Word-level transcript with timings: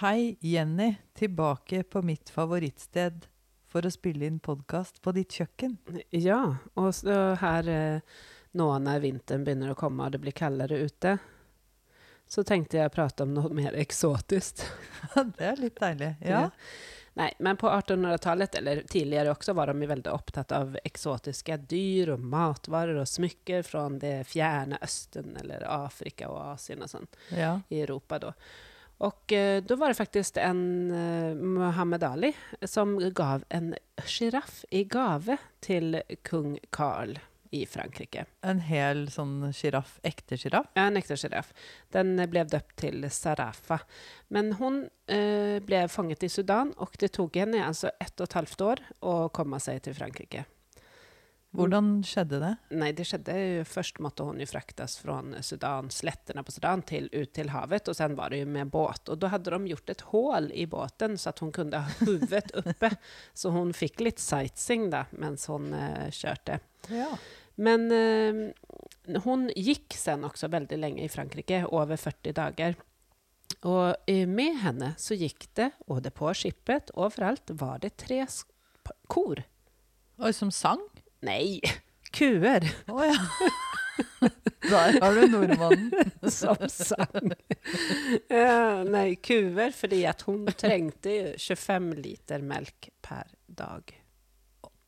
Hei, 0.00 0.36
Jenny. 0.40 0.94
Tilbake 1.14 1.82
på 1.82 2.02
mitt 2.02 2.30
favorittsted 2.30 3.26
for 3.64 3.86
å 3.86 3.90
spille 3.90 4.26
inn 4.28 4.42
podkast 4.44 4.98
på 5.00 5.14
ditt 5.16 5.32
kjøkken. 5.32 5.78
Ja, 6.12 6.58
og 6.76 6.90
så 6.98 7.14
her 7.40 7.70
eh, 7.72 8.18
nå 8.52 8.66
når 8.84 9.00
vinteren 9.06 9.46
begynner 9.46 9.72
å 9.72 9.78
komme 9.78 10.04
og 10.04 10.12
det 10.12 10.20
blir 10.20 10.36
kaldere 10.36 10.82
ute, 10.84 11.14
så 12.28 12.44
tenkte 12.44 12.76
jeg 12.76 12.90
å 12.90 12.92
prate 12.92 13.24
om 13.24 13.32
noe 13.38 13.48
mer 13.56 13.72
eksotisk. 13.72 14.66
det 15.38 15.48
er 15.54 15.64
litt 15.64 15.80
deilig. 15.80 16.12
Ja. 16.28 16.44
Nei, 17.16 17.30
men 17.40 17.56
på 17.56 17.72
1800-tallet, 17.72 18.60
eller 18.60 18.84
tidligere 18.84 19.32
også, 19.32 19.56
var 19.56 19.72
de 19.72 19.88
veldig 19.88 20.12
opptatt 20.12 20.52
av 20.52 20.76
eksotiske 20.84 21.56
dyr 21.72 22.18
og 22.18 22.30
matvarer 22.36 23.00
og 23.00 23.08
smykker 23.08 23.64
fra 23.64 23.88
det 23.96 24.26
fjerne 24.28 24.76
Østen 24.84 25.38
eller 25.40 25.64
Afrika 25.72 26.28
og 26.28 26.42
Asien 26.52 26.84
og 26.84 26.92
sånn 26.98 27.12
ja. 27.32 27.56
i 27.72 27.80
Europa 27.80 28.20
da. 28.28 28.38
Og 29.04 29.32
eh, 29.36 29.60
da 29.60 29.76
var 29.76 29.92
det 29.92 29.98
faktisk 29.98 30.38
en 30.40 30.90
eh, 30.94 31.36
Muhammed 31.36 32.04
Ali 32.06 32.32
som 32.64 32.96
gav 33.12 33.44
en 33.52 33.74
giraff 34.06 34.62
i 34.70 34.86
gave 34.88 35.36
til 35.64 36.00
kung 36.24 36.56
Carl 36.72 37.18
i 37.50 37.66
Frankrike. 37.68 38.24
En 38.42 38.60
hel 38.64 39.06
sånn 39.12 39.52
giraff? 39.54 39.98
Ekte 40.06 40.38
giraff? 40.40 40.70
Ja, 40.74 40.88
en 40.88 40.98
ekte 40.98 41.18
giraff. 41.20 41.52
Den 41.94 42.16
ble 42.30 42.46
døpt 42.48 42.76
til 42.82 43.06
Sarafa. 43.12 43.82
Men 44.32 44.54
hun 44.60 44.86
eh, 45.12 45.62
ble 45.64 45.86
fanget 45.92 46.26
i 46.26 46.32
Sudan, 46.32 46.72
og 46.80 46.96
det 47.00 47.12
tok 47.16 47.38
henne 47.40 47.62
altså 47.66 47.92
ett 48.00 48.16
og 48.18 48.28
et 48.30 48.38
halvt 48.40 48.68
år 48.70 48.84
å 49.04 49.16
komme 49.36 49.60
seg 49.62 49.84
til 49.86 49.96
Frankrike. 49.98 50.46
Hvordan 51.56 51.90
skjedde 52.06 52.40
det? 52.42 52.52
Nei, 52.76 52.90
det 52.96 53.06
skjedde 53.08 53.36
Først 53.68 54.00
måtte 54.04 54.26
hun 54.26 54.40
jo 54.42 54.46
fraktes 54.50 54.96
fra 55.00 55.18
Sudan, 55.44 55.88
slettene 55.92 56.44
på 56.46 56.54
Sudan 56.54 56.82
til, 56.86 57.08
ut 57.12 57.32
til 57.36 57.50
havet, 57.54 57.88
og 57.88 57.96
sen 57.98 58.16
var 58.18 58.32
det 58.32 58.42
jo 58.42 58.50
med 58.56 58.70
båt. 58.72 59.08
Og 59.12 59.20
da 59.22 59.30
hadde 59.32 59.54
de 59.54 59.72
gjort 59.72 59.92
et 59.92 60.04
hull 60.10 60.50
i 60.52 60.66
båten, 60.70 61.16
så 61.20 61.32
at 61.32 61.42
hun 61.44 61.54
kunne 61.56 61.80
ha 61.86 61.96
hodet 62.02 62.52
oppe. 62.60 62.92
så 63.40 63.52
hun 63.54 63.72
fikk 63.76 64.04
litt 64.04 64.22
sightseeing 64.22 64.90
da, 64.92 65.06
mens 65.16 65.48
hun 65.50 65.72
eh, 65.76 66.08
kjørte. 66.14 66.60
Ja. 66.92 67.10
Men 67.56 67.88
eh, 67.94 69.18
hun 69.24 69.48
gikk 69.56 69.96
sen 69.96 70.26
også 70.28 70.50
veldig 70.52 70.78
lenge 70.80 71.06
i 71.06 71.12
Frankrike, 71.12 71.64
over 71.72 71.96
40 72.00 72.36
dager. 72.36 72.76
Og 73.66 74.10
eh, 74.10 74.26
med 74.28 74.60
henne 74.62 74.92
så 75.00 75.16
gikk 75.16 75.48
det, 75.56 75.70
og 75.88 76.04
det 76.04 76.12
på 76.16 76.30
skipet, 76.36 76.92
overalt, 76.94 77.54
var 77.56 77.80
det 77.82 77.96
tre 78.02 78.24
kor. 79.10 79.42
Oi, 80.16 80.32
som 80.36 80.52
sang? 80.54 80.84
Nei, 81.26 81.60
kuer. 82.14 82.66
Å 82.86 82.94
oh, 82.94 83.02
ja. 83.06 83.16
Der 84.66 84.98
har 85.00 85.14
du 85.14 85.26
nordmannen. 85.30 85.90
Som 86.30 86.58
sang. 86.70 87.32
Ja, 88.28 88.82
nei, 88.86 89.16
kuer 89.22 89.74
fordi 89.74 90.02
at 90.08 90.26
hun 90.26 90.46
trengte 90.58 91.36
25 91.38 91.92
liter 92.02 92.44
melk 92.46 92.90
per 93.04 93.30
dag. 93.46 93.94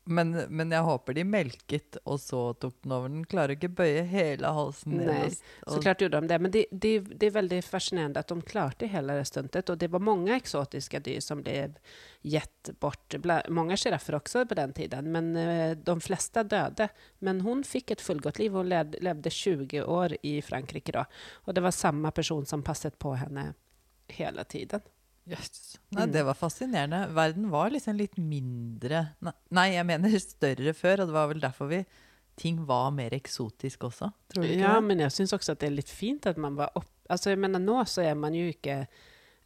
Men, 0.09 0.31
men, 0.49 0.71
jeg 0.73 0.81
håper 0.87 1.13
de 1.13 1.23
melket, 1.27 1.99
og 2.09 2.17
så 2.21 2.39
tok 2.57 2.73
den 2.81 2.93
over. 2.95 3.11
Den 3.13 3.25
klarer 3.29 3.53
ikke 3.53 3.69
bøye 3.77 4.01
hele 4.09 4.49
halsen 4.55 4.95
ned. 4.97 5.09
Nei, 5.09 5.27
så 5.69 5.77
klart 5.83 6.01
gjorde 6.01 6.23
de 6.23 6.31
det. 6.31 6.39
Men 6.41 6.53
det, 6.55 6.63
de, 6.71 6.93
de 7.11 7.27
er 7.29 7.35
veldig 7.35 7.59
fascinerende 7.65 8.23
at 8.23 8.33
de 8.33 8.47
klarte 8.49 8.89
hele 8.89 9.19
det 9.19 9.27
stuntet. 9.29 9.69
Og 9.69 9.77
det 9.77 9.91
var 9.93 10.01
mange 10.01 10.33
eksotiske 10.33 11.03
dyr 11.05 11.21
som 11.21 11.43
ble 11.45 11.69
gitt 12.25 12.73
bort. 12.81 13.19
Mange 13.53 13.77
sjiraffer 13.77 14.17
også 14.17 14.47
på 14.49 14.57
den 14.57 14.73
tiden, 14.77 15.11
men 15.13 15.31
uh, 15.37 15.77
de 15.77 15.97
fleste 16.01 16.43
døde. 16.49 16.89
Men 17.25 17.45
hun 17.45 17.61
fikk 17.67 17.93
et 17.93 18.03
fullgodt 18.03 18.41
liv. 18.41 18.57
Hun 18.57 18.73
levde 18.73 19.33
20 19.33 19.85
år 19.85 20.17
i 20.25 20.39
Frankrike 20.41 20.97
da. 20.97 21.05
Og 21.45 21.53
det 21.53 21.65
var 21.65 21.75
samme 21.75 22.09
person 22.17 22.49
som 22.49 22.65
passet 22.65 22.97
på 22.97 23.13
henne 23.21 23.51
hele 24.17 24.43
tiden. 24.49 24.81
Yes. 25.29 25.77
Nei, 25.93 26.07
det 26.09 26.23
var 26.25 26.37
fascinerende. 26.37 27.03
Verden 27.13 27.49
var 27.53 27.71
liksom 27.73 27.97
litt 27.97 28.17
mindre 28.17 29.03
Nei, 29.21 29.67
jeg 29.75 29.85
mener 29.85 30.15
større 30.21 30.73
før, 30.77 31.03
og 31.03 31.11
det 31.11 31.15
var 31.15 31.29
vel 31.31 31.43
derfor 31.43 31.69
vi 31.71 31.83
ting 32.39 32.61
var 32.65 32.91
mer 32.95 33.13
eksotisk 33.17 33.83
også. 33.89 34.11
Tror 34.31 34.45
du 34.45 34.47
ikke 34.47 34.63
ja, 34.63 34.75
det? 34.77 34.87
men 34.87 35.03
jeg 35.03 35.11
syns 35.11 35.35
også 35.35 35.57
at 35.57 35.61
det 35.61 35.67
er 35.69 35.75
litt 35.75 35.91
fint 35.91 36.27
at 36.29 36.39
man 36.39 36.55
var 36.59 36.71
opp... 36.79 36.87
Altså, 37.11 37.33
jeg 37.33 37.41
mener, 37.41 37.59
nå 37.59 37.81
så 37.89 38.05
er 38.05 38.15
man 38.19 38.37
jo 38.37 38.45
ikke 38.51 38.83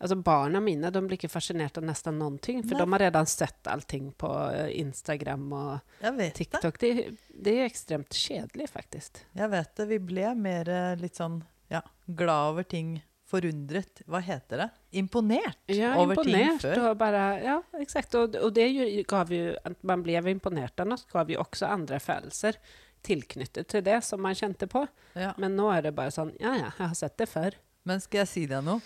Altså, 0.03 0.17
Barna 0.19 0.59
mine 0.59 0.89
de 0.91 0.99
blir 1.05 1.15
ikke 1.15 1.29
fascinert 1.31 1.77
av 1.79 1.85
nesten 1.87 2.17
noen 2.19 2.35
ting, 2.43 2.57
for 2.65 2.75
Nei. 2.75 2.81
de 2.81 2.91
har 2.91 3.01
redan 3.05 3.27
sett 3.29 3.69
allting 3.71 4.09
på 4.19 4.27
eh, 4.49 4.73
Instagram 4.81 5.45
og 5.55 6.01
TikTok. 6.35 6.79
Det. 6.81 6.89
Det, 6.97 7.35
det, 7.45 7.53
er 7.53 7.69
ekstremt 7.69 8.17
kjedelig, 8.17 8.67
faktisk. 8.73 9.21
Jeg 9.31 9.51
vet 9.53 9.71
det. 9.79 9.85
Vi 9.93 10.01
ble 10.03 10.33
mer 10.35 10.71
eh, 10.73 10.97
litt 10.99 11.21
sånn 11.21 11.39
ja, 11.71 11.79
glad 12.19 12.51
over 12.51 12.67
ting 12.67 12.97
forundret 13.33 14.03
Hva 14.09 14.21
heter 14.23 14.63
det? 14.63 14.69
Imponert 15.01 15.73
ja, 15.73 15.95
over 15.97 16.15
imponert, 16.15 16.61
ting 16.61 16.63
før. 16.63 16.85
Og 16.91 16.97
bare, 17.01 17.25
ja, 17.43 17.57
exakt. 17.81 18.15
Og, 18.19 18.37
og 18.39 18.53
det 18.55 18.69
gav 19.09 19.33
jo 19.33 19.53
At 19.65 19.77
man 19.85 20.05
ble 20.05 20.21
imponert 20.31 20.79
av 20.79 20.89
noe, 20.93 21.09
gav 21.11 21.33
jo 21.33 21.41
også 21.43 21.69
andre 21.73 21.99
følelser 22.03 22.59
tilknyttet 23.03 23.67
til 23.67 23.83
det 23.83 23.99
som 24.07 24.21
man 24.23 24.37
kjente 24.37 24.67
på. 24.71 24.85
Ja. 25.19 25.33
Men 25.41 25.57
nå 25.59 25.67
er 25.73 25.89
det 25.89 25.95
bare 25.97 26.13
sånn 26.15 26.31
Ja, 26.39 26.55
ja, 26.55 26.69
jeg 26.71 26.87
har 26.87 26.97
sett 26.97 27.17
det 27.19 27.27
før. 27.31 27.57
Men 27.83 27.99
skal 27.99 28.21
jeg 28.21 28.31
si 28.31 28.45
deg 28.47 28.63
noe? 28.63 28.79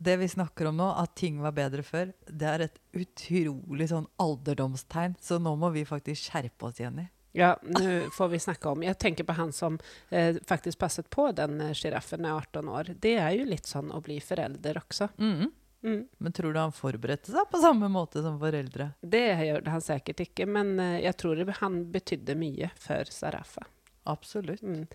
Det 0.00 0.14
vi 0.20 0.28
snakker 0.30 0.70
om 0.70 0.78
nå, 0.78 0.86
at 0.96 1.12
ting 1.20 1.40
var 1.44 1.52
bedre 1.56 1.84
før, 1.84 2.14
det 2.24 2.48
er 2.48 2.64
et 2.68 2.78
utrolig 2.96 3.90
sånn 3.90 4.06
alderdomstegn. 4.22 5.18
Så 5.20 5.36
nå 5.42 5.52
må 5.60 5.68
vi 5.74 5.84
faktisk 5.88 6.30
skjerpe 6.30 6.70
oss, 6.70 6.80
Jenny. 6.80 7.10
Ja, 7.36 7.54
nå 7.62 8.10
får 8.14 8.28
vi 8.32 8.40
snakke 8.40 8.72
om. 8.72 8.82
Jeg 8.82 8.98
tenker 8.98 9.26
på 9.28 9.36
han 9.36 9.52
som 9.52 9.78
eh, 10.10 10.36
faktisk 10.48 10.78
passet 10.80 11.10
på 11.10 11.28
den 11.36 11.60
sjiraffen 11.76 12.24
i 12.24 12.32
18 12.32 12.68
år. 12.68 12.92
Det 12.96 13.14
er 13.20 13.36
jo 13.36 13.48
litt 13.48 13.68
sånn 13.68 13.92
å 13.92 14.00
bli 14.04 14.18
forelder 14.24 14.80
også. 14.80 15.10
Mm. 15.18 15.50
Mm. 15.82 16.08
Men 16.18 16.32
tror 16.32 16.52
du 16.52 16.58
han 16.58 16.74
forberedte 16.74 17.30
seg 17.30 17.50
på 17.50 17.60
samme 17.62 17.88
måte 17.92 18.22
som 18.24 18.38
foreldre? 18.40 18.90
Det 19.00 19.26
gjorde 19.46 19.70
han 19.70 19.84
sikkert 19.84 20.24
ikke, 20.26 20.46
men 20.50 20.78
eh, 20.82 21.00
jeg 21.04 21.18
tror 21.20 21.44
han 21.60 21.82
betydde 21.92 22.38
mye 22.38 22.70
for 22.80 23.12
Sarafa. 23.14 23.66
Absolutt. 24.08 24.62
Mm. 24.62 24.86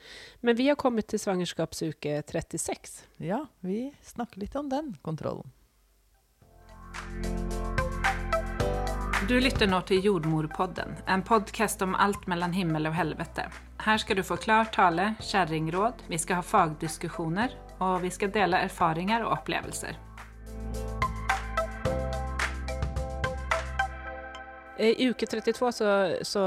Men 0.41 0.55
vi 0.57 0.67
har 0.67 0.75
kommet 0.75 1.07
til 1.07 1.21
svangerskapsuke 1.21 2.23
36. 2.25 3.03
Ja, 3.21 3.45
vi 3.61 3.91
snakker 4.03 4.41
litt 4.41 4.55
om 4.57 4.73
den 4.73 4.95
kontrollen. 5.05 5.53
Du 9.27 9.39
lytter 9.39 9.69
nå 9.71 9.77
til 9.87 10.03
Jordmorpodden, 10.03 10.97
en 11.07 11.21
podkast 11.23 11.81
om 11.81 11.93
alt 11.95 12.25
mellom 12.27 12.51
himmel 12.51 12.89
og 12.89 12.95
helvete. 12.97 13.45
Her 13.85 14.01
skal 14.01 14.19
du 14.19 14.23
få 14.27 14.35
klar 14.35 14.67
tale, 14.75 15.13
kjerringråd, 15.23 16.03
vi 16.11 16.19
skal 16.19 16.41
ha 16.41 16.43
fagdiskusjoner, 16.43 17.55
og 17.79 18.01
vi 18.03 18.11
skal 18.11 18.33
dele 18.35 18.59
erfaringer 18.67 19.23
og 19.23 19.37
opplevelser. 19.37 19.95
I 24.77 25.09
uke 25.09 25.25
32 25.25 25.71
så, 25.71 26.15
så 26.21 26.43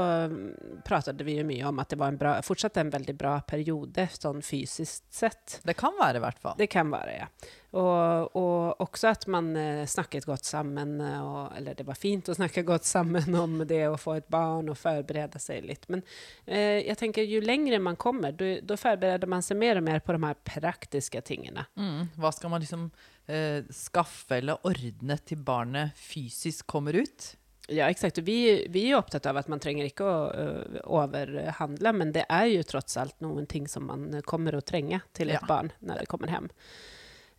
pratet 0.85 1.21
vi 1.21 1.37
mye 1.47 1.67
om 1.69 1.79
at 1.79 1.89
det 1.89 1.99
var 1.99 2.11
en 2.11 2.17
bra, 2.19 2.33
fortsatt 2.43 2.77
en 2.77 2.89
veldig 2.91 3.15
bra 3.15 3.37
periode, 3.47 4.07
sånn 4.11 4.41
fysisk 4.43 5.05
sett. 5.13 5.61
Det 5.63 5.77
kan 5.79 5.95
være, 5.95 6.19
i 6.19 6.23
hvert 6.25 6.41
fall. 6.43 6.57
Det 6.59 6.67
kan 6.71 6.91
være, 6.91 7.13
ja. 7.21 7.29
Og, 7.77 8.35
og 8.39 8.83
også 8.83 9.11
at 9.13 9.25
man 9.31 9.49
eh, 9.59 9.85
snakket 9.87 10.27
godt 10.27 10.47
sammen, 10.47 10.97
og, 10.99 11.55
eller 11.55 11.77
det 11.77 11.87
var 11.87 11.99
fint 11.99 12.27
å 12.27 12.35
snakke 12.35 12.65
godt 12.67 12.87
sammen 12.87 13.35
om 13.35 13.61
det 13.67 13.83
å 13.87 13.95
få 13.99 14.17
et 14.19 14.29
barn 14.31 14.67
og 14.71 14.79
forberede 14.79 15.39
seg 15.39 15.67
litt. 15.67 15.87
Men 15.91 16.03
eh, 16.45 16.83
jeg 16.83 16.99
tenker, 16.99 17.27
jo 17.27 17.41
lengre 17.43 17.79
man 17.83 17.99
kommer, 17.99 18.35
da 18.35 18.79
forbereder 18.79 19.29
man 19.31 19.45
seg 19.45 19.59
mer 19.61 19.79
og 19.79 19.87
mer 19.87 20.03
på 20.03 20.15
de 20.17 20.23
her 20.27 20.39
praktiske 20.51 21.23
tingene. 21.27 21.67
Mm. 21.79 22.09
Hva 22.19 22.35
skal 22.35 22.51
man 22.51 22.63
liksom 22.63 22.89
eh, 23.27 23.63
skaffe 23.71 24.41
eller 24.41 24.67
ordne 24.67 25.19
til 25.23 25.43
barnet 25.47 25.95
fysisk 25.95 26.67
kommer 26.75 26.97
ut? 26.99 27.35
Ja, 27.67 27.89
exakt. 27.89 28.17
Vi, 28.17 28.67
vi, 28.69 28.89
er 28.89 28.97
opptatt 28.97 29.25
av 29.25 29.37
at 29.41 29.49
man 29.51 29.59
trenger 29.59 29.89
ikke 29.89 30.07
å 30.07 30.19
uh, 30.31 30.77
overhandle, 30.99 31.91
men 31.99 32.13
det 32.15 32.23
er 32.31 32.47
jo 32.53 32.63
tross 32.67 32.95
alt 32.99 33.17
noen 33.23 33.47
ting 33.49 33.67
som 33.67 33.89
man 33.89 34.21
kommer 34.27 34.55
å 34.55 34.63
trenge 34.63 35.01
til 35.17 35.33
et 35.33 35.41
ja. 35.41 35.47
barn 35.49 35.73
når 35.83 36.03
det 36.03 36.11
kommer 36.11 36.31
hjem. 36.31 36.47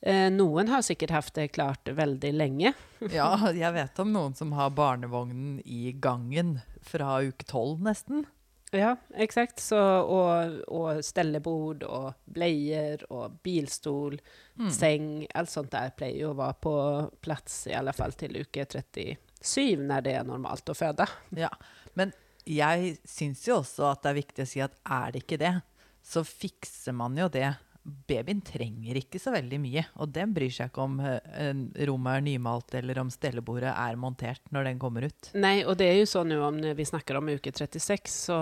Uh, 0.05 0.29
noen 0.35 0.69
har 0.69 0.85
sikkert 0.85 1.15
hatt 1.17 1.33
det 1.39 1.49
klart 1.57 1.89
veldig 1.89 2.33
lenge. 2.37 2.75
ja, 3.19 3.31
jeg 3.57 3.73
vet 3.79 4.03
om 4.05 4.13
noen 4.13 4.37
som 4.37 4.53
har 4.59 4.75
barnevognen 4.77 5.63
i 5.65 5.95
gangen 5.97 6.59
fra 6.85 7.23
uke 7.25 7.49
tolv, 7.49 7.81
nesten. 7.89 8.27
Ja, 8.77 8.99
eksakt. 9.17 9.63
Og, 9.73 10.59
og 10.69 11.01
stellebord 11.09 11.87
og 11.89 12.11
bleier 12.29 13.01
og 13.09 13.39
bilstol, 13.41 14.19
mm. 14.61 14.69
seng, 14.77 15.09
alt 15.33 15.49
sånt 15.49 15.73
der 15.73 15.95
pleier 15.97 16.27
jo 16.27 16.35
å 16.35 16.39
være 16.43 16.61
på 16.61 16.75
plass 17.25 17.63
i 17.73 17.77
alle 17.81 17.97
fall 17.97 18.13
til 18.13 18.37
uke 18.43 18.69
30 18.69 19.17
syv 19.45 19.85
når 19.87 20.05
det 20.07 20.17
er 20.19 20.27
normalt 20.29 20.71
å 20.71 20.77
føde. 20.77 21.07
Ja, 21.37 21.51
Men 21.99 22.13
jeg 22.49 22.97
syns 23.09 23.45
jo 23.47 23.61
også 23.61 23.91
at 23.91 24.05
det 24.05 24.11
er 24.11 24.21
viktig 24.23 24.45
å 24.45 24.49
si 24.49 24.63
at 24.65 24.77
er 24.89 25.15
det 25.15 25.25
ikke 25.25 25.41
det, 25.41 25.55
så 26.05 26.25
fikser 26.25 26.97
man 26.97 27.19
jo 27.19 27.29
det. 27.33 27.51
Babyen 28.09 28.41
trenger 28.45 28.99
ikke 29.01 29.21
så 29.21 29.33
veldig 29.33 29.59
mye, 29.63 29.85
og 30.01 30.11
den 30.13 30.33
bryr 30.37 30.53
seg 30.53 30.69
ikke 30.69 30.85
om 30.85 30.99
uh, 31.01 31.21
rommet 31.89 32.19
er 32.19 32.25
nymalt 32.27 32.75
eller 32.77 33.01
om 33.01 33.13
stellebordet 33.13 33.71
er 33.73 34.01
montert 34.01 34.53
når 34.53 34.71
den 34.71 34.83
kommer 34.83 35.07
ut. 35.09 35.31
Nei, 35.39 35.63
og 35.65 35.79
det 35.81 35.89
er 35.93 36.01
jo 36.03 36.11
sånn 36.11 36.35
jo 36.35 36.43
om 36.49 36.61
vi 36.77 36.89
snakker 36.89 37.21
om 37.21 37.31
uke 37.33 37.53
36, 37.55 38.13
så 38.29 38.39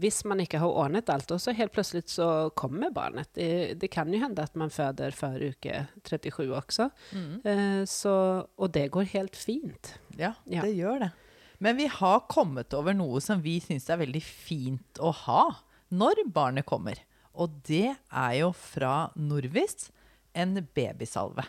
hvis 0.00 0.22
man 0.24 0.40
ikke 0.40 0.58
har 0.58 0.72
ordnet 0.72 1.10
alt, 1.12 1.30
og 1.34 1.40
så 1.40 1.52
helt 1.54 1.72
plutselig 1.74 2.04
så 2.10 2.50
kommer 2.58 2.90
barnet. 2.94 3.28
Det, 3.36 3.78
det 3.78 3.90
kan 3.92 4.08
jo 4.12 4.18
hende 4.22 4.42
at 4.42 4.54
man 4.58 4.70
føder 4.72 5.12
før 5.14 5.36
uke 5.52 5.82
37 6.08 6.48
også. 6.56 6.88
Eh, 7.44 7.82
så, 7.86 8.14
og 8.56 8.72
det 8.72 8.86
går 8.94 9.10
helt 9.12 9.36
fint. 9.36 9.94
Ja, 10.18 10.32
Ja. 10.48 10.62
det 10.64 10.74
gjør 10.76 10.98
det. 11.04 11.10
Men 11.62 11.76
vi 11.78 11.86
har 11.86 12.24
kommet 12.32 12.74
over 12.74 12.92
noe 12.96 13.20
som 13.22 13.42
vi 13.44 13.60
syns 13.62 13.86
er 13.92 14.00
veldig 14.00 14.22
fint 14.24 14.98
å 14.98 15.12
ha 15.26 15.44
når 15.94 16.24
barnet 16.32 16.66
kommer. 16.66 16.98
Og 17.38 17.60
det 17.68 17.92
er 18.10 18.32
jo 18.40 18.50
fra 18.56 19.10
Norvis 19.16 19.90
en 20.34 20.56
babysalve. 20.74 21.44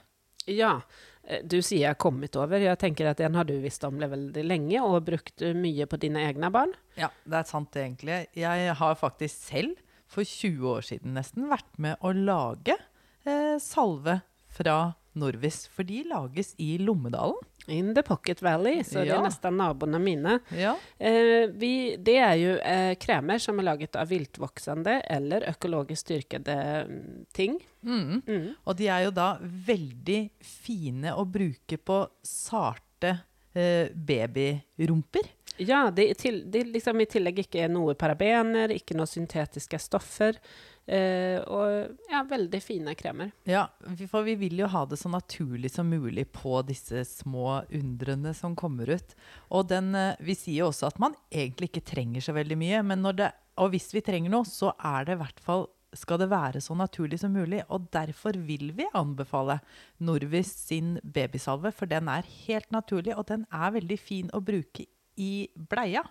Ja, 0.52 0.82
du 1.24 1.58
sier 1.62 1.86
jeg 1.86 1.94
har 1.94 2.00
kommet 2.02 2.36
over. 2.36 2.60
Jeg 2.60 2.80
tenker 2.82 3.08
at 3.10 3.22
den 3.22 3.38
har 3.40 3.48
du 3.48 3.54
visst 3.64 3.84
om 3.88 4.02
veldig 4.02 4.44
lenge 4.44 4.82
og 4.84 5.06
brukt 5.08 5.44
mye 5.56 5.88
på 5.88 6.00
dine 6.02 6.26
egne 6.28 6.50
barn. 6.54 6.74
Ja, 7.00 7.10
det 7.24 7.40
er 7.40 7.50
sant 7.50 7.78
egentlig. 7.80 8.26
Jeg 8.36 8.76
har 8.80 9.00
faktisk 9.00 9.48
selv, 9.52 9.80
for 10.12 10.28
20 10.28 10.68
år 10.76 10.84
siden 10.86 11.16
nesten, 11.18 11.48
vært 11.50 11.72
med 11.82 12.04
å 12.04 12.12
lage 12.14 12.76
eh, 12.76 13.56
salve 13.64 14.20
fra 14.54 14.78
Norvis. 15.20 15.68
For 15.74 15.84
de 15.88 16.04
lages 16.10 16.54
i 16.58 16.78
Lommedalen. 16.82 17.40
In 17.72 17.94
the 17.96 18.02
Pocket 18.04 18.42
Valley, 18.44 18.82
så 18.84 19.00
det 19.00 19.08
Ja. 19.14 19.20
er 19.22 19.24
nesten 19.30 19.56
naboene 19.56 20.00
mine. 20.04 20.40
Ja. 20.52 20.74
Eh, 21.00 21.48
vi, 21.48 21.96
det 21.96 22.18
er 22.20 22.34
jo 22.36 22.56
eh, 22.60 22.96
kremer 23.00 23.40
som 23.40 23.60
er 23.60 23.64
laget 23.70 23.96
av 23.96 24.10
viltvoksende 24.12 24.98
eller 25.08 25.46
økologisk 25.48 26.10
dyrkede 26.12 26.58
mm, 26.90 27.26
ting. 27.32 27.56
Mm. 27.84 28.22
Mm. 28.28 28.50
Og 28.66 28.76
de 28.76 28.90
er 28.92 29.06
jo 29.06 29.14
da 29.16 29.38
veldig 29.40 30.20
fine 30.44 31.16
å 31.16 31.24
bruke 31.24 31.78
på 31.80 32.02
sarte 32.28 33.14
eh, 33.56 33.88
babyrumper. 33.96 35.32
Ja, 35.62 35.86
det 35.94 36.10
er, 36.10 36.14
til, 36.18 36.40
det 36.50 36.64
er 36.64 36.72
liksom 36.74 37.00
i 37.00 37.06
tillegg 37.06 37.44
ikke 37.46 37.68
noe 37.70 37.94
parabener, 37.96 38.72
ikke 38.74 38.96
noe 38.98 39.06
syntetiske 39.08 39.78
stoffer. 39.80 40.40
Eh, 40.84 41.40
og 41.48 41.94
ja, 42.12 42.24
veldig 42.28 42.60
fine 42.60 42.94
kremer. 43.00 43.32
Ja, 43.48 43.70
for 44.12 44.26
vi 44.28 44.36
vil 44.42 44.58
jo 44.60 44.68
ha 44.68 44.84
det 44.90 45.00
så 45.00 45.12
naturlig 45.12 45.72
som 45.72 45.88
mulig 45.88 46.26
på 46.36 46.58
disse 46.68 47.06
små 47.08 47.62
undrene 47.72 48.34
som 48.36 48.58
kommer 48.60 48.92
ut. 48.92 49.16
Og 49.50 49.70
den, 49.72 49.94
eh, 49.96 50.20
vi 50.20 50.36
sier 50.36 50.64
jo 50.64 50.72
også 50.72 50.90
at 50.92 51.00
man 51.00 51.16
egentlig 51.32 51.72
ikke 51.72 51.88
trenger 51.94 52.26
så 52.26 52.36
veldig 52.36 52.60
mye, 52.60 52.84
men 52.84 53.08
det, 53.16 53.32
og 53.58 53.72
hvis 53.72 53.94
vi 53.96 54.04
trenger 54.04 54.34
noe, 54.34 54.44
så 54.50 54.74
er 54.76 55.08
det 55.08 55.16
i 55.16 55.24
hvert 55.24 55.40
fall 55.40 55.68
skal 55.94 56.18
det 56.18 56.30
være 56.32 56.62
så 56.64 56.76
naturlig 56.76 57.20
som 57.22 57.36
mulig, 57.38 57.62
og 57.70 57.88
derfor 57.94 58.34
vil 58.48 58.72
vi 58.74 58.88
anbefale 58.98 59.60
Norvis 60.02 60.50
sin 60.68 60.98
babysalve, 61.04 61.72
for 61.72 61.86
den 61.86 62.10
er 62.10 62.26
helt 62.48 62.72
naturlig, 62.74 63.16
og 63.16 63.28
den 63.30 63.46
er 63.54 63.76
veldig 63.76 64.00
fin 64.02 64.32
å 64.34 64.42
bruke 64.42 64.88
i 65.22 65.48
bleia. 65.54 66.02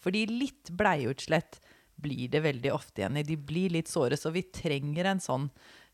Fordi 0.00 0.26
litt 0.28 0.72
bleieutslett 0.76 1.60
blir 1.96 2.28
det 2.28 2.40
veldig 2.44 2.72
ofte 2.74 3.02
igjen. 3.02 3.18
De 3.26 3.36
blir 3.36 3.72
litt 3.76 3.88
såre, 3.88 4.16
så 4.20 4.30
vi 4.34 4.42
trenger 4.52 5.08
en 5.12 5.20
sånn 5.22 5.46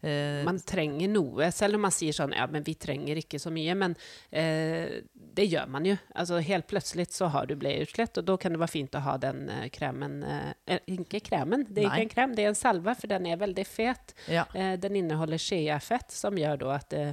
eh, 0.02 0.42
Man 0.44 0.58
trenger 0.66 1.08
noe, 1.12 1.50
selv 1.54 1.78
om 1.78 1.84
man 1.86 1.94
sier 1.94 2.14
sånn 2.16 2.34
ja, 2.34 2.48
men 2.50 2.64
vi 2.66 2.74
trenger 2.74 3.20
ikke 3.20 3.38
så 3.38 3.52
mye. 3.54 3.76
Men 3.78 3.94
eh, 4.30 4.98
det 5.14 5.46
gjør 5.46 5.70
man 5.70 5.86
jo. 5.86 5.96
Altså, 6.18 6.40
helt 6.42 6.66
plutselig 6.70 7.06
så 7.14 7.30
har 7.32 7.46
du 7.46 7.54
bleieutslett, 7.60 8.18
og 8.18 8.26
da 8.28 8.36
kan 8.40 8.54
det 8.56 8.62
være 8.62 8.74
fint 8.74 8.98
å 8.98 9.04
ha 9.06 9.14
den 9.22 9.44
eh, 9.52 9.68
kremen 9.74 10.18
eh, 10.26 10.50
eh, 10.66 10.82
Ikke 10.96 11.22
kremen, 11.24 11.66
det 11.68 11.84
er 11.84 11.88
Nei. 11.88 12.00
ikke 12.00 12.08
en 12.08 12.14
krem, 12.16 12.34
det 12.38 12.46
er 12.46 12.52
en 12.52 12.58
salve, 12.58 12.96
for 12.98 13.12
den 13.14 13.30
er 13.30 13.38
veldig 13.42 13.66
fet. 13.68 14.16
ja. 14.26 14.46
Eh, 14.54 14.74
den 14.82 14.98
inneholder 14.98 15.38
shea-fett, 15.40 16.10
som 16.12 16.36
gjør 16.38 16.64
da 16.64 16.74
at 16.80 16.90
det, 16.90 17.04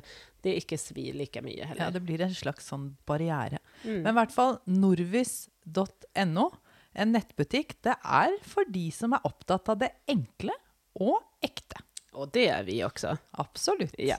det 0.44 0.56
ikke 0.63 0.80
svir 0.80 1.13
like 1.19 1.41
mye 1.45 1.68
heller. 1.68 1.86
Ja, 1.86 1.94
det 1.94 2.01
blir 2.07 2.21
en 2.25 2.33
slags 2.36 2.68
sånn 2.71 2.95
barriere. 3.07 3.59
Mm. 3.83 4.01
Men 4.01 4.12
i 4.13 4.18
hvert 4.18 4.33
fall 4.33 4.57
norvis.no, 4.71 6.45
en 6.94 7.13
nettbutikk, 7.13 7.77
det 7.86 7.95
er 8.03 8.36
for 8.45 8.68
de 8.69 8.89
som 8.94 9.13
er 9.13 9.25
opptatt 9.27 9.69
av 9.71 9.80
det 9.83 9.91
enkle 10.09 10.56
og 11.00 11.19
ekte. 11.45 11.83
Og 12.18 12.31
det 12.33 12.47
er 12.51 12.65
vi 12.68 12.80
også. 12.83 13.13
Absolutt. 13.39 13.95
Ja. 14.01 14.18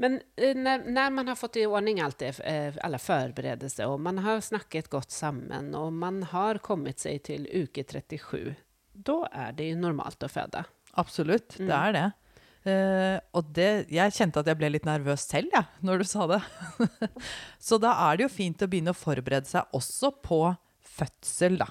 Men 0.00 0.20
når, 0.36 0.54
när, 0.54 0.78
när 0.78 1.10
man 1.10 1.28
har 1.28 1.34
fått 1.34 1.56
i 1.56 1.66
ordning 1.66 2.00
alt 2.00 2.18
det, 2.18 2.40
eh, 2.40 2.74
alla 2.80 2.98
förberedelser 2.98 3.86
och 3.86 4.00
man 4.00 4.18
har 4.18 4.40
snakket 4.40 4.88
godt 4.88 5.10
sammen 5.10 5.74
og 5.74 5.92
man 5.92 6.22
har 6.22 6.58
kommet 6.58 7.02
seg 7.02 7.20
til 7.22 7.44
uke 7.52 7.84
37, 7.84 8.54
da 8.92 9.18
er 9.28 9.52
det 9.58 9.66
jo 9.68 9.82
normalt 9.82 10.24
å 10.24 10.30
føde. 10.32 10.64
Absolutt, 10.96 11.58
det 11.58 11.76
er 11.76 11.92
det. 11.92 12.06
Uh, 12.60 13.16
og 13.36 13.52
det, 13.56 13.86
jeg 13.88 14.12
kjente 14.12 14.40
at 14.42 14.48
jeg 14.50 14.58
ble 14.60 14.68
litt 14.68 14.88
nervøs 14.88 15.22
selv, 15.24 15.52
ja, 15.54 15.62
når 15.84 16.02
du 16.02 16.08
sa 16.08 16.26
det. 16.28 16.40
Så 17.68 17.78
da 17.80 17.94
er 18.08 18.18
det 18.18 18.26
jo 18.26 18.32
fint 18.32 18.64
å 18.64 18.68
begynne 18.68 18.92
å 18.92 18.98
forberede 18.98 19.48
seg 19.48 19.76
også 19.76 20.12
på 20.24 20.42
fødsel, 20.96 21.58
da. 21.62 21.68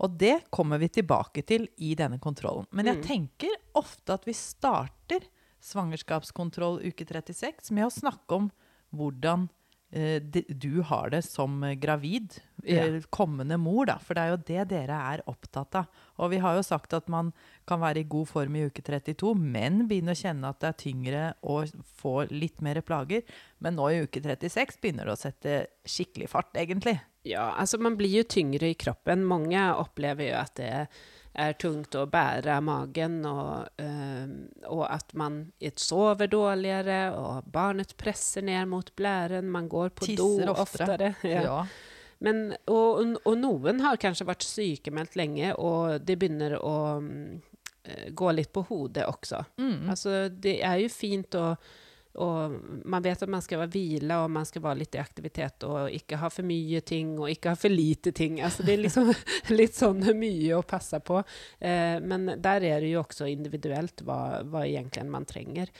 Og 0.00 0.14
det 0.16 0.46
kommer 0.54 0.78
vi 0.80 0.88
tilbake 0.88 1.42
til 1.44 1.66
i 1.84 1.94
denne 1.98 2.18
kontrollen. 2.22 2.66
Men 2.72 2.86
jeg 2.86 2.96
Mm. 3.00 3.02
tenker 3.04 3.56
ofte 3.76 4.14
at 4.14 4.24
vi 4.24 4.32
starter 4.32 5.26
svangerskapskontroll 5.60 6.80
uke 6.86 7.04
36 7.04 7.70
med 7.76 7.86
å 7.88 7.92
snakke 7.92 8.36
om 8.38 8.50
hvordan 8.96 9.48
eh, 9.92 10.20
de, 10.22 10.44
du 10.54 10.82
har 10.86 11.10
det 11.10 11.24
som 11.26 11.60
gravid, 11.82 12.36
Ja. 12.62 12.84
eh, 12.86 13.00
kommende 13.10 13.58
mor, 13.58 13.86
da. 13.86 13.96
For 13.98 14.14
det 14.14 14.22
er 14.22 14.30
jo 14.30 14.36
det 14.46 14.68
dere 14.68 14.98
er 15.14 15.22
opptatt 15.26 15.74
av. 15.74 15.88
Og 16.18 16.30
vi 16.30 16.38
har 16.38 16.54
jo 16.54 16.62
sagt 16.62 16.92
at 16.94 17.08
man 17.08 17.32
kan 17.66 17.80
være 17.80 17.98
i 17.98 18.04
god 18.04 18.28
form 18.28 18.54
i 18.54 18.66
uke 18.68 18.82
32, 18.86 19.34
men 19.34 19.88
begynne 19.88 20.12
å 20.14 20.20
kjenne 20.22 20.48
at 20.48 20.60
det 20.60 20.68
er 20.68 20.78
tyngre 20.84 21.34
og 21.42 21.72
få 22.00 22.28
litt 22.30 22.62
mer 22.62 22.80
plager. 22.82 23.24
Men 23.60 23.74
nå 23.74 23.88
i 23.90 24.02
uke 24.06 24.22
36 24.22 24.78
begynner 24.80 25.06
det 25.10 25.16
å 25.16 25.18
sette 25.18 25.66
skikkelig 25.84 26.28
fart, 26.28 26.52
egentlig. 26.54 27.00
Ja, 27.22 27.50
altså 27.52 27.78
man 27.78 27.96
blir 28.00 28.22
jo 28.22 28.26
tyngre 28.28 28.70
i 28.72 28.76
kroppen. 28.78 29.24
Mange 29.28 29.60
opplever 29.76 30.30
jo 30.30 30.36
at 30.40 30.54
det 30.60 30.70
er 31.40 31.54
tungt 31.60 31.94
å 31.94 32.06
bære 32.10 32.56
magen 32.64 33.20
og, 33.28 33.68
øh, 33.78 34.32
og 34.72 34.82
at 34.88 35.12
man 35.18 35.42
sover 35.78 36.30
dårligere, 36.30 37.12
og 37.14 37.46
barnet 37.52 37.94
presser 38.00 38.42
ned 38.46 38.66
mot 38.72 38.90
blæren, 38.96 39.50
man 39.50 39.68
går 39.70 39.92
på 39.94 40.08
Tisser 40.10 40.46
do 40.48 40.54
oftere. 40.56 40.90
oftere. 40.90 41.14
Ja. 41.50 41.64
Men, 42.20 42.50
og, 42.68 43.14
og 43.24 43.36
noen 43.40 43.78
har 43.80 43.96
kanskje 44.00 44.26
vært 44.28 44.44
sykemeldt 44.44 45.14
lenge, 45.16 45.54
og 45.56 46.02
det 46.04 46.18
begynner 46.20 46.58
å 46.58 46.74
eh, 47.00 48.10
gå 48.12 48.32
litt 48.36 48.50
på 48.52 48.66
hodet 48.68 49.06
også. 49.08 49.40
Mm. 49.56 49.88
Altså, 49.88 50.26
det 50.28 50.58
er 50.60 50.82
jo 50.82 50.90
fint 50.92 51.38
å 51.40 51.54
og 52.18 52.56
man 52.84 53.02
vet 53.02 53.22
at 53.22 53.30
man 53.30 53.42
skal 53.42 53.62
hvile, 53.70 54.16
og 54.18 54.30
man 54.34 54.46
skal 54.46 54.64
være 54.64 54.80
litt 54.82 54.96
i 54.98 55.02
aktivitet, 55.02 55.62
og 55.68 55.92
ikke 55.94 56.18
ha 56.18 56.30
for 56.32 56.46
mye 56.46 56.80
ting, 56.82 57.14
og 57.20 57.30
ikke 57.30 57.52
ha 57.54 57.58
for 57.58 57.70
lite 57.70 58.12
ting. 58.16 58.40
Altså, 58.42 58.66
det 58.66 58.74
er 58.74 58.82
liksom 58.82 59.12
litt 59.60 59.78
sånn 59.78 60.02
mye 60.18 60.58
å 60.58 60.66
passe 60.66 60.98
på. 61.06 61.22
Eh, 61.58 62.02
men 62.02 62.26
der 62.42 62.66
er 62.66 62.82
det 62.82 62.90
jo 62.90 63.04
også 63.04 63.30
individuelt 63.30 64.02
hva, 64.06 64.42
hva 64.42 64.66
egentlig 64.66 65.06
man 65.06 65.28
trenger. 65.28 65.70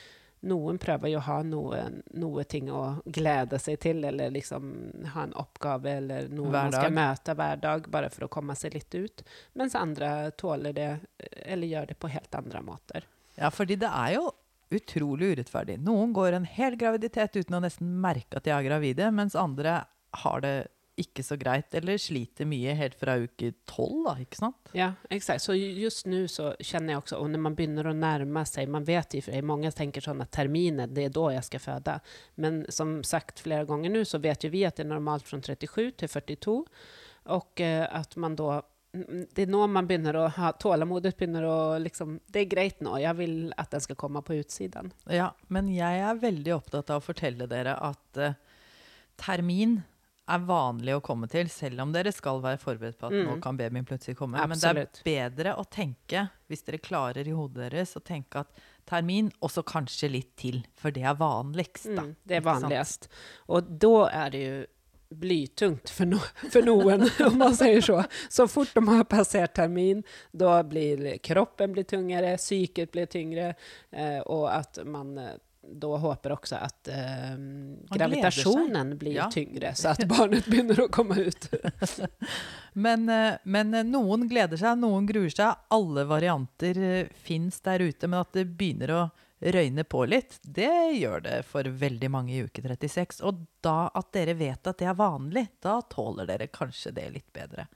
Noen 0.40 0.78
prøver 0.80 1.10
jo 1.12 1.18
å 1.18 1.24
ha 1.26 1.40
noe, 1.44 1.80
noe 2.16 2.44
ting 2.48 2.70
å 2.72 3.02
glede 3.04 3.58
seg 3.60 3.80
til, 3.82 3.98
eller 4.08 4.30
liksom 4.32 4.70
ha 5.12 5.26
en 5.26 5.34
oppgave 5.36 5.98
eller 5.98 6.30
noe 6.32 6.54
man 6.54 6.72
skal 6.72 6.94
møte 6.96 7.34
hver 7.36 7.60
dag, 7.60 7.90
bare 7.92 8.08
for 8.14 8.24
å 8.24 8.30
komme 8.32 8.56
seg 8.56 8.78
litt 8.78 8.94
ut. 8.94 9.24
Mens 9.60 9.76
andre 9.76 10.30
tåler 10.40 10.78
det, 10.78 10.92
eller 11.42 11.74
gjør 11.74 11.90
det 11.90 11.98
på 12.00 12.12
helt 12.14 12.38
andre 12.38 12.62
måter. 12.64 13.10
ja, 13.34 13.50
fordi 13.50 13.76
det 13.82 13.90
er 13.90 14.14
jo 14.16 14.30
utrolig 14.70 15.34
urettferdig. 15.34 15.78
Noen 15.82 16.12
går 16.16 16.36
en 16.36 16.48
hel 16.48 16.76
graviditet 16.78 17.38
uten 17.40 17.58
å 17.58 17.62
nesten 17.64 17.96
merke 18.02 18.38
at 18.38 18.46
de 18.46 18.54
er 18.54 18.66
gravide, 18.66 19.10
mens 19.14 19.38
andre 19.38 19.82
har 20.24 20.44
det 20.44 20.54
ikke 21.00 21.22
så 21.24 21.36
greit, 21.40 21.72
eller 21.78 21.96
sliter 22.00 22.48
mye 22.48 22.74
helt 22.76 22.96
fra 22.98 23.14
uke 23.22 23.52
tolv, 23.68 24.02
da, 24.04 24.14
ikke 24.20 24.40
sant? 24.40 24.72
Ja, 24.76 24.90
exakt. 25.08 25.42
Så 25.44 25.54
just 25.56 26.08
nu 26.10 26.26
så 26.28 26.50
kjenner 26.58 26.94
jeg 26.94 27.02
også, 27.02 27.20
og 27.22 27.30
når 27.32 27.44
man 27.46 27.56
begynner 27.56 27.88
å 27.88 27.96
nærme 27.96 28.42
seg 28.48 28.68
man 28.68 28.84
vet 28.88 29.16
jo, 29.16 29.22
Mange 29.46 29.70
tenker 29.72 30.04
sånn 30.04 30.20
at 30.20 30.32
terminen, 30.34 30.92
det 30.92 31.08
er 31.08 31.14
da 31.14 31.30
jeg 31.36 31.46
skal 31.48 31.64
føde. 31.64 31.96
Men 32.42 32.64
som 32.68 32.98
sagt 33.06 33.40
flere 33.44 33.68
ganger 33.68 33.94
nå, 33.94 34.04
så 34.04 34.20
vet 34.20 34.44
jo 34.44 34.52
vi 34.52 34.66
at 34.68 34.76
det 34.76 34.84
er 34.84 34.92
normalt 34.92 35.28
fra 35.28 35.40
37 35.40 35.96
til 36.02 36.12
42 36.12 36.58
og 37.30 37.60
at 37.60 38.16
man 38.16 38.32
mm, 38.32 38.62
det 38.92 39.44
er 39.44 39.50
nå 39.50 39.62
man 39.70 39.86
begynner 39.86 40.16
å 40.18 40.24
ha 40.34 40.50
begynner 41.18 41.44
å 41.46 41.58
liksom 41.78 42.16
Det 42.26 42.40
er 42.42 42.48
greit 42.50 42.80
nå, 42.82 42.96
jeg 42.98 43.14
vil 43.20 43.36
at 43.60 43.70
den 43.70 43.84
skal 43.84 43.98
komme 44.00 44.22
på 44.26 44.34
utsiden. 44.40 44.90
Ja, 45.06 45.30
men 45.48 45.68
jeg 45.70 46.00
er 46.02 46.18
veldig 46.18 46.56
opptatt 46.56 46.90
av 46.90 46.98
å 46.98 47.06
fortelle 47.06 47.46
dere 47.50 47.76
at 47.78 48.18
uh, 48.18 48.34
termin 49.20 49.82
er 50.30 50.42
vanlig 50.46 50.94
å 50.94 51.02
komme 51.02 51.26
til, 51.30 51.48
selv 51.50 51.82
om 51.82 51.92
dere 51.94 52.12
skal 52.14 52.38
være 52.42 52.60
forberedt 52.62 52.98
på 53.00 53.08
at 53.08 53.14
nå 53.16 53.36
Mm. 53.36 53.40
kan 53.42 53.56
babyen 53.58 53.86
plutselig 53.86 54.16
komme. 54.18 54.38
Absolutt. 54.38 55.00
Men 55.02 55.04
det 55.04 55.16
er 55.18 55.30
bedre 55.30 55.54
å 55.58 55.64
tenke, 55.66 56.30
hvis 56.48 56.62
dere 56.66 56.78
klarer 56.78 57.26
i 57.26 57.34
hodet 57.34 57.70
deres, 57.70 57.96
å 57.96 58.02
tenke 58.04 58.44
at 58.44 58.60
termin, 58.86 59.32
og 59.42 59.50
så 59.50 59.64
kanskje 59.66 60.10
litt 60.10 60.36
til, 60.36 60.62
for 60.78 60.90
det 60.90 61.02
er 61.02 61.14
vanligst, 61.18 61.88
da. 61.96 62.02
Mm, 62.02 62.16
det 62.26 62.36
er 62.36 62.46
vanligst. 62.46 63.08
Og 63.48 63.72
da 63.82 64.08
er 64.08 64.30
det 64.30 64.44
jo 64.44 64.66
blytungt 65.10 65.90
for, 65.90 66.06
no 66.06 66.18
for 66.52 66.62
noen, 66.62 67.02
om 67.26 67.38
man 67.40 67.54
sier 67.58 67.80
så. 67.82 68.00
Så 68.30 68.46
fort 68.48 68.70
de 68.74 68.84
har 68.88 69.04
passert 69.10 69.54
termin, 69.58 70.04
da 70.32 70.60
blir 70.62 71.16
kroppen 71.26 71.72
blir 71.74 71.84
tungere, 71.90 72.36
psyket 72.38 72.92
blir 72.94 73.06
tyngre, 73.10 73.54
eh, 73.90 74.20
og 74.26 74.46
at 74.54 74.78
man 74.86 75.16
eh, 75.18 75.32
da 75.70 75.90
håper 76.02 76.32
også 76.34 76.56
at 76.56 76.88
eh, 76.90 77.34
gravitasjonen 77.92 78.94
blir 78.98 79.18
Ja. 79.18 79.26
tyngre, 79.30 79.74
så 79.76 79.92
at 79.92 80.06
barnet 80.08 80.46
begynner 80.50 80.80
å 80.86 80.88
komme 80.88 81.18
ut. 81.26 81.48
Men, 82.72 83.08
eh, 83.10 83.34
men 83.44 83.74
eh, 83.74 83.84
noen 83.86 84.28
gleder 84.30 84.56
seg, 84.60 84.78
noen 84.78 85.06
gruer 85.08 85.30
seg. 85.34 85.58
Alle 85.74 86.04
varianter 86.06 86.78
fins 87.26 87.58
der 87.66 87.82
ute. 87.82 88.06
Men 88.06 88.20
at 88.22 88.32
det 88.36 88.44
begynner 88.46 88.92
å 88.94 89.00
røyne 89.40 89.84
på 89.88 90.04
litt, 90.08 90.38
det 90.42 90.92
gjør 90.98 91.24
det 91.24 91.36
for 91.48 91.64
veldig 91.64 92.10
mange 92.12 92.34
i 92.36 92.42
uke 92.44 92.62
36. 92.62 93.22
Og 93.24 93.44
da 93.64 93.90
at 93.96 94.12
dere 94.16 94.36
vet 94.36 94.66
at 94.68 94.80
det 94.80 94.88
er 94.90 94.98
vanlig, 94.98 95.46
da 95.64 95.80
tåler 95.88 96.28
dere 96.28 96.50
kanskje 96.52 96.92
det 96.96 97.06
litt 97.16 97.30
bedre. 97.32 97.66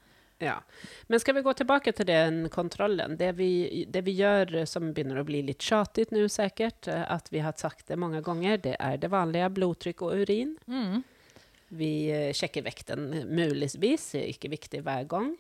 Ja. 0.43 0.59
Men 1.07 1.21
skal 1.21 1.35
vi 1.35 1.45
gå 1.47 1.53
tilbake 1.57 1.93
til 1.93 2.07
den 2.07 2.49
kontrollen? 2.53 3.17
Det 3.17 3.33
vi, 3.39 3.85
det 3.89 4.03
vi 4.05 4.17
gjør 4.19 4.65
som 4.69 4.91
begynner 4.93 5.23
å 5.23 5.27
bli 5.27 5.41
litt 5.47 5.63
tjatig 5.63 6.11
nå 6.13 6.27
sikkert, 6.29 6.89
at 6.89 7.31
vi 7.33 7.41
har 7.45 7.57
sagt 7.57 7.89
det 7.89 7.99
mange 8.01 8.21
ganger, 8.25 8.59
det 8.61 8.77
er 8.83 8.99
det 9.01 9.13
vanlige 9.15 9.51
blodtrykk 9.57 10.05
og 10.05 10.25
urin. 10.25 10.57
Vi 11.75 11.93
eh, 12.13 12.31
sjekker 12.37 12.67
vekten 12.67 13.09
muligvis, 13.35 14.13
ikke 14.21 14.53
viktig 14.53 14.83
hver 14.85 15.07
gang, 15.11 15.33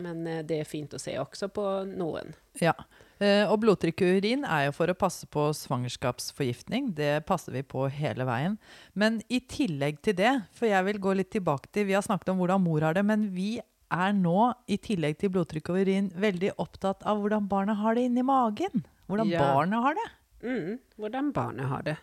men 0.00 0.26
eh, 0.26 0.44
det 0.46 0.62
er 0.62 0.68
fint 0.68 0.94
å 0.94 1.00
se 1.00 1.16
også 1.20 1.50
på 1.52 1.66
noen. 1.90 2.32
Ja. 2.62 2.76
Eh, 3.22 3.44
Og 3.46 3.60
blodtrykk 3.62 4.02
og 4.02 4.16
urin 4.18 4.44
er 4.48 4.64
jo 4.66 4.72
for 4.74 4.90
å 4.90 4.96
passe 4.98 5.28
på 5.30 5.44
svangerskapsforgiftning. 5.54 6.88
Det 6.96 7.24
passer 7.28 7.54
vi 7.54 7.62
på 7.62 7.84
hele 7.92 8.24
veien. 8.26 8.56
Men 8.98 9.20
i 9.30 9.38
tillegg 9.46 10.00
til 10.02 10.16
det, 10.18 10.32
for 10.56 10.66
jeg 10.66 10.84
vil 10.88 10.98
gå 11.02 11.14
litt 11.20 11.30
tilbake 11.30 11.70
til 11.72 11.86
Vi 11.86 11.94
har 11.94 12.02
snakket 12.02 12.32
om 12.34 12.40
hvordan 12.42 12.64
mor 12.64 12.80
har 12.82 12.94
det, 12.98 13.04
men 13.06 13.28
vi 13.34 13.60
er 13.92 14.12
nå, 14.16 14.54
i 14.72 14.78
tillegg 14.80 15.18
til 15.20 15.30
blodtrykk 15.34 15.68
og 15.70 15.82
urin, 15.84 16.08
veldig 16.16 16.54
opptatt 16.58 17.04
av 17.06 17.20
hvordan 17.20 17.46
barnet 17.50 17.76
har 17.76 17.94
det 17.94 18.06
inni 18.08 18.22
magen. 18.24 18.84
Hvordan 19.06 19.28
Ja. 19.28 19.38
barnet 19.54 19.82
har 19.82 19.94
det. 19.94 20.08
Mm, 20.42 20.78
hvordan 20.98 21.32
barnet 21.32 21.66
har 21.68 21.82
det. 21.82 21.96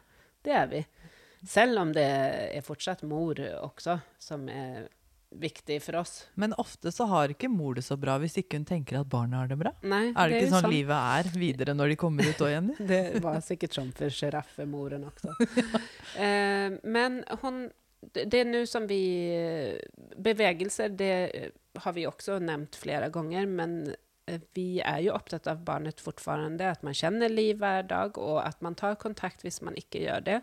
Det 0.44 0.54
er 0.54 0.68
vi. 0.68 0.86
Selv 1.44 1.80
om 1.80 1.92
det 1.94 2.04
er 2.56 2.62
fortsatt 2.62 3.02
mor 3.04 3.34
også, 3.64 4.00
som 4.20 4.48
er 4.50 4.88
viktig 5.30 5.78
for 5.84 6.00
oss. 6.02 6.28
Men 6.34 6.54
ofte 6.58 6.92
så 6.92 7.06
har 7.10 7.34
ikke 7.34 7.50
mor 7.52 7.78
det 7.78 7.84
så 7.86 7.98
bra 8.00 8.18
hvis 8.22 8.40
ikke 8.42 8.60
hun 8.60 8.66
tenker 8.68 9.00
at 9.02 9.10
barnet 9.10 9.38
har 9.38 9.52
det 9.52 9.60
bra. 9.62 9.74
Nei, 9.86 10.10
Er 10.10 10.32
det, 10.32 10.40
ikke 10.40 10.48
er 10.50 10.56
sånn 10.56 10.74
livet 10.74 11.12
er 11.20 11.30
videre 11.38 11.76
når 11.78 11.94
de 11.94 12.00
kommer 12.02 12.30
ut 12.30 12.42
òg, 12.42 12.54
Jenny? 12.56 12.78
Det 12.92 13.22
var 13.24 13.40
sikkert 13.46 13.78
sånn 13.78 13.94
for 13.96 14.14
sjiraffemoren 14.14 15.06
også. 15.12 15.36
eh, 16.26 16.74
men 16.82 17.22
hun, 17.44 17.64
det 18.16 18.42
er 18.42 18.50
nå 18.50 18.66
som 18.70 18.90
vi... 18.90 19.02
Bevegelser, 20.20 20.92
det 21.00 21.14
har 21.80 21.96
vi 21.96 22.08
også 22.10 22.40
nevnt 22.44 22.76
flere 22.80 23.12
ganger, 23.14 23.46
men 23.48 23.78
eh, 24.28 24.42
vi 24.58 24.82
er 24.82 25.04
jo 25.06 25.16
opptatt 25.16 25.48
av 25.52 25.62
barnet 25.68 26.02
fortfarande, 26.04 26.74
at 26.74 26.84
man 26.84 26.98
kjenner 26.98 27.32
liv 27.32 27.62
hver 27.62 27.86
dag, 27.88 28.18
og 28.18 28.42
at 28.44 28.60
man 28.66 28.76
tar 28.80 29.00
kontakt 29.00 29.46
hvis 29.46 29.62
man 29.66 29.78
ikke 29.80 30.04
gjør 30.08 30.26
det. 30.26 30.40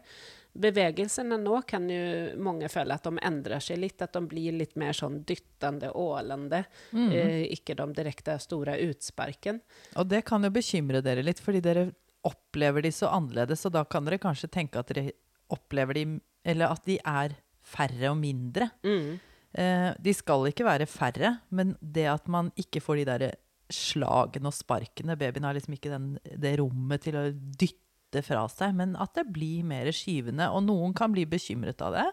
Bevegelsene 0.60 1.38
nå 1.40 1.60
kan 1.68 1.88
jo 1.90 2.00
mange 2.42 2.70
føle 2.72 2.96
at 2.96 3.06
de 3.06 3.22
endrer 3.26 3.62
seg 3.62 3.80
litt, 3.82 4.02
at 4.02 4.16
de 4.16 4.22
blir 4.28 4.56
litt 4.56 4.74
mer 4.80 4.96
sånn 4.96 5.20
dyttende, 5.28 5.92
ålende, 5.96 6.64
eh, 6.96 7.44
ikke 7.54 7.76
de 7.78 7.86
direkte 7.96 8.38
store 8.42 8.78
utsparken. 8.86 9.60
Og 9.96 10.08
det 10.10 10.24
kan 10.28 10.44
jo 10.44 10.52
bekymre 10.54 11.02
dere 11.04 11.24
litt, 11.26 11.42
fordi 11.42 11.62
dere 11.64 11.88
opplever 12.26 12.82
de 12.82 12.92
så 12.94 13.10
annerledes, 13.14 13.64
og 13.68 13.76
da 13.76 13.84
kan 13.84 14.06
dere 14.06 14.20
kanskje 14.22 14.50
tenke 14.52 14.80
at 14.80 14.90
dere 14.92 15.14
opplever 15.52 15.94
de 15.94 16.06
Eller 16.46 16.70
at 16.70 16.84
de 16.86 16.94
er 17.02 17.32
færre 17.66 18.12
og 18.12 18.20
mindre. 18.20 18.68
Mm. 18.86 19.18
Eh, 19.58 19.88
de 19.98 20.12
skal 20.14 20.46
ikke 20.46 20.62
være 20.62 20.86
færre, 20.86 21.40
men 21.50 21.72
det 21.82 22.04
at 22.06 22.28
man 22.30 22.52
ikke 22.54 22.78
får 22.80 23.00
de 23.00 23.06
der 23.08 23.24
slagene 23.72 24.46
og 24.46 24.54
sparkene 24.54 25.16
Babyen 25.18 25.42
har 25.42 25.56
liksom 25.56 25.74
ikke 25.74 25.90
den, 25.90 26.12
det 26.22 26.52
rommet 26.60 27.02
til 27.02 27.18
å 27.18 27.24
dytte 27.34 27.85
fra 28.24 28.46
seg, 28.48 28.74
men 28.78 28.96
at 28.96 29.14
det 29.18 29.26
blir 29.34 29.66
mer 29.66 29.90
skyvende. 29.92 30.48
Og 30.54 30.64
noen 30.68 30.94
kan 30.96 31.12
bli 31.12 31.26
bekymret 31.28 31.82
av 31.84 31.92
det, 31.96 32.08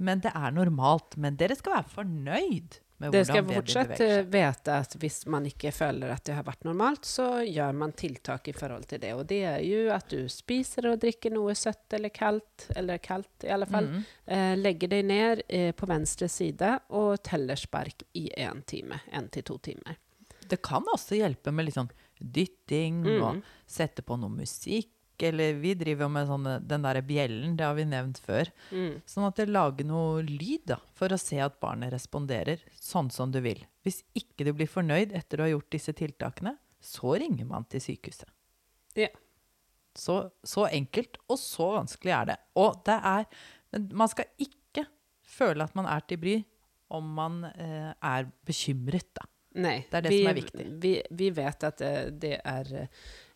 men 0.00 0.20
det 0.24 0.32
er 0.34 0.54
normalt. 0.56 1.16
Men 1.20 1.36
dere 1.40 1.56
skal 1.56 1.78
være 1.78 1.94
fornøyd 1.94 2.80
med 3.00 3.14
Det 3.16 3.22
skal 3.24 3.46
fortsatt 3.48 4.00
eh, 4.04 4.18
vite 4.28 4.74
at 4.82 4.94
hvis 5.00 5.22
man 5.32 5.46
ikke 5.48 5.70
føler 5.72 6.12
at 6.12 6.24
det 6.28 6.34
har 6.36 6.44
vært 6.44 6.66
normalt, 6.68 7.06
så 7.08 7.40
gjør 7.40 7.72
man 7.80 7.94
tiltak 7.96 8.50
i 8.52 8.52
forhold 8.52 8.84
til 8.90 9.00
det. 9.00 9.14
Og 9.16 9.24
det 9.30 9.38
er 9.48 9.62
jo 9.64 9.86
at 9.94 10.12
du 10.12 10.28
spiser 10.28 10.90
og 10.90 10.98
drikker 11.00 11.32
noe 11.32 11.54
søtt 11.56 11.96
eller 11.96 12.12
kaldt, 12.12 12.66
eller 12.76 13.00
kaldt 13.00 13.48
i 13.48 13.54
alle 13.56 13.68
fall. 13.70 13.88
Mm. 13.88 14.04
Eh, 14.36 14.52
legger 14.60 14.92
deg 14.92 15.08
ned 15.08 15.42
eh, 15.48 15.72
på 15.72 15.88
venstre 15.88 16.28
side 16.28 16.74
og 17.00 17.22
teller 17.24 17.56
spark 17.56 18.04
i 18.20 18.26
én 18.36 18.60
time. 18.68 19.00
Én 19.16 19.32
til 19.32 19.48
to 19.48 19.56
timer. 19.64 19.96
Det 20.50 20.60
kan 20.66 20.84
også 20.92 21.16
hjelpe 21.16 21.52
med 21.54 21.68
litt 21.70 21.78
sånn 21.78 21.92
dytting 22.20 23.00
Mm. 23.00 23.22
og 23.24 23.42
sette 23.66 24.02
på 24.04 24.16
noe 24.20 24.28
musikk. 24.28 24.90
Eller 25.28 25.58
vi 25.60 25.74
driver 25.78 26.06
jo 26.06 26.10
med 26.14 26.28
sånne, 26.30 26.56
den 26.66 26.86
derre 26.86 27.02
bjellen, 27.06 27.56
det 27.58 27.66
har 27.66 27.76
vi 27.78 27.86
nevnt 27.88 28.20
før. 28.24 28.50
Mm. 28.72 29.00
Sånn 29.08 29.28
at 29.28 29.40
det 29.40 29.48
lager 29.50 29.88
noe 29.88 30.24
lyd 30.26 30.66
da, 30.72 30.80
for 30.96 31.12
å 31.12 31.20
se 31.20 31.40
at 31.44 31.60
barnet 31.62 31.92
responderer 31.94 32.62
sånn 32.80 33.10
som 33.14 33.32
du 33.34 33.40
vil. 33.44 33.62
Hvis 33.86 34.02
ikke 34.18 34.48
du 34.48 34.54
blir 34.56 34.70
fornøyd 34.70 35.14
etter 35.16 35.40
du 35.40 35.46
har 35.46 35.54
gjort 35.54 35.72
disse 35.76 35.94
tiltakene, 35.96 36.56
så 36.80 37.16
ringer 37.20 37.48
man 37.48 37.66
til 37.68 37.82
sykehuset. 37.84 38.28
Ja. 38.98 39.10
Så, 39.96 40.22
så 40.46 40.68
enkelt 40.70 41.18
og 41.28 41.38
så 41.40 41.72
vanskelig 41.76 42.14
er 42.14 42.30
det. 42.32 42.38
Og 42.62 42.78
det 42.86 42.96
er 42.96 43.26
man 43.94 44.10
skal 44.10 44.26
ikke 44.40 44.86
føle 45.26 45.64
at 45.66 45.76
man 45.78 45.88
er 45.90 46.06
til 46.08 46.20
bry 46.22 46.38
om 46.90 47.12
man 47.14 47.44
eh, 47.52 47.92
er 47.94 48.30
bekymret, 48.46 49.12
da. 49.14 49.28
Nei. 49.60 49.80
Det 49.90 49.98
er 49.98 50.04
det 50.06 50.12
vi, 50.12 50.18
som 50.22 50.30
er 50.30 50.38
viktig. 50.38 50.66
Vi, 50.82 50.92
vi 51.18 51.28
vet 51.34 51.66
at 51.66 51.80
det, 51.82 51.94
det 52.22 52.36
er 52.38 52.70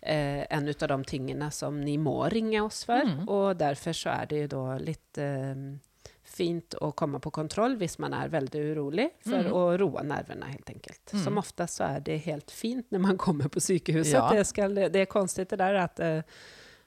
eh, 0.04 0.44
en 0.50 0.68
av 0.68 0.88
de 0.88 0.98
tingene 1.04 1.50
som 1.50 1.80
ni 1.80 1.96
må 1.98 2.18
ringe 2.30 2.60
oss 2.62 2.84
for. 2.84 3.02
Mm. 3.04 3.24
Og 3.28 3.56
derfor 3.58 3.96
så 3.96 4.14
er 4.22 4.26
det 4.30 4.40
jo 4.44 4.52
da 4.56 4.78
litt 4.78 5.18
eh, 5.18 5.54
fint 6.34 6.74
å 6.82 6.88
komme 6.96 7.20
på 7.22 7.30
kontroll 7.30 7.76
hvis 7.78 7.98
man 8.02 8.14
er 8.16 8.28
veldig 8.32 8.62
urolig, 8.72 9.08
for 9.22 9.44
Mm. 9.44 9.52
å 9.54 9.62
roe 9.78 10.02
nervene, 10.02 10.48
helt 10.50 10.70
enkelt. 10.72 11.12
Mm. 11.12 11.22
Som 11.24 11.38
ofte 11.38 11.66
så 11.70 11.84
er 11.96 12.00
det 12.00 12.18
helt 12.24 12.50
fint 12.50 12.86
når 12.90 13.00
man 13.00 13.18
kommer 13.18 13.48
på 13.48 13.60
sykehuset. 13.62 14.16
Ja. 14.18 14.28
Det, 14.32 14.44
skal, 14.46 14.74
det 14.74 14.96
er 15.04 15.06
konstigt 15.06 15.50
det 15.50 15.58
der 15.62 15.78
at 15.84 16.00
eh, 16.00 16.22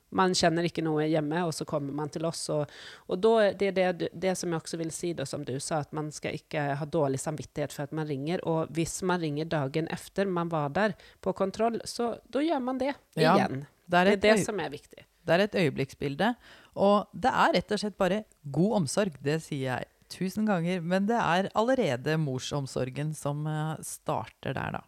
man 0.10 0.34
kjenner 0.38 0.64
ikke 0.68 0.84
noe 0.86 1.04
hjemme, 1.10 1.42
og 1.48 1.54
så 1.54 1.66
kommer 1.68 1.94
man 1.94 2.10
til 2.14 2.26
oss. 2.26 2.46
Og, 2.54 2.70
og 3.08 3.20
då, 3.20 3.34
det 3.60 3.68
er 3.74 3.94
det, 3.94 4.10
det 4.14 4.36
som 4.40 4.52
jeg 4.54 4.62
også 4.62 4.78
vil 4.80 4.92
si, 4.96 5.14
da, 5.14 5.26
som 5.28 5.44
du 5.44 5.60
sa, 5.60 5.82
at 5.84 5.92
man 5.94 6.12
skal 6.16 6.38
ikke 6.38 6.64
ha 6.80 6.86
dårlig 6.86 7.20
samvittighet 7.20 7.74
for 7.76 7.84
at 7.84 7.92
man 7.92 8.08
ringer. 8.08 8.40
Og 8.48 8.72
hvis 8.76 9.02
man 9.04 9.20
ringer 9.22 9.46
dagen 9.52 9.88
efter 9.92 10.26
man 10.26 10.50
var 10.50 10.70
der 10.70 10.96
på 11.22 11.34
kontroll, 11.34 11.82
så 11.86 12.14
da 12.32 12.40
gjør 12.46 12.64
man 12.64 12.80
det 12.80 12.94
Ja, 13.20 13.36
igjen. 13.36 13.66
Det 13.88 13.98
er, 14.00 14.06
Det 14.06 14.14
er 14.32 14.36
det 14.38 14.46
som 14.46 14.60
er 14.60 14.70
viktig. 14.70 15.04
det 15.28 15.34
er 15.36 15.40
et 15.44 15.56
øyeblikksbilde. 15.56 16.36
Og 16.76 17.08
det 17.14 17.32
er 17.32 17.54
rett 17.56 17.72
og 17.72 17.80
slett 17.80 17.98
bare 17.98 18.24
god 18.44 18.76
omsorg. 18.84 19.16
Det 19.24 19.42
sier 19.44 19.74
jeg 19.78 19.86
tusen 20.10 20.46
ganger. 20.48 20.80
Men 20.82 21.06
det 21.08 21.18
er 21.20 21.50
allerede 21.56 22.18
morsomsorgen 22.18 23.14
som 23.16 23.46
eh, 23.48 23.76
starter 23.84 24.54
der, 24.56 24.78
da. 24.80 24.82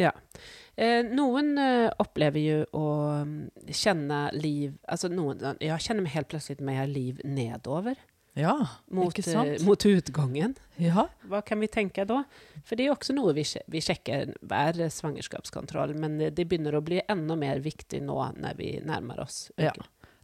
Ja. 0.00 0.10
Eh, 0.76 1.04
noen 1.06 1.54
eh, 1.58 1.90
opplever 2.02 2.42
jo 2.42 2.56
å 2.74 2.86
mm, 3.22 3.34
kjenne 3.70 4.24
liv 4.34 4.72
Altså 4.90 5.06
noen 5.06 5.60
Jeg 5.62 5.84
kjenner 5.84 6.02
meg 6.02 6.16
helt 6.16 6.32
plutselig 6.32 6.64
mer 6.66 6.88
liv 6.90 7.20
nedover 7.22 7.94
Ja, 8.34 8.56
mot, 8.90 9.12
ikke 9.12 9.22
eh, 9.22 9.36
sant? 9.36 9.62
mot 9.62 9.86
utgangen. 9.86 10.56
Ja. 10.82 11.06
Hva 11.30 11.44
kan 11.46 11.62
vi 11.62 11.68
tenke 11.70 12.02
da? 12.10 12.24
For 12.66 12.74
det 12.74 12.88
er 12.88 12.90
jo 12.90 12.96
også 12.96 13.14
noe 13.14 13.36
vi, 13.36 13.44
vi 13.70 13.82
sjekker 13.86 14.32
hver 14.42 14.80
svangerskapskontroll, 14.90 15.94
men 16.02 16.18
det, 16.18 16.32
det 16.34 16.48
begynner 16.50 16.74
å 16.74 16.82
bli 16.82 16.98
enda 17.06 17.36
mer 17.38 17.62
viktig 17.62 18.02
nå 18.02 18.18
når 18.34 18.58
vi 18.58 18.72
nærmer 18.82 19.22
oss. 19.22 19.44
Ja. 19.54 19.70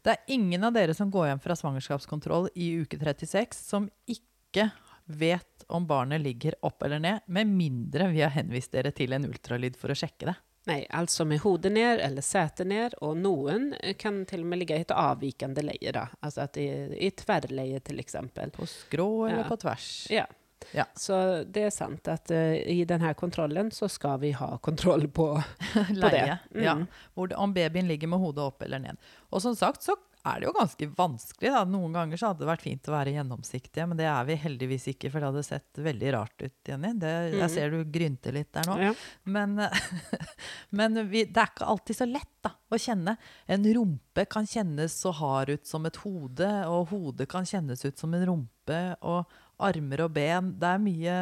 Det 0.03 0.17
er 0.17 0.35
ingen 0.35 0.67
av 0.67 0.75
dere 0.75 0.97
som 0.99 1.15
går 1.15 1.29
hjem 1.29 1.45
fra 1.45 1.55
svangerskapskontroll 1.63 2.51
i 2.59 2.73
uke 2.83 2.99
36 2.99 3.63
som 3.71 3.87
ikke 4.11 4.73
vet 5.07 5.47
om 5.71 5.87
barnet 5.87 6.21
ligger 6.21 6.55
opp 6.67 6.83
eller 6.83 7.01
ned, 7.03 7.27
med 7.27 7.47
mindre 7.47 8.09
vi 8.13 8.23
har 8.25 8.35
henvist 8.35 8.73
dere 8.73 8.93
til 8.97 9.13
en 9.17 9.27
ultralyd 9.29 9.77
for 9.81 9.93
å 9.93 9.99
sjekke 9.99 10.31
det. 10.31 10.37
Nei, 10.69 10.83
altså 10.93 11.25
med 11.25 11.41
hodet 11.41 11.73
ned 11.73 12.03
eller 12.05 12.23
setet 12.23 12.69
ned, 12.69 12.95
og 13.01 13.17
noen 13.17 13.71
eh, 13.81 13.95
kan 13.97 14.21
til 14.29 14.43
og 14.45 14.51
med 14.51 14.61
ligge 14.61 14.77
i 14.77 14.85
et 14.85 14.93
avvikende 14.93 15.65
leie, 15.65 15.95
da. 15.97 16.05
Altså 16.21 16.45
at 16.45 16.59
er 16.61 16.93
i 17.01 17.09
tverrleie, 17.17 17.81
eksempel. 17.81 18.53
På 18.53 18.69
skrå 18.69 19.27
eller 19.31 19.45
Ja. 19.45 19.49
på 19.49 19.57
tvers. 19.57 19.89
Ja. 20.13 20.27
Ja. 20.77 20.85
Så 20.95 21.17
det 21.49 21.63
er 21.65 21.71
sant 21.73 22.09
at 22.13 22.31
uh, 22.31 22.53
i 22.53 22.85
denne 22.85 23.15
kontrollen 23.17 23.71
så 23.73 23.89
skal 23.89 24.19
vi 24.21 24.35
ha 24.37 24.59
kontroll 24.61 25.09
på, 25.09 25.31
på 25.73 25.85
det. 25.95 25.97
Leie. 25.97 26.39
Ja. 26.61 26.75
Mm. 26.77 26.87
Hvor 27.17 27.33
om 27.41 27.55
babyen 27.57 27.89
ligger 27.89 28.13
med 28.13 28.21
hodet 28.21 28.45
opp 28.45 28.63
eller 28.63 28.79
ned. 28.85 29.01
Og 29.33 29.41
som 29.43 29.57
sagt 29.57 29.83
så 29.83 29.97
er 30.27 30.41
det 30.41 30.49
jo 30.49 30.53
ganske 30.57 30.89
vanskelig. 30.97 31.51
Da. 31.55 31.63
Noen 31.69 31.95
ganger 31.97 32.21
så 32.21 32.31
hadde 32.31 32.45
det 32.45 32.51
vært 32.51 32.65
fint 32.65 32.89
å 32.91 32.95
være 32.95 33.15
gjennomsiktige, 33.15 33.87
men 33.89 34.01
det 34.01 34.07
er 34.11 34.27
vi 34.29 34.37
heldigvis 34.43 34.89
ikke, 34.93 35.11
for 35.11 35.21
det 35.23 35.31
hadde 35.31 35.45
sett 35.47 35.81
veldig 35.81 36.13
rart 36.17 36.45
ut, 36.45 36.57
Jenny. 36.69 36.93
Det. 37.01 37.15
Jeg 37.39 37.53
ser 37.55 37.73
du 37.73 37.81
grynter 37.89 38.37
litt 38.37 38.51
der 38.57 38.69
nå. 38.69 38.77
Ja. 38.85 38.95
Men, 39.25 39.57
men 40.81 41.03
vi, 41.11 41.25
det 41.25 41.45
er 41.45 41.53
ikke 41.55 41.71
alltid 41.73 42.01
så 42.03 42.09
lett 42.11 42.33
da, 42.45 42.53
å 42.53 42.81
kjenne. 42.81 43.17
En 43.51 43.69
rumpe 43.81 44.27
kan 44.31 44.49
kjennes 44.49 44.99
så 45.01 45.15
hard 45.17 45.55
ut 45.57 45.69
som 45.69 45.89
et 45.89 46.03
hode, 46.05 46.51
og 46.69 46.93
hodet 46.93 47.29
kan 47.31 47.49
kjennes 47.49 47.85
ut 47.87 48.01
som 48.01 48.17
en 48.17 48.27
rumpe, 48.29 48.81
og 49.01 49.25
armer 49.61 50.07
og 50.07 50.15
ben. 50.17 50.55
Det 50.61 50.69
er 50.69 50.81
mye 50.81 51.15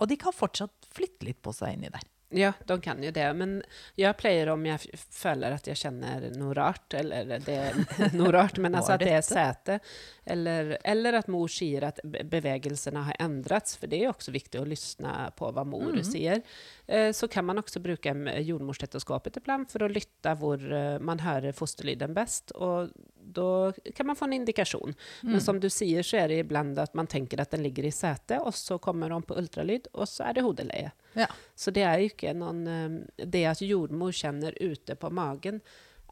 Og 0.00 0.08
de 0.08 0.16
kan 0.20 0.34
fortsatt 0.34 0.88
flytte 0.92 1.28
litt 1.28 1.40
på 1.44 1.52
seg 1.56 1.76
inni 1.76 1.92
der. 1.92 2.04
Ja, 2.34 2.52
de 2.66 2.80
kan 2.80 3.02
jo 3.04 3.10
det. 3.12 3.26
Men 3.36 3.58
jeg 3.98 4.16
pleier 4.16 4.48
om 4.52 4.64
jeg 4.66 4.80
føler 5.12 5.56
at 5.56 5.66
jeg 5.68 5.76
kjenner 5.82 6.24
noe 6.36 6.54
rart, 6.56 6.94
eller 6.96 7.42
det 7.44 7.56
er 7.68 7.78
noe 8.18 8.32
rart, 8.32 8.60
men 8.62 8.76
altså 8.78 8.96
at 8.96 9.04
det 9.04 9.12
er 9.12 9.26
sete, 9.26 9.78
eller, 10.24 10.76
eller 10.84 11.18
at 11.20 11.28
mor 11.32 11.50
sier 11.52 11.88
at 11.90 12.00
bevegelsene 12.04 13.04
har 13.08 13.20
endret, 13.22 13.74
for 13.78 13.90
det 13.90 14.00
er 14.00 14.06
jo 14.08 14.14
også 14.14 14.32
viktig 14.34 14.62
å 14.62 14.66
lytte 14.68 15.16
på 15.36 15.50
hva 15.52 15.64
mor 15.68 15.98
sier, 16.06 16.40
eh, 16.40 16.81
så 17.14 17.28
kan 17.28 17.46
man 17.48 17.60
også 17.60 17.80
bruke 17.80 18.12
mm, 18.12 18.28
jordmorstetoskopet 18.44 19.38
iblant 19.40 19.72
for 19.72 19.86
å 19.86 19.90
lytte 19.90 20.34
hvor 20.38 20.60
eh, 20.60 20.98
man 21.00 21.22
hører 21.24 21.56
fosterlyden 21.56 22.14
best, 22.16 22.52
og 22.54 22.92
da 23.32 23.72
kan 23.96 24.10
man 24.10 24.18
få 24.18 24.26
en 24.28 24.36
indikasjon. 24.40 24.96
Men 25.24 25.40
som 25.40 25.60
du 25.62 25.68
sier, 25.72 26.04
så 26.04 26.18
er 26.20 26.28
det 26.28 26.42
iblant 26.42 26.76
at 26.82 26.92
man 26.98 27.08
tenker 27.08 27.40
at 27.40 27.54
den 27.54 27.64
ligger 27.64 27.86
i 27.88 27.94
setet, 27.94 28.42
og 28.42 28.52
så 28.56 28.76
kommer 28.82 29.12
de 29.12 29.20
på 29.24 29.38
ultralyd, 29.40 29.88
og 29.94 30.10
så 30.10 30.28
er 30.28 30.36
det 30.36 30.44
hodeleie. 30.44 30.92
Ja. 31.16 31.28
Så 31.56 31.72
det 31.72 31.86
er 31.88 32.00
jo 32.00 32.10
ikke 32.12 32.32
noen 32.36 32.62
eh, 32.68 33.24
Det 33.28 33.44
at 33.48 33.60
jordmor 33.64 34.12
kjenner 34.16 34.56
ute 34.60 34.96
på 34.98 35.12
magen, 35.12 35.62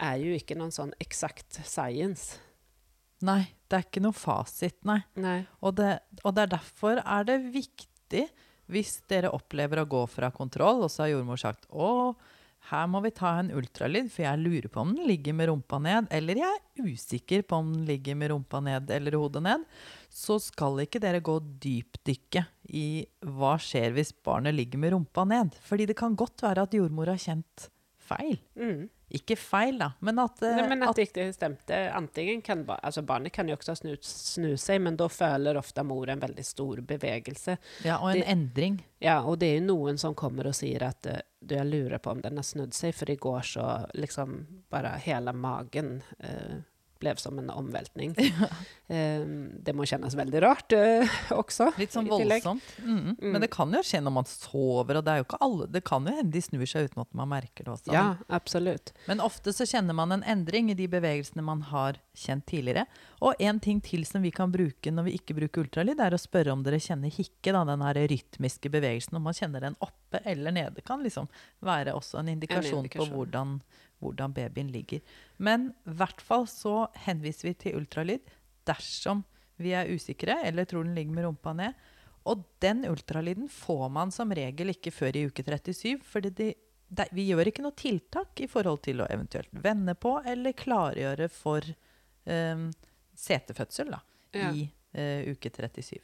er 0.01 0.21
jo 0.23 0.33
ikke 0.37 0.57
noen 0.57 0.73
sånn 0.73 0.95
eksakt 1.03 1.61
science. 1.69 2.39
Nei, 3.27 3.43
det 3.69 3.77
er 3.77 3.85
ikke 3.85 4.03
noe 4.05 4.17
fasit, 4.17 4.79
nei. 4.89 5.03
Nei. 5.21 5.43
Og 5.61 5.77
det, 5.77 5.99
og 6.25 6.37
det 6.37 6.47
er 6.47 6.55
derfor 6.57 7.03
er 7.05 7.27
det 7.29 7.37
viktig, 7.53 8.25
hvis 8.71 9.01
dere 9.11 9.33
opplever 9.35 9.83
å 9.83 9.89
gå 9.91 10.05
fra 10.11 10.31
kontroll, 10.35 10.85
og 10.85 10.93
så 10.93 11.05
har 11.05 11.15
jordmor 11.15 11.41
sagt 11.41 11.67
å, 11.71 12.15
her 12.69 12.87
må 12.93 13.01
vi 13.03 13.11
ta 13.17 13.33
en 13.41 13.51
ultralyd, 13.57 14.11
for 14.13 14.27
jeg 14.27 14.43
lurer 14.43 14.69
på 14.71 14.83
om 14.83 14.93
den 14.95 15.09
ligger 15.09 15.35
med 15.37 15.49
rumpa 15.51 15.81
ned, 15.83 16.11
eller 16.15 16.43
jeg 16.43 16.59
er 16.61 16.91
usikker 16.93 17.43
på 17.49 17.59
om 17.63 17.73
den 17.73 17.87
ligger 17.89 18.19
med 18.21 18.31
rumpa 18.35 18.61
ned 18.63 18.93
eller 18.95 19.17
hodet 19.19 19.43
ned, 19.47 19.65
så 20.13 20.37
skal 20.43 20.83
ikke 20.85 21.01
dere 21.03 21.23
gå 21.25 21.39
dypdykke 21.63 22.45
i 22.77 22.87
hva 23.27 23.57
skjer 23.63 23.97
hvis 23.97 24.13
barnet 24.27 24.55
ligger 24.59 24.83
med 24.83 24.95
rumpa 24.95 25.25
ned. 25.27 25.57
Fordi 25.67 25.89
det 25.91 25.99
kan 25.99 26.19
godt 26.19 26.45
være 26.45 26.69
at 26.69 26.77
jordmor 26.77 27.11
har 27.11 27.21
kjent 27.21 27.71
feil. 28.11 28.37
Mm. 28.59 28.89
Ikke 29.11 29.35
feil, 29.35 29.79
da, 29.81 29.89
men 30.07 30.21
at, 30.23 30.39
Nei, 30.45 30.69
men 30.71 30.83
at 30.85 30.91
att 30.93 30.97
det 31.01 31.07
ikke 31.09 31.25
stemte. 31.35 31.79
Antingen 31.99 32.43
kan 32.47 32.61
ba- 32.65 32.77
altså 32.83 33.03
barnet 33.03 33.33
kan 33.35 33.49
jo 33.51 33.57
også 33.57 33.75
snu, 33.81 33.97
snu 34.07 34.53
seg, 34.57 34.79
men 34.85 34.95
da 35.01 35.09
føler 35.11 35.59
ofte 35.59 35.83
mor 35.83 36.09
en 36.13 36.21
veldig 36.23 36.45
stor 36.47 36.79
bevegelse. 36.87 37.57
Ja, 37.85 37.97
og 37.99 38.13
en 38.13 38.21
det- 38.21 38.29
endring. 38.31 38.79
Ja, 39.03 39.17
og 39.27 39.41
det 39.41 39.49
er 39.51 39.59
jo 39.59 39.67
noen 39.73 39.99
som 39.99 40.15
kommer 40.15 40.47
og 40.47 40.55
sier 40.55 40.83
at 40.87 41.07
eh, 41.11 41.23
du, 41.41 41.57
jeg 41.57 41.67
lurer 41.67 41.99
på 41.99 42.11
om 42.13 42.21
den 42.23 42.37
har 42.39 42.47
snudd 42.47 42.73
seg, 42.77 42.95
for 42.95 43.11
i 43.11 43.17
går 43.17 43.41
så 43.43 43.67
liksom 43.99 44.47
bare 44.71 44.95
hele 45.03 45.33
magen 45.35 46.03
eh, 46.21 46.61
ble 47.01 47.15
som 47.21 47.39
en 47.41 47.51
omveltning. 47.55 48.17
Ja. 48.91 48.97
det 49.63 49.71
må 49.77 49.85
kjennes 49.87 50.17
veldig 50.19 50.41
rart 50.43 50.73
eh, 50.75 51.07
også. 51.31 51.69
Litt 51.79 51.93
sånn 51.95 52.09
voldsomt. 52.11 52.65
Mm. 52.83 52.97
Mm. 53.13 53.29
Men 53.37 53.45
det 53.45 53.51
kan 53.55 53.71
jo 53.71 53.83
skje 53.87 54.01
når 54.03 54.15
man 54.17 54.27
sover, 54.27 54.99
og 54.99 55.05
det 55.07 55.15
alle 55.37 55.69
Det 55.71 55.85
kan 55.87 56.09
jo 56.09 56.15
hende 56.17 56.35
de 56.35 56.43
snur 56.43 56.65
seg 56.67 56.89
uten 56.89 57.05
at 57.05 57.13
man 57.15 57.31
merker 57.31 57.69
det 57.69 57.71
også. 57.77 57.93
Ja, 57.95 58.17
absolutt. 58.27 58.91
Men 59.07 59.23
ofte 59.23 59.55
så 59.55 59.67
kjenner 59.69 59.95
man 59.95 60.17
en 60.17 60.25
endring 60.27 60.73
i 60.73 60.79
de 60.79 60.89
bevegelsene 60.91 61.45
man 61.47 61.63
har 61.71 62.01
kjent 62.19 62.49
tidligere. 62.51 62.87
Og 63.23 63.39
en 63.39 63.61
ting 63.63 63.79
til 63.85 64.03
som 64.09 64.25
vi 64.27 64.33
kan 64.35 64.51
bruke 64.51 64.91
når 64.91 65.07
vi 65.07 65.17
ikke 65.21 65.37
bruker 65.39 65.67
ultralyd, 65.67 66.01
er 66.03 66.17
å 66.17 66.21
spørre 66.21 66.55
om 66.55 66.65
dere 66.67 66.81
kjenner 66.83 67.13
hikke, 67.15 67.53
da, 67.55 67.63
den 67.69 67.85
her 67.85 68.01
rytmiske 68.11 68.73
bevegelsen. 68.73 69.21
Om 69.21 69.29
man 69.29 69.37
kjenner 69.37 69.69
den 69.69 69.79
oppe 69.85 70.23
eller 70.25 70.55
nede, 70.57 70.83
kan 70.87 71.05
liksom 71.05 71.29
være 71.65 71.95
også 71.95 72.21
en 72.21 72.33
indikasjon, 72.35 72.73
på 72.73 72.85
indikasjon. 72.85 73.15
hvordan, 73.15 73.61
hvordan 74.01 74.33
babyen 74.37 74.71
ligger. 74.73 75.01
Men 75.39 75.71
i 75.87 75.95
hvert 76.01 76.21
fall 76.25 76.47
så 76.51 76.89
henviser 77.07 77.51
vi 77.51 77.55
til 77.67 77.79
ultralyd 77.81 78.33
dersom 78.69 79.25
vi 79.61 79.75
er 79.77 79.91
usikre 79.93 80.39
eller 80.47 80.65
tror 80.69 80.85
den 80.87 80.97
ligger 80.97 81.17
med 81.17 81.27
rumpa 81.29 81.53
ned. 81.57 81.79
Og 82.29 82.45
den 82.61 82.85
ultralyden 82.89 83.49
får 83.53 83.87
man 83.93 84.13
som 84.13 84.33
regel 84.37 84.73
ikke 84.75 84.93
før 84.93 85.17
i 85.17 85.27
uke 85.29 85.45
37, 85.45 86.03
For 86.05 86.21
de, 86.25 86.51
vi 87.17 87.25
gjør 87.31 87.49
ikke 87.49 87.65
noe 87.65 87.77
tiltak 87.77 88.41
i 88.45 88.49
forhold 88.51 88.83
til 88.85 89.01
å 89.01 89.09
eventuelt 89.09 89.49
vende 89.53 89.95
på 89.97 90.19
eller 90.29 90.53
klargjøre 90.57 91.29
for 91.33 91.65
um, 92.27 92.69
setefødsel 93.17 93.93
da, 93.97 94.01
Ja. 94.37 94.53
i 94.53 94.69
uh, 94.97 95.33
uke 95.33 95.51
37. 95.51 95.99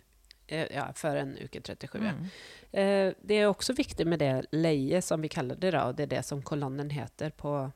Eh, 0.49 0.67
Ja, 0.73 0.87
før 0.95 1.17
en 1.17 1.35
uke 1.43 1.61
37. 1.61 2.01
ja. 2.05 2.13
Mm. 2.15 2.27
Eh, 2.73 3.15
det 3.23 3.41
er 3.41 3.49
også 3.51 3.75
viktig 3.77 4.07
med 4.07 4.21
det 4.23 4.47
leie, 4.53 5.03
som 5.03 5.21
vi 5.21 5.29
kaller 5.29 5.57
det, 5.59 5.73
da, 5.75 5.89
og 5.89 5.97
det 5.97 6.07
er 6.07 6.15
det 6.17 6.25
som 6.25 6.43
kolonnen 6.43 6.91
heter 6.91 7.31
på 7.37 7.73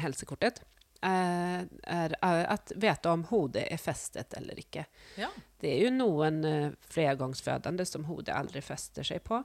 helsekortet, 0.00 0.62
eh, 1.02 1.60
er 1.62 2.16
at 2.22 2.72
vite 2.76 3.10
om 3.12 3.24
hodet 3.30 3.66
er 3.70 3.80
festet 3.80 4.34
eller 4.38 4.58
ikke. 4.60 4.86
Ja. 5.20 5.28
Det 5.60 5.70
er 5.74 5.86
jo 5.86 5.94
noen 5.94 6.42
eh, 6.48 6.70
flergangsfødende 6.90 7.86
som 7.88 8.04
hodet 8.08 8.34
aldri 8.36 8.62
fester 8.64 9.06
seg 9.06 9.22
på. 9.24 9.42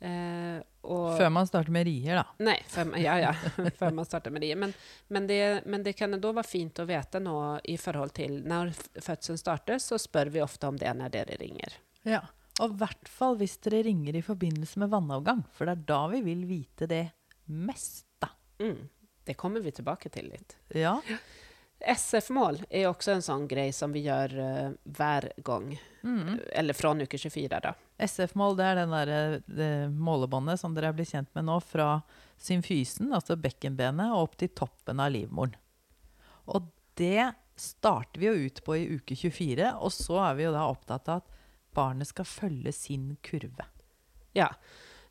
Eh, 0.00 0.60
og, 0.86 1.16
Før 1.18 1.30
man 1.34 1.46
starter 1.48 1.74
med 1.74 1.88
rier, 1.88 2.20
da. 2.20 2.24
Nei, 2.46 2.54
før, 2.70 2.84
man- 2.92 3.02
ja, 3.02 3.16
ja, 3.18 3.32
før 3.80 3.90
man 3.96 4.06
starter 4.06 4.30
med 4.30 4.44
rier. 4.46 4.56
Men, 4.56 4.74
men 5.08 5.26
det. 5.26 5.40
men 5.66 5.82
det 5.82 5.96
kan 5.98 6.14
da 6.14 6.32
være 6.32 6.46
fint 6.46 6.78
å 6.78 6.86
vite 6.88 7.18
nå 7.24 7.34
i 7.66 7.74
forhold 7.80 8.14
til 8.14 8.38
når 8.46 8.70
fødselen 9.02 9.40
starter, 9.40 9.80
så 9.82 9.98
spør 9.98 10.30
vi 10.36 10.44
ofte 10.44 10.70
om 10.70 10.78
det 10.78 10.92
når 11.00 11.14
dere 11.16 11.38
ringer. 11.40 11.80
Ja. 12.06 12.22
Og 12.62 12.72
i 12.74 12.78
hvert 12.80 13.10
fall 13.10 13.36
hvis 13.38 13.56
dere 13.66 13.82
ringer 13.86 14.16
i 14.18 14.22
forbindelse 14.24 14.80
med 14.82 14.90
vannavgang, 14.90 15.42
for 15.54 15.66
det 15.68 15.76
er 15.76 15.84
da 15.90 15.98
vi 16.14 16.22
vil 16.26 16.46
vite 16.48 16.88
det 16.90 17.04
mest, 17.54 18.06
da. 18.22 18.30
Mm. 18.62 18.80
Det 19.28 19.36
kommer 19.36 19.60
vi 19.60 19.74
tilbake 19.76 20.08
til 20.08 20.30
litt. 20.32 20.56
Ja. 20.72 20.94
SF-mål 21.78 22.62
er 22.70 22.88
også 22.88 23.12
en 23.12 23.22
sånn 23.22 23.44
greie 23.50 23.74
som 23.76 23.92
vi 23.92 24.06
gjør 24.06 24.32
uh, 24.40 24.70
hver 24.96 25.28
gang. 25.44 25.74
Mm. 26.00 26.38
Eller 26.56 26.74
fra 26.74 26.94
uke 26.96 27.20
24, 27.20 27.60
da. 27.62 27.74
SF-mål 28.08 28.56
det 28.58 28.70
er 28.70 28.80
den 28.80 28.94
der, 28.96 29.12
det 29.44 29.70
målebåndet 29.92 30.62
som 30.62 30.72
dere 30.74 30.90
er 30.90 30.96
blitt 30.96 31.12
kjent 31.12 31.30
med 31.36 31.46
nå, 31.46 31.58
fra 31.60 32.00
symfysen, 32.40 33.12
altså 33.12 33.36
bekkenbenet, 33.36 34.14
og 34.14 34.30
opp 34.30 34.40
til 34.40 34.50
toppen 34.56 35.04
av 35.04 35.12
livmoren. 35.12 35.54
Og 36.48 36.72
det 36.98 37.34
starter 37.58 38.22
vi 38.22 38.30
jo 38.30 38.48
ut 38.48 38.62
på 38.64 38.78
i 38.78 38.86
uke 38.96 39.18
24, 39.18 39.74
og 39.76 39.92
så 39.94 40.22
er 40.30 40.38
vi 40.38 40.48
jo 40.48 40.54
da 40.56 40.66
opptatt 40.72 41.12
av 41.12 41.20
at 41.22 41.34
barnet 41.76 42.10
skal 42.10 42.26
følge 42.26 42.72
sin 42.74 43.10
kurve. 43.22 43.68
Ja, 44.34 44.48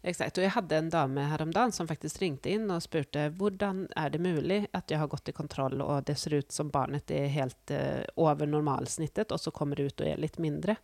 exakt. 0.03 0.37
Og 0.37 0.43
jeg 0.43 0.51
hadde 0.55 0.77
en 0.77 0.89
dame 0.89 1.25
her 1.29 1.41
om 1.41 1.51
dagen 1.51 1.71
som 1.71 1.87
faktisk 1.87 2.21
ringte 2.21 2.49
inn 2.53 2.69
og 2.71 2.81
spurte 2.85 3.29
hvordan 3.37 3.87
er 3.95 4.09
det 4.13 4.21
mulig 4.21 4.67
at 4.73 4.91
jeg 4.91 4.99
har 5.01 5.07
gått 5.11 5.29
i 5.29 5.35
kontroll, 5.35 5.81
og 5.81 6.05
det 6.05 6.17
ser 6.17 6.37
ut 6.39 6.51
som 6.51 6.69
barnet 6.73 7.11
er 7.11 7.27
helt 7.33 7.71
uh, 7.71 8.03
over 8.15 8.45
normalsnittet, 8.47 9.31
og 9.31 9.39
så 9.39 9.51
kommer 9.51 9.75
det 9.75 9.89
ut 9.91 10.01
og 10.01 10.07
er 10.07 10.17
litt 10.21 10.37
mindre. 10.39 10.75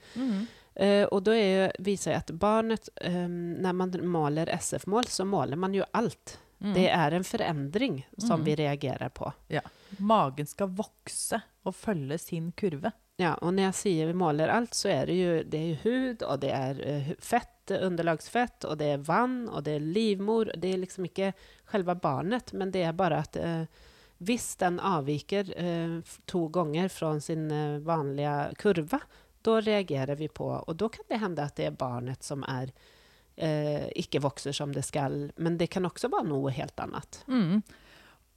Eh, 0.76 1.04
og 1.12 1.20
da 1.28 1.36
er 1.38 1.72
viser 1.86 2.16
jeg 2.16 2.24
at 2.24 2.32
barnet, 2.42 2.90
um, 3.06 3.60
når 3.62 3.76
man 3.78 3.92
måler 4.10 4.50
SF-mål, 4.58 5.06
så 5.06 5.26
måler 5.26 5.60
man 5.62 5.76
jo 5.78 5.86
alt. 5.94 6.40
Mm. 6.64 6.74
Det 6.74 6.88
er 6.90 7.14
en 7.14 7.24
forandring 7.28 8.00
som 8.18 8.40
Mm. 8.40 8.46
vi 8.46 8.56
reagerer 8.56 9.10
på. 9.10 9.32
Magen 10.00 10.48
skal 10.48 10.68
vokse 10.74 11.42
og 11.66 11.76
følge 11.76 12.18
sin 12.18 12.52
kurve. 12.58 12.92
Ja, 13.22 13.36
og 13.46 13.54
når 13.54 13.68
jeg 13.68 13.76
sier 13.78 14.08
vi 14.10 14.16
måler 14.18 14.50
alt, 14.50 14.74
så 14.74 14.90
er 14.90 15.06
det 15.10 15.16
jo, 15.20 15.34
det 15.46 15.60
er 15.70 15.82
hud, 15.84 16.24
og 16.26 16.40
det 16.42 16.50
er 16.58 16.80
eh, 16.82 17.10
fett, 17.22 17.70
eh, 17.72 17.84
underlagsfett, 17.86 18.66
og 18.66 18.80
det 18.82 18.88
er 18.96 19.04
vann, 19.06 19.44
og 19.54 19.64
det 19.68 19.76
er 19.78 19.86
livmor. 19.86 20.50
Det 20.58 20.72
er 20.74 20.82
liksom 20.82 21.06
ikke 21.10 21.30
selve 21.72 21.94
barnet, 22.02 22.54
men 22.58 22.72
det 22.74 22.82
er 22.88 22.96
bare 22.98 23.20
at 23.22 23.38
eh, 23.38 23.84
hvis 24.24 24.48
den 24.64 24.80
avviker 24.82 25.52
eh, 25.60 26.00
f- 26.02 26.18
to 26.32 26.48
ganger 26.56 26.90
fra 26.90 27.14
sin 27.22 27.46
eh, 27.54 27.78
vanlige 27.86 28.34
kurve, 28.64 29.00
da 29.44 29.60
reagerer 29.62 30.16
vi 30.18 30.30
på, 30.32 30.50
og 30.64 30.76
da 30.80 30.90
kan 30.90 31.06
det 31.10 31.22
hende 31.22 31.46
at 31.46 31.58
det 31.60 31.66
er 31.70 31.78
barnet 31.78 32.24
som 32.26 32.46
er 32.50 32.70
eh, 33.36 33.90
ikke 34.00 34.22
vokser 34.24 34.56
som 34.56 34.74
det 34.74 34.86
skal, 34.88 35.28
men 35.38 35.58
det 35.62 35.68
kan 35.74 35.86
også 35.86 36.10
være 36.14 36.30
noe 36.34 36.54
helt 36.56 36.80
annet. 36.80 37.22
Mm. 37.28 37.62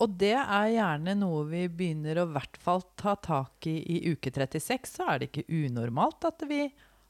Og 0.02 0.12
det 0.20 0.34
er 0.36 0.74
gjerne 0.74 1.14
noe 1.16 1.46
vi 1.48 1.62
begynner 1.72 2.20
å 2.20 2.26
i 2.28 2.34
hvert 2.34 2.58
fall 2.60 2.82
ta 3.00 3.14
tak 3.16 3.68
i 3.70 3.78
i 3.94 4.12
uke 4.12 4.32
36. 4.32 4.90
Så 4.98 5.06
er 5.08 5.22
det 5.22 5.30
ikke 5.30 5.46
unormalt 5.48 6.26
at, 6.28 6.44
vi, 6.48 6.66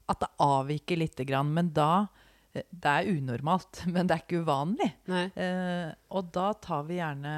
at 0.07 0.23
det 0.23 0.31
avviker 0.43 1.01
lite 1.03 1.27
grann. 1.27 1.51
Men 1.57 1.73
da 1.75 2.07
eh, 2.55 2.67
Det 2.71 2.93
er 2.93 3.11
unormalt, 3.11 3.83
men 3.93 4.07
det 4.07 4.17
er 4.17 4.25
ikke 4.25 4.45
uvanlig. 4.47 4.91
Eh, 5.11 5.91
og 6.15 6.33
da 6.37 6.53
tar 6.63 6.87
vi 6.87 7.01
gjerne 7.01 7.37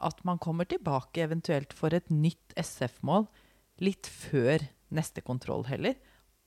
at 0.00 0.22
man 0.24 0.40
kommer 0.40 0.64
tilbake 0.64 1.26
eventuelt 1.26 1.74
for 1.76 1.92
et 1.92 2.08
nytt 2.08 2.54
SF-mål 2.56 3.26
litt 3.84 4.08
før 4.08 4.64
neste 4.96 5.20
kontroll 5.20 5.66
heller. 5.68 5.98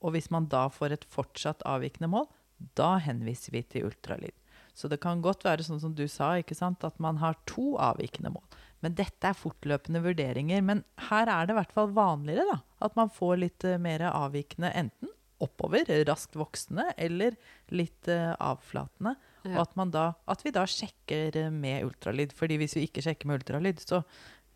Og 0.02 0.16
hvis 0.16 0.26
man 0.34 0.50
da 0.50 0.66
får 0.74 0.96
et 0.96 1.06
fortsatt 1.08 1.62
avvikende 1.70 2.10
mål, 2.10 2.26
da 2.74 2.96
henviser 3.02 3.54
vi 3.54 3.62
til 3.62 3.86
ultralyd. 3.88 4.34
Så 4.74 4.90
det 4.90 5.00
kan 5.02 5.22
godt 5.22 5.44
være 5.46 5.64
sånn 5.66 5.82
som 5.82 5.94
du 5.94 6.04
sa, 6.10 6.34
at 6.36 7.02
man 7.02 7.20
har 7.22 7.38
to 7.46 7.74
avvikende 7.78 8.32
mål. 8.34 8.44
Men 8.84 8.96
dette 8.98 9.30
er 9.30 9.38
fortløpende 9.38 10.02
vurderinger. 10.04 10.62
Men 10.66 10.82
her 11.08 11.30
er 11.30 11.46
det 11.46 11.54
i 11.54 11.58
hvert 11.60 11.74
fall 11.76 11.92
vanligere 11.96 12.44
da, 12.50 12.58
at 12.84 12.96
man 12.98 13.12
får 13.12 13.36
litt 13.40 13.66
eh, 13.68 13.80
mer 13.80 14.04
avvikende 14.10 14.72
enten 14.74 15.12
oppover, 15.44 15.88
raskt 16.08 16.36
voksende, 16.38 16.88
eller 17.00 17.34
litt 17.74 18.08
avflatende. 18.08 18.34
avflatende. 18.38 19.14
Og 19.52 19.60
at, 19.60 19.76
man 19.76 19.92
da, 19.92 20.04
at 20.30 20.44
vi 20.44 20.52
da 20.54 20.64
sjekker 20.68 21.36
eh, 21.36 21.52
med 21.52 21.84
ultralyd. 21.88 22.34
Fordi 22.36 22.58
hvis 22.60 22.76
vi 22.78 22.86
ikke 22.88 23.04
sjekker 23.04 23.28
med 23.28 23.42
ultralyd, 23.42 23.82
så 23.84 24.02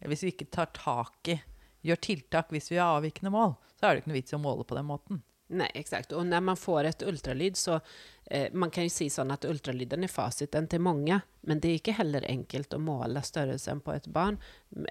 hvis 0.08 0.24
vi 0.24 0.34
ikke 0.34 0.50
tar 0.54 0.70
tak 0.76 1.32
i, 1.32 1.38
gjør 1.86 2.00
tiltak 2.02 2.52
hvis 2.54 2.70
vi 2.72 2.80
har 2.80 2.96
avvikende 2.96 3.32
mål, 3.34 3.56
så 3.78 3.86
er 3.86 3.94
det 3.94 4.02
ikke 4.02 4.12
noe 4.12 4.18
vits 4.18 4.34
i 4.34 4.38
å 4.38 4.42
måle 4.42 4.66
på 4.66 4.78
den 4.78 4.88
måten. 4.88 5.20
Nej, 5.50 5.70
exakt. 5.74 6.12
Och 6.12 6.26
när 6.26 6.40
man 6.40 6.56
får 6.56 6.84
ett 6.84 7.02
ultralyd 7.02 7.56
så 7.56 7.80
eh, 8.24 8.52
man 8.52 8.70
kan 8.70 8.84
ju 8.84 8.90
si 8.90 9.08
sånn 9.10 9.30
at 9.32 9.46
ultralyden 9.48 10.04
er 10.04 10.12
fasiten 10.12 10.68
til 10.68 10.82
mange, 10.84 11.20
men 11.40 11.60
det 11.64 11.70
er 11.70 11.78
ikke 11.80 11.94
heller 11.96 12.26
enkelt 12.28 12.76
å 12.76 12.80
måle 12.84 13.22
størrelsen 13.24 13.80
på 13.80 13.94
et 13.96 14.10
barn, 14.12 14.36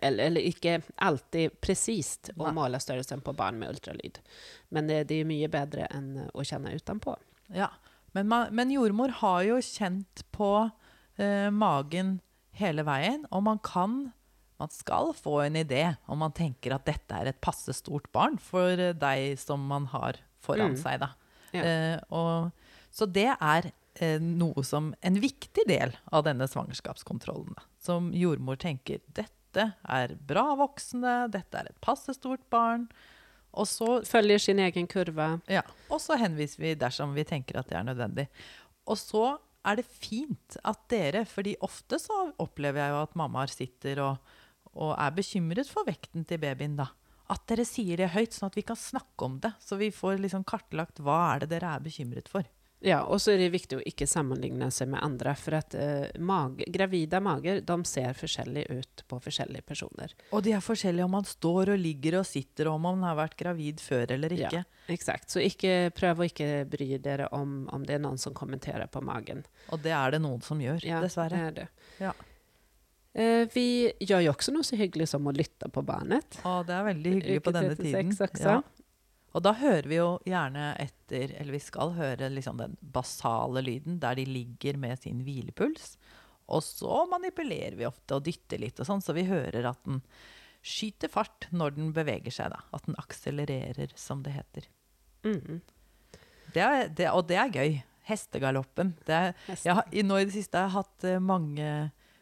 eller, 0.01 0.23
eller 0.31 0.47
ikke 0.49 0.79
alltid 0.95 1.59
presist 1.61 2.31
å 2.33 2.47
Nei. 2.47 2.55
måle 2.57 2.81
størrelsen 2.81 3.21
på 3.21 3.35
barn 3.37 3.61
med 3.61 3.75
ultralyd. 3.75 4.17
Men 4.73 4.89
det, 4.89 5.03
det 5.11 5.21
er 5.21 5.29
mye 5.29 5.51
bedre 5.53 5.85
enn 5.93 6.25
å 6.33 6.45
kjenne 6.45 6.73
utenpå. 6.73 7.13
Ja, 7.53 7.69
men, 8.17 8.25
man, 8.25 8.49
men 8.49 8.73
jordmor 8.73 9.13
har 9.21 9.45
jo 9.45 9.61
kjent 9.61 10.25
på 10.33 10.51
eh, 11.21 11.51
magen 11.53 12.17
hele 12.57 12.81
veien, 12.87 13.29
og 13.29 13.45
man 13.45 13.61
kan 13.61 14.07
man 14.57 14.71
skal 14.73 15.11
få 15.13 15.43
en 15.43 15.55
idé 15.55 15.83
om 16.09 16.17
man 16.17 16.33
tenker 16.33 16.73
at 16.73 16.87
dette 16.89 17.13
er 17.13 17.29
et 17.29 17.41
passe 17.45 17.75
stort 17.77 18.09
barn 18.09 18.39
for 18.41 18.73
eh, 18.73 18.95
deg 18.97 19.37
som 19.37 19.61
man 19.69 19.85
har 19.93 20.17
foran 20.47 20.73
Mm. 20.75 20.79
seg. 20.81 21.03
Ja. 21.55 21.63
Eh, 21.63 21.99
og, 22.09 22.51
så 22.91 23.05
det 23.11 23.29
er 23.35 23.69
eh, 24.01 24.17
noe 24.21 24.63
som 24.67 24.93
en 25.01 25.19
viktig 25.21 25.63
del 25.67 25.93
av 26.13 26.23
denne 26.27 26.47
svangerskapskontrollen. 26.49 27.53
Da. 27.57 27.63
Som 27.83 28.11
jordmor 28.15 28.57
tenker 28.61 28.99
dette 29.13 29.71
er 29.87 30.15
bra 30.27 30.51
voksne, 30.59 31.29
dette 31.33 31.57
er 31.61 31.69
et 31.71 31.81
passe 31.81 32.13
stort 32.17 32.43
barn. 32.53 32.87
Og 33.57 33.65
så 33.65 34.01
Følger 34.05 34.37
sin 34.43 34.59
egen 34.61 34.85
kurve. 34.91 35.39
ja, 35.49 35.63
og 35.89 36.01
så 36.03 36.17
henviser 36.19 36.61
vi 36.61 36.75
dersom 36.77 37.15
vi 37.15 37.23
tenker 37.25 37.57
at 37.57 37.69
det 37.71 37.77
er 37.79 37.87
nødvendig. 37.87 38.27
Og 38.85 38.97
så 38.99 39.37
er 39.65 39.79
det 39.79 39.85
fint 39.87 40.57
at 40.63 40.77
dere, 40.91 41.25
fordi 41.25 41.55
ofte 41.65 41.97
så 41.99 42.31
opplever 42.39 42.83
jeg 42.83 42.91
jo 42.93 42.99
at 43.01 43.15
mammaer 43.19 43.49
sitter 43.51 43.99
og, 44.03 44.17
og 44.77 44.93
er 44.99 45.11
bekymret 45.17 45.67
for 45.71 45.87
vekten 45.87 46.23
til 46.27 46.37
babyen 46.43 46.77
da. 46.77 46.85
At 47.33 47.43
dere 47.49 47.65
sier 47.67 47.99
det 47.99 48.13
høyt, 48.13 48.35
sånn 48.35 48.47
at 48.47 48.55
vi 48.57 48.63
kan 48.67 48.79
snakke 48.79 49.25
om 49.25 49.39
det. 49.43 49.53
Så 49.59 49.75
vi 49.79 49.91
får 49.91 50.21
liksom 50.23 50.45
kartlagt 50.47 51.01
hva 51.03 51.33
er 51.33 51.43
det 51.43 51.51
dere 51.57 51.73
er 51.75 51.83
bekymret 51.83 52.29
for. 52.31 52.47
Ja, 52.85 52.99
og 53.09 53.17
så 53.17 53.31
er 53.33 53.39
det 53.41 53.47
viktig 53.55 53.79
å 53.79 53.85
ikke 53.89 54.05
sammenligne 54.05 54.67
seg 54.71 54.91
med 54.91 55.01
andre, 55.01 55.31
for 55.39 55.55
at 55.57 55.73
uh, 55.73 56.05
mag, 56.21 56.59
gravide 56.69 57.17
mager 57.25 57.63
de 57.65 57.77
ser 57.89 58.13
forskjellig 58.13 58.67
ut 58.69 59.01
på 59.09 59.17
forskjellige 59.25 59.65
personer. 59.65 60.13
Og 60.29 60.43
de 60.45 60.53
er 60.53 60.61
forskjellige 60.61 61.07
om 61.07 61.15
man 61.17 61.25
står 61.25 61.73
og 61.73 61.81
ligger 61.81 62.19
og 62.19 62.27
sitter, 62.29 62.69
og 62.69 62.77
om 62.77 62.85
man 62.85 63.07
har 63.07 63.17
vært 63.17 63.33
gravid 63.39 63.81
før 63.81 64.13
eller 64.13 64.37
ikke. 64.37 64.61
Ja, 64.61 64.93
exakt. 64.93 65.33
Så 65.33 65.41
ikke, 65.41 65.89
prøv 65.97 66.21
å 66.21 66.29
ikke 66.29 66.51
bry 66.69 66.91
dere 67.01 67.31
om, 67.33 67.63
om 67.73 67.81
det 67.87 67.97
er 67.97 68.05
noen 68.05 68.21
som 68.21 68.37
kommenterer 68.37 68.85
på 68.93 69.01
magen. 69.01 69.41
Og 69.73 69.81
det 69.81 69.97
er 69.97 70.13
det 70.13 70.21
noen 70.21 70.45
som 70.45 70.61
gjør, 70.61 70.85
Ja, 70.85 71.01
dessverre. 71.01 71.33
det 71.33 71.47
er 71.49 71.57
det. 71.63 71.69
Ja. 72.05 72.13
Eh, 73.17 73.47
vi 73.49 73.67
gjør 74.05 74.27
jo 74.27 74.33
også 74.35 74.53
noe 74.53 74.65
så 74.67 74.77
hyggelig 74.77 75.09
som 75.09 75.25
å 75.25 75.33
lytte 75.33 75.71
på 75.73 75.81
barnet. 75.85 76.37
Å, 76.45 76.59
det 76.67 76.75
er 76.75 76.85
veldig 76.91 77.13
hyggelig 77.15 77.45
på 77.47 77.53
denne 77.55 77.73
36 77.73 77.87
tiden. 77.89 78.13
også. 78.13 78.83
Og 79.37 79.43
da 79.45 79.53
hører 79.57 79.89
vi 79.89 79.97
jo 79.99 80.07
gjerne 80.25 80.69
etter, 80.81 81.33
eller 81.37 81.53
vi 81.53 81.61
skal 81.61 81.93
høre 81.97 82.29
liksom 82.33 82.61
den 82.61 82.77
basale 82.81 83.61
lyden 83.65 83.99
der 84.01 84.17
de 84.17 84.25
ligger 84.29 84.79
med 84.81 85.01
sin 85.01 85.21
hvilepuls. 85.25 85.95
Og 86.53 86.63
så 86.63 87.03
manipulerer 87.11 87.75
vi 87.77 87.87
ofte 87.89 88.17
og 88.17 88.25
dytter 88.25 88.61
litt 88.61 88.79
og 88.79 88.87
sånn, 88.87 89.03
så 89.03 89.13
vi 89.17 89.27
hører 89.27 89.67
at 89.67 89.81
den 89.85 89.99
skyter 90.65 91.11
fart 91.11 91.49
når 91.51 91.75
den 91.75 91.91
beveger 91.95 92.33
seg, 92.33 92.53
da. 92.53 92.63
At 92.73 92.87
den 92.87 92.97
akselererer, 93.01 93.93
som 93.99 94.23
det 94.25 94.37
heter. 94.37 94.69
Mm. 95.27 95.59
Det 96.53 96.63
er, 96.63 96.87
det, 96.87 97.11
og 97.11 97.27
det 97.29 97.41
er 97.41 97.53
gøy. 97.53 97.77
Hestegaloppen. 98.07 98.93
Det 99.03 99.15
er, 99.19 99.33
jeg 99.67 100.05
nå 100.07 100.21
i 100.21 100.27
det 100.29 100.37
siste 100.37 100.61
har 100.61 100.69
jeg 100.69 100.77
hatt 100.77 101.07
eh, 101.09 101.19
mange 101.19 101.71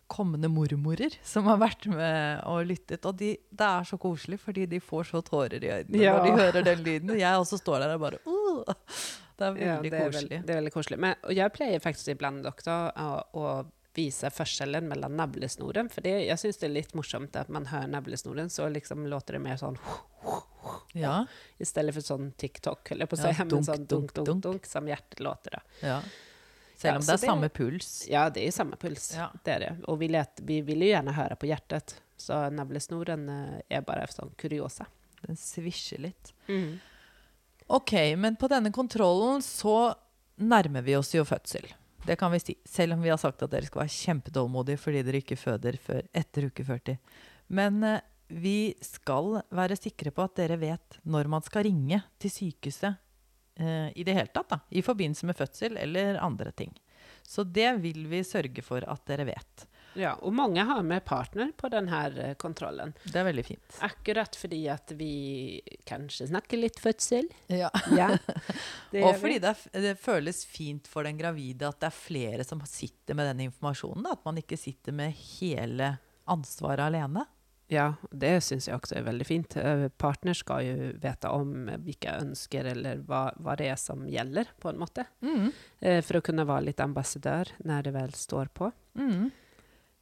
kommende 0.07 0.47
mormorer 0.51 1.15
som 1.25 1.47
har 1.49 1.57
vært 1.61 1.87
med 1.89 2.41
og 2.45 2.65
lyttet. 2.69 3.05
Og 3.09 3.15
de, 3.17 3.31
det 3.49 3.67
er 3.67 3.87
så 3.89 3.97
koselig, 4.01 4.37
fordi 4.43 4.65
de 4.69 4.79
får 4.83 5.07
så 5.11 5.21
tårer 5.25 5.63
i 5.63 5.71
øynene 5.79 6.01
Ja. 6.03 6.17
når 6.17 6.25
de 6.27 6.35
hører 6.43 6.67
den 6.67 6.83
lyden. 6.85 7.15
Jeg 7.19 7.39
også 7.41 7.57
står 7.61 7.79
der 7.85 7.95
og 7.95 8.03
bare 8.05 8.19
uh, 8.27 8.75
Det 9.37 9.47
er 9.47 9.55
Ja, 9.59 9.77
veldig 9.81 9.91
det 9.91 9.99
er, 9.99 10.05
koselig. 10.11 10.29
veld, 10.29 10.45
det 10.45 10.53
er 10.53 10.59
veldig 10.61 10.73
koselig. 10.73 10.99
Men, 10.99 11.15
jeg 11.35 11.53
pleier 11.57 11.81
faktisk 11.83 12.13
iblant 12.13 12.45
også 12.51 12.77
å, 13.33 13.55
vise 13.95 14.27
forskjellen 14.27 14.89
mellom 14.91 15.13
navlesnoren. 15.15 15.87
For 15.87 16.03
det, 16.03 16.17
jeg 16.27 16.35
syns 16.41 16.57
det 16.59 16.65
er 16.67 16.73
litt 16.75 16.93
morsomt 16.99 17.35
at 17.39 17.47
man 17.47 17.63
hører 17.71 17.87
navlesnoren, 17.87 18.49
så 18.51 18.67
liksom 18.67 19.05
låter 19.07 19.37
det 19.37 19.39
mer 19.45 19.55
sånn 19.61 19.77
Ja, 20.95 21.25
i 21.57 21.63
stedet 21.67 21.93
for 21.95 22.03
sånn 22.03 22.33
TikTok, 22.35 22.91
eller 22.91 23.07
på 23.07 23.15
å 23.15 23.21
si, 23.21 23.29
Ja, 23.31 23.45
dunk, 23.47 23.63
sånn 23.63 23.85
dunk, 23.87 23.87
dunk, 23.87 24.13
dunk, 24.17 24.27
dunk. 24.27 24.43
dunk, 24.43 24.65
som 24.67 24.87
hjertet 24.91 25.19
låter. 25.23 25.55
Da. 25.55 25.87
ja. 25.87 25.99
Selv 26.75 26.99
om 26.99 27.05
det 27.05 27.09
er 27.13 27.17
det- 27.17 27.29
samme 27.29 27.49
puls. 27.49 27.91
Ja, 28.11 28.29
det 28.29 28.43
er 28.47 28.51
samme 28.51 28.75
puls. 28.77 29.13
Ja. 29.15 29.29
Det 29.43 29.53
er 29.53 29.59
det. 29.59 29.71
Og 29.87 29.99
vi, 29.99 30.09
let, 30.11 30.41
vi 30.43 30.61
vil 30.61 30.83
jo 30.85 30.91
gjerne 30.91 31.13
høre 31.15 31.35
på 31.39 31.47
hjertet, 31.47 31.95
så 32.17 32.45
navlesnoren 32.51 33.29
eh, 33.29 33.61
er 33.77 33.81
bare 33.87 34.07
sånn 34.11 34.33
kuriosa. 34.39 34.85
Den 35.25 35.35
svisjer 35.39 36.03
litt. 36.03 36.33
Mm. 36.47 36.79
Ok, 37.67 37.93
men 38.17 38.35
på 38.37 38.47
denne 38.51 38.71
kontrollen 38.71 39.41
så 39.41 39.95
nærmer 40.37 40.83
vi 40.85 40.95
oss 40.95 41.13
jo 41.15 41.23
fødsel. 41.25 41.65
Det 42.05 42.17
kan 42.19 42.31
vi 42.31 42.39
si. 42.39 42.55
Selv 42.69 42.93
om 42.93 43.01
vi 43.01 43.09
har 43.09 43.17
sagt 43.17 43.41
at 43.41 43.49
dere 43.49 43.65
skal 43.65 43.81
være 43.81 43.95
kjempetålmodige 43.95 44.77
fordi 44.77 45.01
dere 45.07 45.23
ikke 45.23 45.39
føder 45.39 45.79
før 45.81 46.03
etter 46.13 46.51
uke 46.51 46.65
40. 46.67 46.99
Men 47.57 47.81
eh, 47.83 48.03
vi 48.29 48.75
skal 48.81 49.39
være 49.53 49.77
sikre 49.77 50.11
på 50.13 50.23
at 50.25 50.35
dere 50.37 50.57
vet 50.61 50.99
når 51.05 51.27
man 51.29 51.41
skal 51.45 51.65
ringe 51.67 52.03
til 52.21 52.33
sykehuset 52.33 52.99
eh, 53.59 53.91
i 53.95 54.03
det 54.03 54.17
hele 54.17 54.31
tatt. 54.33 54.49
da, 54.49 54.59
I 54.69 54.83
forbindelse 54.85 55.25
med 55.29 55.37
fødsel 55.37 55.77
eller 55.77 56.19
andre 56.21 56.51
ting. 56.51 56.73
Så 57.23 57.43
det 57.43 57.71
vil 57.81 58.05
vi 58.07 58.23
sørge 58.23 58.61
for 58.61 58.85
at 58.85 59.05
dere 59.09 59.25
vet. 59.25 59.65
Ja, 59.95 60.11
og 60.27 60.33
mange 60.35 60.63
har 60.67 60.81
med 60.83 61.05
partner 61.07 61.53
på 61.57 61.69
denne 61.71 61.99
eh, 62.19 62.33
kontrollen. 62.39 62.91
Det 63.05 63.15
er 63.21 63.27
veldig 63.29 63.45
fint. 63.47 63.77
Akkurat 63.85 64.35
fordi 64.35 64.59
at 64.71 64.91
vi 64.99 65.61
kanskje 65.87 66.27
snakker 66.33 66.59
litt 66.59 66.81
fødsel. 66.83 67.29
Ja. 67.47 67.71
Ja, 67.95 68.09
Og 69.05 69.15
fordi 69.21 69.39
det, 69.39 69.53
er, 69.55 69.85
det 69.87 69.93
føles 70.03 70.43
fint 70.47 70.89
for 70.91 71.07
den 71.07 71.17
gravide 71.19 71.69
at 71.69 71.79
det 71.79 71.89
er 71.89 71.95
flere 71.95 72.47
som 72.47 72.63
sitter 72.67 73.15
med 73.15 73.31
den 73.31 73.47
informasjonen. 73.47 74.09
At 74.11 74.27
man 74.27 74.41
ikke 74.41 74.59
sitter 74.59 74.95
med 74.95 75.15
hele 75.39 75.95
ansvaret 76.31 76.83
alene. 76.89 77.23
Ja, 77.73 77.95
det 78.13 78.43
syns 78.45 78.67
jeg 78.69 78.77
også 78.77 78.99
er 78.99 79.05
veldig 79.07 79.25
fint. 79.25 79.55
Eh, 79.57 79.87
Partner 79.97 80.37
skal 80.37 80.65
jo 80.67 80.89
vite 81.01 81.31
om 81.33 81.53
hvilke 81.81 82.11
ønsker 82.21 82.67
eller 82.75 82.99
hva, 83.07 83.31
hva 83.41 83.55
det 83.57 83.71
er 83.73 83.79
som 83.81 84.03
gjelder, 84.09 84.51
på 84.61 84.69
en 84.69 84.77
måte. 84.83 85.07
Mm. 85.25 85.47
Eh, 85.81 86.01
For 86.05 86.19
å 86.19 86.25
kunne 86.25 86.45
være 86.45 86.67
litt 86.67 86.83
ambassadør 86.83 87.49
når 87.65 87.87
det 87.87 87.95
vel 87.97 88.13
står 88.13 88.51
på. 88.53 88.69
Mm. 88.99 89.31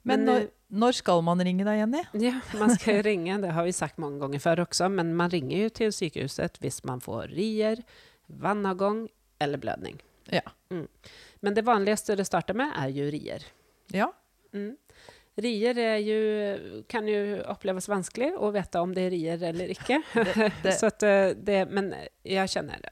Men, 0.03 0.11
Men, 0.11 0.25
når, 0.27 0.41
eh, 0.41 0.49
når 0.83 0.97
skal 0.99 1.21
man 1.23 1.39
ringe 1.47 1.63
deg, 1.63 1.79
Jenny? 1.79 2.01
Ja, 2.19 2.33
man 2.59 2.73
skal 2.75 2.99
ringe, 3.07 3.39
det 3.45 3.53
har 3.55 3.63
vi 3.63 3.71
sagt 3.71 4.01
mange 4.03 4.19
ganger 4.19 4.43
før 4.43 4.65
også, 4.65 4.89
men 4.91 5.13
man 5.15 5.31
ringer 5.31 5.63
jo 5.63 5.69
til 5.79 5.93
sykehuset 5.95 6.59
hvis 6.59 6.81
man 6.83 6.99
får 7.03 7.31
rier, 7.31 7.79
vannavgang 8.27 9.05
eller 9.39 9.61
blødning. 9.63 10.01
Ja. 10.31 10.43
Mm. 10.71 10.87
Men 11.43 11.55
det 11.55 11.63
vanligste 11.67 12.15
det 12.19 12.27
starter 12.27 12.55
med 12.59 12.75
er 12.75 12.91
jo 12.91 13.07
rier. 13.11 13.47
Ja. 13.95 14.09
Mm. 14.51 14.75
Rier 15.41 15.77
er 15.81 15.97
jo, 16.05 16.17
kan 16.89 17.07
jo 17.09 17.39
oppleves 17.49 17.87
vanskelig 17.89 18.33
å 18.37 18.51
vite 18.53 18.81
om 18.83 18.91
det 18.93 19.07
er 19.07 19.15
rier 19.15 19.45
eller 19.49 19.71
ikke. 19.73 20.01
Det, 20.13 20.51
det, 20.61 20.73
Så 20.79 20.85
att, 20.91 21.03
eh, 21.03 21.29
det, 21.35 21.65
men 21.69 21.93
jeg 22.23 22.49
kjenner 22.49 22.83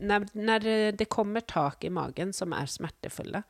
når, 0.00 0.30
når, 0.32 0.68
det 0.96 1.08
kommer 1.12 1.40
tak 1.40 1.84
i 1.84 1.90
magen 1.92 2.32
som 2.32 2.54
er 2.56 2.70
smertefulle, 2.70 3.42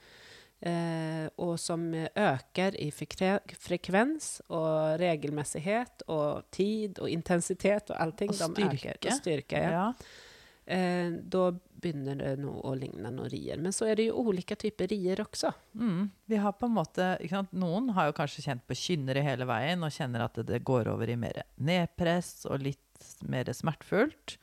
eh, 0.67 1.29
og 1.39 1.53
som 1.63 1.85
øker 1.95 2.75
i 2.81 2.89
frekve, 2.91 3.37
frekvens 3.61 4.41
og 4.49 4.99
regelmessighet 4.99 6.09
og 6.09 6.49
tid 6.51 6.99
og 6.99 7.13
intensitet 7.13 7.93
og 7.93 8.03
allting. 8.03 8.35
De 8.35 8.51
styrke. 8.51 8.97
Og 9.05 9.17
styrke 9.21 9.63
ja. 9.63 9.71
ja. 9.77 9.87
Eh, 10.71 11.11
då 11.11 11.51
begynner 11.81 12.17
det 12.17 12.37
nog 12.41 12.65
å 12.67 12.75
ligne 12.77 13.11
noen 13.11 13.31
rier. 13.33 13.61
Men 13.61 13.73
så 13.73 13.89
er 13.89 13.99
det 13.99 14.09
jo 14.11 14.25
ulike 14.29 14.57
typer 14.59 14.91
rier 14.93 15.23
også. 15.25 15.53
Mm. 15.75 16.11
Vi 16.31 16.41
har 16.41 16.55
på 16.59 16.69
en 16.69 16.77
måte? 16.77 17.11
Noen 17.51 17.91
har 17.97 18.11
jo 18.11 18.17
kanskje 18.19 18.45
kjent 18.47 18.67
på 18.69 18.77
kynnere 18.79 19.25
hele 19.25 19.49
veien 19.49 19.83
og 19.87 19.95
kjenner 19.95 20.27
at 20.27 20.41
det 20.47 20.63
går 20.67 20.93
over 20.93 21.11
i 21.11 21.19
mer 21.21 21.43
nedpress 21.57 22.45
og 22.51 22.67
litt 22.67 23.11
mer 23.25 23.49
smertefullt. 23.57 24.37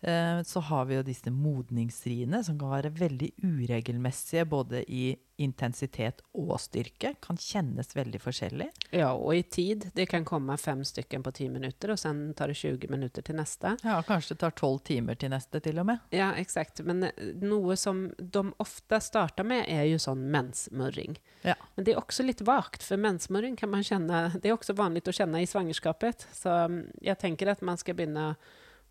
Eh, 0.00 0.42
så 0.42 0.60
har 0.60 0.84
vi 0.84 0.96
jo 0.96 1.02
disse 1.04 1.30
modningsriene 1.30 2.44
som 2.44 2.58
kan 2.58 2.72
være 2.72 2.92
veldig 2.96 3.32
uregelmessige 3.42 4.46
både 4.48 4.84
i 4.88 5.10
intensitet 5.40 6.20
og 6.36 6.54
styrke. 6.60 7.14
Kan 7.24 7.38
kjennes 7.40 7.94
veldig 7.96 8.20
forskjellig. 8.20 8.68
Ja, 8.92 9.10
og 9.12 9.34
i 9.36 9.42
tid. 9.42 9.88
Det 9.96 10.06
kan 10.10 10.24
komme 10.28 10.56
fem 10.60 10.82
stykker 10.84 11.22
på 11.24 11.32
ti 11.36 11.48
minutter, 11.52 11.94
og 11.94 12.00
sen 12.00 12.22
tar 12.36 12.52
det 12.52 12.58
20 12.60 12.92
minutter 12.92 13.24
til 13.24 13.38
neste. 13.40 13.74
Ja, 13.84 14.00
Kanskje 14.06 14.34
det 14.34 14.42
tar 14.44 14.56
tolv 14.56 14.82
timer 14.88 15.16
til 15.20 15.32
neste, 15.32 15.60
til 15.64 15.80
og 15.80 15.88
med. 15.92 16.04
Ja, 16.16 16.30
eksakt. 16.40 16.82
Men 16.84 17.08
eh, 17.08 17.34
noe 17.44 17.76
som 17.80 18.06
de 18.18 18.44
ofte 18.60 19.00
starter 19.04 19.48
med, 19.48 19.66
er 19.68 19.86
jo 19.88 20.00
sånn 20.00 20.26
mensmurring. 20.32 21.16
Ja. 21.44 21.56
Men 21.76 21.88
det 21.88 21.94
er 21.94 22.02
også 22.02 22.24
litt 22.26 22.44
vagt, 22.44 22.84
for 22.84 23.00
mensmurring 23.00 23.56
kan 23.56 23.72
man 23.72 23.84
kjenne 23.86 24.26
Det 24.36 24.50
er 24.50 24.56
også 24.56 24.76
vanlig 24.76 25.06
å 25.08 25.14
kjenne 25.16 25.40
i 25.40 25.48
svangerskapet. 25.48 26.28
Så 26.36 26.52
mm, 26.68 26.82
jeg 27.04 27.20
tenker 27.20 27.52
at 27.52 27.64
man 27.64 27.80
skal 27.80 27.96
begynne 27.96 28.34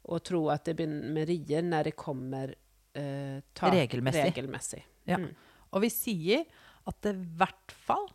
å 0.10 0.20
tro 0.26 0.48
at 0.54 0.66
det 0.68 0.76
begynner 0.80 1.14
med 1.16 1.30
rier 1.30 1.66
når 1.66 1.92
det 1.92 1.96
kommer 2.00 2.54
eh, 2.98 3.40
tak 3.54 3.76
Regelmessig. 3.76 4.26
regelmessig. 4.32 4.82
Ja. 5.10 5.20
Mm. 5.22 5.32
Og 5.70 5.84
vi 5.86 5.92
sier 5.94 6.48
at 6.90 7.02
det 7.06 7.14
i 7.14 7.28
hvert 7.40 7.76
fall 7.88 8.08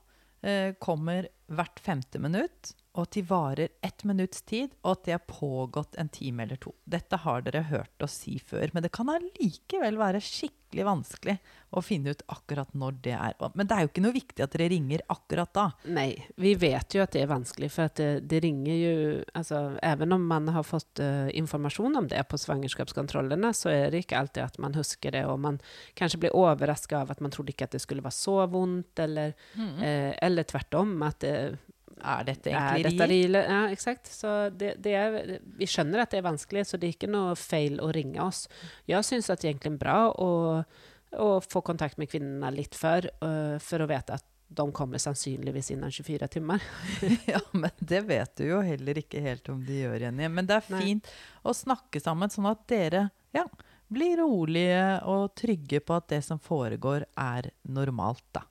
eh, 0.42 0.74
kommer 0.82 1.28
hvert 1.54 1.82
femte 1.82 2.20
minutt 2.22 2.74
og 2.94 3.08
at 3.08 3.16
de 3.16 3.22
varer 3.26 3.72
ett 3.82 4.04
minutts 4.06 4.42
tid, 4.46 4.74
og 4.84 4.92
at 4.94 5.06
det 5.06 5.14
har 5.16 5.24
pågått 5.26 5.96
en 5.98 6.10
time 6.14 6.44
eller 6.44 6.60
to. 6.62 6.70
Dette 6.86 7.18
har 7.24 7.42
dere 7.42 7.64
hørt 7.66 8.04
oss 8.06 8.20
si 8.22 8.36
før, 8.38 8.70
men 8.74 8.84
det 8.84 8.92
kan 8.94 9.10
allikevel 9.10 9.98
være 9.98 10.20
skikkelig 10.22 10.86
vanskelig 10.86 11.34
å 11.74 11.82
finne 11.82 12.14
ut 12.14 12.22
akkurat 12.30 12.70
når 12.78 13.00
det 13.02 13.16
er. 13.16 13.34
Men 13.58 13.66
det 13.66 13.74
er 13.74 13.82
jo 13.82 13.90
ikke 13.90 14.04
noe 14.04 14.14
viktig 14.14 14.46
at 14.46 14.54
dere 14.54 14.70
ringer 14.70 15.02
akkurat 15.10 15.50
da. 15.58 15.66
Nei, 15.90 16.12
vi 16.38 16.54
vet 16.58 16.94
jo 16.94 17.02
at 17.02 17.16
det 17.16 17.24
er 17.24 17.32
vanskelig, 17.34 17.72
for 17.74 17.90
det, 17.98 18.08
det 18.30 18.42
ringer 18.46 18.78
jo 18.78 18.94
altså, 19.34 19.64
Even 19.82 20.14
om 20.14 20.30
man 20.30 20.48
har 20.54 20.66
fått 20.66 21.02
uh, 21.02 21.26
informasjon 21.34 21.98
om 21.98 22.08
det 22.10 22.22
på 22.30 22.38
svangerskapskontrollene, 22.38 23.50
så 23.58 23.74
er 23.74 23.90
det 23.90 24.04
ikke 24.04 24.22
alltid 24.22 24.46
at 24.46 24.62
man 24.62 24.78
husker 24.78 25.18
det 25.18 25.26
og 25.26 25.42
man 25.42 25.58
kanskje 25.98 26.22
blir 26.22 26.38
overraska 26.38 27.02
av 27.02 27.10
at 27.14 27.22
man 27.24 27.34
trodde 27.34 27.54
ikke 27.54 27.66
at 27.66 27.74
det 27.74 27.82
skulle 27.82 28.06
være 28.06 28.22
så 28.22 28.38
vondt, 28.50 29.02
eller, 29.02 29.34
eh, 29.58 30.12
eller 30.22 30.46
tvärtom 30.46 31.00
at 31.02 31.22
det 31.24 31.36
Er 32.02 32.26
dette 32.26 32.50
egentlig 32.50 33.08
rier? 33.08 33.28
rier. 33.30 33.48
Ja, 33.48 33.60
eksakt. 33.72 34.10
Så 34.10 34.32
det, 34.50 34.74
det 34.82 34.94
er, 34.98 35.38
vi 35.58 35.68
skjønner 35.70 36.02
at 36.02 36.14
det 36.14 36.20
er 36.20 36.26
vanskelig, 36.26 36.66
så 36.68 36.80
det 36.80 36.88
er 36.88 36.96
ikke 36.96 37.12
noe 37.12 37.34
feil 37.38 37.78
å 37.82 37.90
ringe 37.94 38.22
oss. 38.24 38.44
Jeg 38.90 39.06
syns 39.06 39.30
att 39.30 39.42
det 39.42 39.48
er 39.48 39.54
egentlig 39.54 39.78
bra 39.82 39.98
å, 40.10 40.30
å 41.22 41.28
få 41.44 41.64
kontakt 41.66 42.00
med 42.00 42.10
kvinnene 42.10 42.50
litt 42.54 42.76
før, 42.78 43.08
uh, 43.22 43.56
for 43.62 43.84
å 43.84 43.90
vite 43.90 44.18
at 44.18 44.26
de 44.54 44.66
kommer 44.76 45.00
sannsynligvis 45.02 45.70
innen 45.74 45.92
24 45.92 46.28
timer. 46.36 46.62
Ja, 47.30 47.40
men 47.52 47.70
det 47.78 48.04
vet 48.08 48.36
du 48.38 48.44
jo 48.48 48.60
heller 48.62 48.98
ikke 49.00 49.22
helt 49.24 49.48
om 49.50 49.62
de 49.66 49.80
gjør, 49.84 49.98
Jenny. 50.06 50.28
Men 50.30 50.50
det 50.50 50.58
er 50.60 50.72
Nei. 50.74 50.82
fint 50.82 51.12
å 51.42 51.54
snakke 51.56 52.02
sammen, 52.02 52.30
sånn 52.30 52.50
at 52.50 52.66
dere 52.70 53.08
ja, 53.34 53.46
blir 53.90 54.18
rolige 54.20 54.84
og 55.10 55.32
trygge 55.38 55.80
på 55.82 55.96
at 55.96 56.10
det 56.12 56.22
som 56.26 56.42
foregår, 56.42 57.08
er 57.18 57.50
normalt, 57.66 58.26
da. 58.36 58.44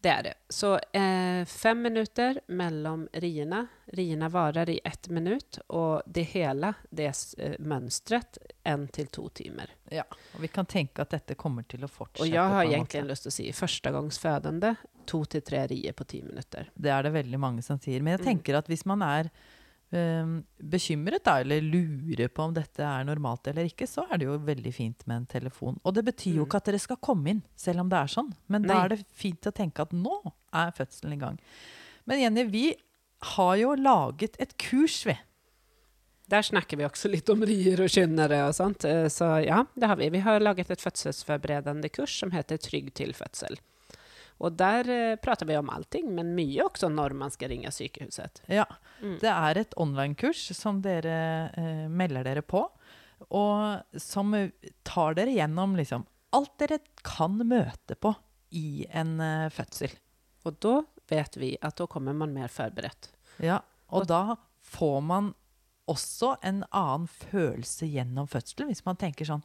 Det 0.00 0.08
er 0.08 0.22
det. 0.22 0.34
Så 0.48 0.78
eh, 0.92 1.44
fem 1.44 1.82
minutter 1.82 2.40
mellom 2.46 3.08
riene. 3.12 3.64
Riene 3.92 4.28
varer 4.30 4.70
i 4.70 4.80
ett 4.84 5.08
minutt, 5.08 5.58
og 5.66 6.02
det 6.06 6.22
hele, 6.22 6.74
det 6.90 7.08
eh, 7.38 7.56
mønsteret, 7.58 8.38
en 8.64 8.86
til 8.94 9.06
to 9.06 9.28
timer. 9.28 9.72
Ja, 9.90 10.04
og 10.34 10.40
vi 10.44 10.48
kan 10.48 10.66
tenke 10.66 11.02
at 11.02 11.10
dette 11.10 11.34
kommer 11.34 11.66
til 11.66 11.82
å 11.84 11.90
fortsette. 11.90 12.22
Og 12.22 12.30
jeg 12.30 12.54
har 12.54 12.64
egentlig 12.64 13.04
lyst 13.10 13.22
til 13.26 13.30
måte. 13.30 13.34
si, 13.34 13.42
att 13.50 13.54
säga 13.54 13.66
första 13.66 13.90
gångs 13.90 14.18
födande, 14.18 14.74
två 15.06 15.24
tre 15.24 15.66
rier 15.66 15.92
på 15.92 16.04
ti 16.04 16.22
minutter. 16.22 16.70
Det 16.74 16.90
er 16.90 17.02
det 17.02 17.10
veldig 17.10 17.38
mange 17.40 17.62
som 17.62 17.78
sier. 17.78 18.00
Men 18.02 18.12
jeg 18.12 18.20
Mm. 18.20 18.26
tenker 18.26 18.58
at 18.58 18.66
hvis 18.68 18.86
man 18.86 19.02
er 19.02 19.30
bekymret 19.90 21.24
da, 21.24 21.38
eller 21.40 21.62
lurer 21.64 22.28
på 22.28 22.42
om 22.44 22.54
dette 22.54 22.82
er 22.84 23.04
normalt 23.08 23.46
eller 23.48 23.68
ikke, 23.70 23.86
så 23.88 24.04
er 24.12 24.18
det 24.20 24.26
jo 24.28 24.38
veldig 24.38 24.72
fint 24.74 25.06
med 25.08 25.16
en 25.22 25.26
telefon. 25.26 25.78
Og 25.84 25.94
det 25.94 26.04
betyr 26.04 26.34
jo 26.36 26.44
Mm. 26.44 26.48
ikke 26.48 26.56
at 26.56 26.64
dere 26.64 26.78
skal 26.78 26.96
komme 26.96 27.26
inn, 27.30 27.42
selv 27.56 27.80
om 27.80 27.88
det 27.88 27.96
er 27.98 28.06
sånn. 28.12 28.32
Men 28.48 28.62
da 28.62 28.84
er 28.84 28.88
det 28.96 29.06
fint 29.12 29.40
å 29.48 29.52
tenke 29.54 29.80
at 29.80 29.90
nå 29.92 30.32
er 30.52 30.70
fødselen 30.72 31.12
i 31.14 31.16
gang. 31.16 31.38
Men 32.06 32.20
Jenny, 32.20 32.44
vi 32.44 32.74
har 33.22 33.56
jo 33.56 33.74
laget 33.76 34.36
et 34.38 34.56
kurs, 34.58 35.04
vi. 35.06 35.16
Der 36.28 36.42
snakker 36.42 36.76
vi 36.76 36.84
også 36.84 37.08
litt 37.10 37.28
om 37.30 37.40
rier 37.40 37.80
og 37.80 37.88
kynnare 37.88 38.46
og 38.48 38.52
sånt. 38.54 38.84
Eh, 38.84 39.08
Så 39.08 39.44
ja, 39.46 39.64
det 39.74 39.88
har 39.88 39.96
vi. 39.96 40.10
Vi 40.10 40.18
har 40.20 40.38
laget 40.40 40.70
et 40.70 40.80
fødselsforberedende 40.80 41.88
kurs 41.90 42.18
som 42.18 42.30
heter 42.30 42.58
Trygg 42.58 42.92
til 42.94 43.12
födsel. 43.14 43.56
Och 44.38 44.52
der 44.52 45.16
prater 45.16 45.46
vi 45.46 45.56
om 45.56 45.70
allting, 45.70 46.12
men 46.14 46.34
mye 46.36 46.62
også 46.62 46.88
når 46.90 47.14
man 47.18 47.30
skal 47.34 47.48
ringe 47.50 47.70
sykehuset. 47.74 48.42
Ja, 48.48 48.64
Mm. 49.00 49.18
Det 49.20 49.30
er 49.30 49.58
et 49.60 49.74
online-kurs 49.78 50.40
som 50.58 50.80
dere 50.82 51.50
eh, 51.54 51.84
melder 51.88 52.24
dere 52.26 52.42
på, 52.42 52.64
og 53.30 53.82
som 54.00 54.34
eh, 54.34 54.48
tar 54.82 55.14
dere 55.14 55.30
gjennom 55.36 55.76
liksom, 55.78 56.02
alt 56.34 56.56
dere 56.58 56.78
kan 57.06 57.36
møte 57.46 57.94
på 57.94 58.10
i 58.50 58.86
en 58.90 59.20
eh, 59.20 59.48
fødsel. 59.54 59.94
Og 60.44 60.58
da 60.62 60.80
vet 61.10 61.36
vi 61.38 61.52
at 61.62 61.76
da 61.78 61.86
kommer 61.86 62.12
man 62.14 62.34
mer 62.34 62.48
forberedt. 62.50 63.12
Ja, 63.38 63.60
og 63.90 64.00
Og- 64.02 64.06
da 64.10 64.36
får 64.62 65.00
man 65.02 65.34
også 65.88 66.36
en 66.42 66.64
annen 66.72 67.06
følelse 67.08 67.86
gjennom 67.86 68.26
fødselen, 68.28 68.68
hvis 68.68 68.84
man 68.84 68.96
tenker 68.96 69.24
sånn 69.24 69.44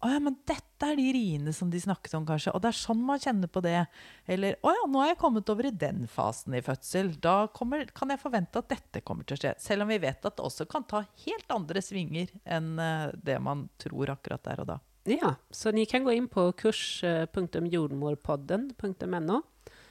å 0.00 0.08
ja, 0.08 0.16
men 0.22 0.38
dette 0.48 0.86
er 0.88 0.96
de 0.96 1.10
riene 1.12 1.52
som 1.52 1.68
de 1.68 1.76
snakket 1.80 2.14
om, 2.16 2.24
kanskje. 2.24 2.54
Og 2.56 2.62
det 2.64 2.70
er 2.70 2.76
sånn 2.78 3.02
man 3.04 3.20
kjenner 3.20 3.50
på 3.52 3.60
det. 3.64 3.84
Eller 4.24 4.56
å 4.64 4.72
ja, 4.72 4.86
nå 4.88 5.02
har 5.02 5.10
jeg 5.10 5.18
kommet 5.20 5.50
over 5.52 5.66
i 5.68 5.72
den 5.76 6.06
fasen 6.08 6.56
i 6.56 6.62
fødsel. 6.64 7.10
Da 7.20 7.52
kommer, 7.52 7.84
kan 7.92 8.08
jeg 8.12 8.22
forvente 8.22 8.58
at 8.62 8.70
dette 8.72 9.02
kommer 9.04 9.24
til 9.28 9.36
å 9.36 9.40
skje. 9.42 9.52
Selv 9.60 9.84
om 9.84 9.90
vi 9.92 9.98
vet 10.00 10.24
at 10.24 10.36
det 10.38 10.46
også 10.46 10.64
kan 10.70 10.84
ta 10.88 11.02
helt 11.26 11.48
andre 11.52 11.80
svinger 11.84 12.28
enn 12.48 12.80
eh, 12.80 13.12
det 13.12 13.36
man 13.44 13.68
tror 13.82 14.10
akkurat 14.16 14.44
der 14.48 14.60
og 14.64 14.68
da. 14.72 14.78
Ja, 15.10 15.34
så 15.52 15.70
ni 15.76 15.84
kan 15.88 16.04
gå 16.04 16.12
inn 16.16 16.28
på 16.32 16.52
kurs.jordmorpodden.no. 16.60 19.38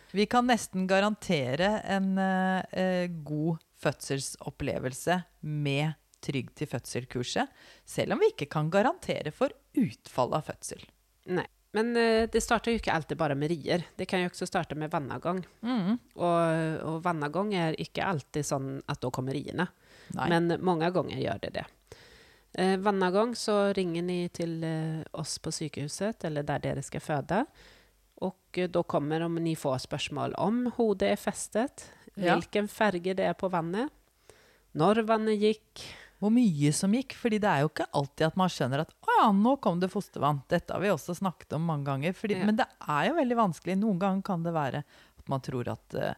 Vi 0.09 0.25
kan 0.25 0.47
nesten 0.49 0.87
garantere 0.89 1.81
en 1.85 2.17
uh, 2.17 2.65
eh, 2.73 3.05
god 3.25 3.57
fødselsopplevelse 3.77 5.21
med 5.45 5.93
Trygg 6.21 6.49
til 6.55 6.67
fødsel-kurset, 6.67 7.47
selv 7.87 8.13
om 8.13 8.19
vi 8.19 8.31
ikke 8.33 8.49
kan 8.51 8.69
garantere 8.73 9.31
for 9.31 9.53
utfall 9.79 10.33
av 10.35 10.47
fødsel. 10.49 10.81
Nei. 11.29 11.45
men 11.77 11.91
eh, 11.97 12.25
det 12.31 12.41
starter 12.41 12.73
jo 12.73 12.79
ikke 12.79 12.93
alltid 12.95 13.17
bare 13.19 13.35
med 13.37 13.51
rier. 13.51 13.83
Det 13.95 14.07
kan 14.09 14.23
jo 14.23 14.29
også 14.31 14.47
starte 14.49 14.75
med 14.75 14.89
vannagång. 14.91 15.43
Mm. 15.61 15.99
Og, 16.17 16.85
og 16.89 17.03
vannagång 17.05 17.53
er 17.53 17.77
ikke 17.79 18.07
alltid 18.09 18.45
sånn 18.47 18.71
at 18.89 18.99
da 19.03 19.11
kommer 19.13 19.37
riene. 19.37 19.67
Nei. 20.17 20.29
Men 20.33 20.55
mange 20.65 20.89
ganger 20.95 21.21
gjør 21.21 21.43
det 21.43 21.51
det. 21.59 21.65
Eh, 22.57 22.77
vannagång 22.81 23.35
så 23.37 23.59
ringer 23.77 24.01
ni 24.01 24.23
till 24.33 24.63
eh, 24.65 25.03
oss 25.13 25.37
på 25.39 25.51
sykehuset 25.53 26.25
eller 26.25 26.43
der 26.47 26.59
dere 26.65 26.81
skal 26.81 27.05
føde. 27.05 27.43
Og 28.25 28.57
da 28.73 28.81
kommer 28.83 29.21
om 29.23 29.37
ni 29.39 29.53
får 29.55 29.85
spørsmål 29.85 30.33
om 30.41 30.65
hodet 30.75 31.13
er 31.13 31.21
festet, 31.21 31.85
Ja. 32.19 32.33
vilken 32.35 32.67
färg 32.67 33.13
det 33.15 33.23
er 33.23 33.33
på 33.37 33.47
vannet, 33.47 33.87
når 34.75 35.05
vannet 35.07 35.37
gick. 35.39 35.85
Hvor 36.19 36.33
mye 36.35 36.71
som 36.75 36.91
gikk. 36.93 37.15
fordi 37.15 37.39
det 37.39 37.47
er 37.47 37.63
jo 37.63 37.69
ikke 37.71 37.87
alltid 37.95 38.25
at 38.27 38.37
man 38.39 38.51
skjønner 38.51 38.83
at 38.83 38.91
å 38.91 39.15
ja, 39.21 39.31
nå 39.35 39.55
kom 39.63 39.79
det 39.79 39.91
fostervann. 39.91 40.43
Dette 40.51 40.75
har 40.75 40.83
vi 40.83 40.91
også 40.91 41.15
snakket 41.15 41.55
om 41.55 41.63
mange 41.67 41.87
ganger. 41.87 42.13
Fordi, 42.13 42.39
Ja. 42.39 42.45
Men 42.45 42.59
det 42.59 42.67
er 42.87 43.07
jo 43.07 43.15
veldig 43.15 43.39
vanskelig. 43.39 43.77
Noen 43.79 43.99
ganger 43.99 44.21
kan 44.27 44.43
det 44.43 44.53
være 44.55 44.83
at 44.83 45.31
man 45.31 45.41
tror 45.41 45.69
at 45.71 45.95
uh, 45.95 46.13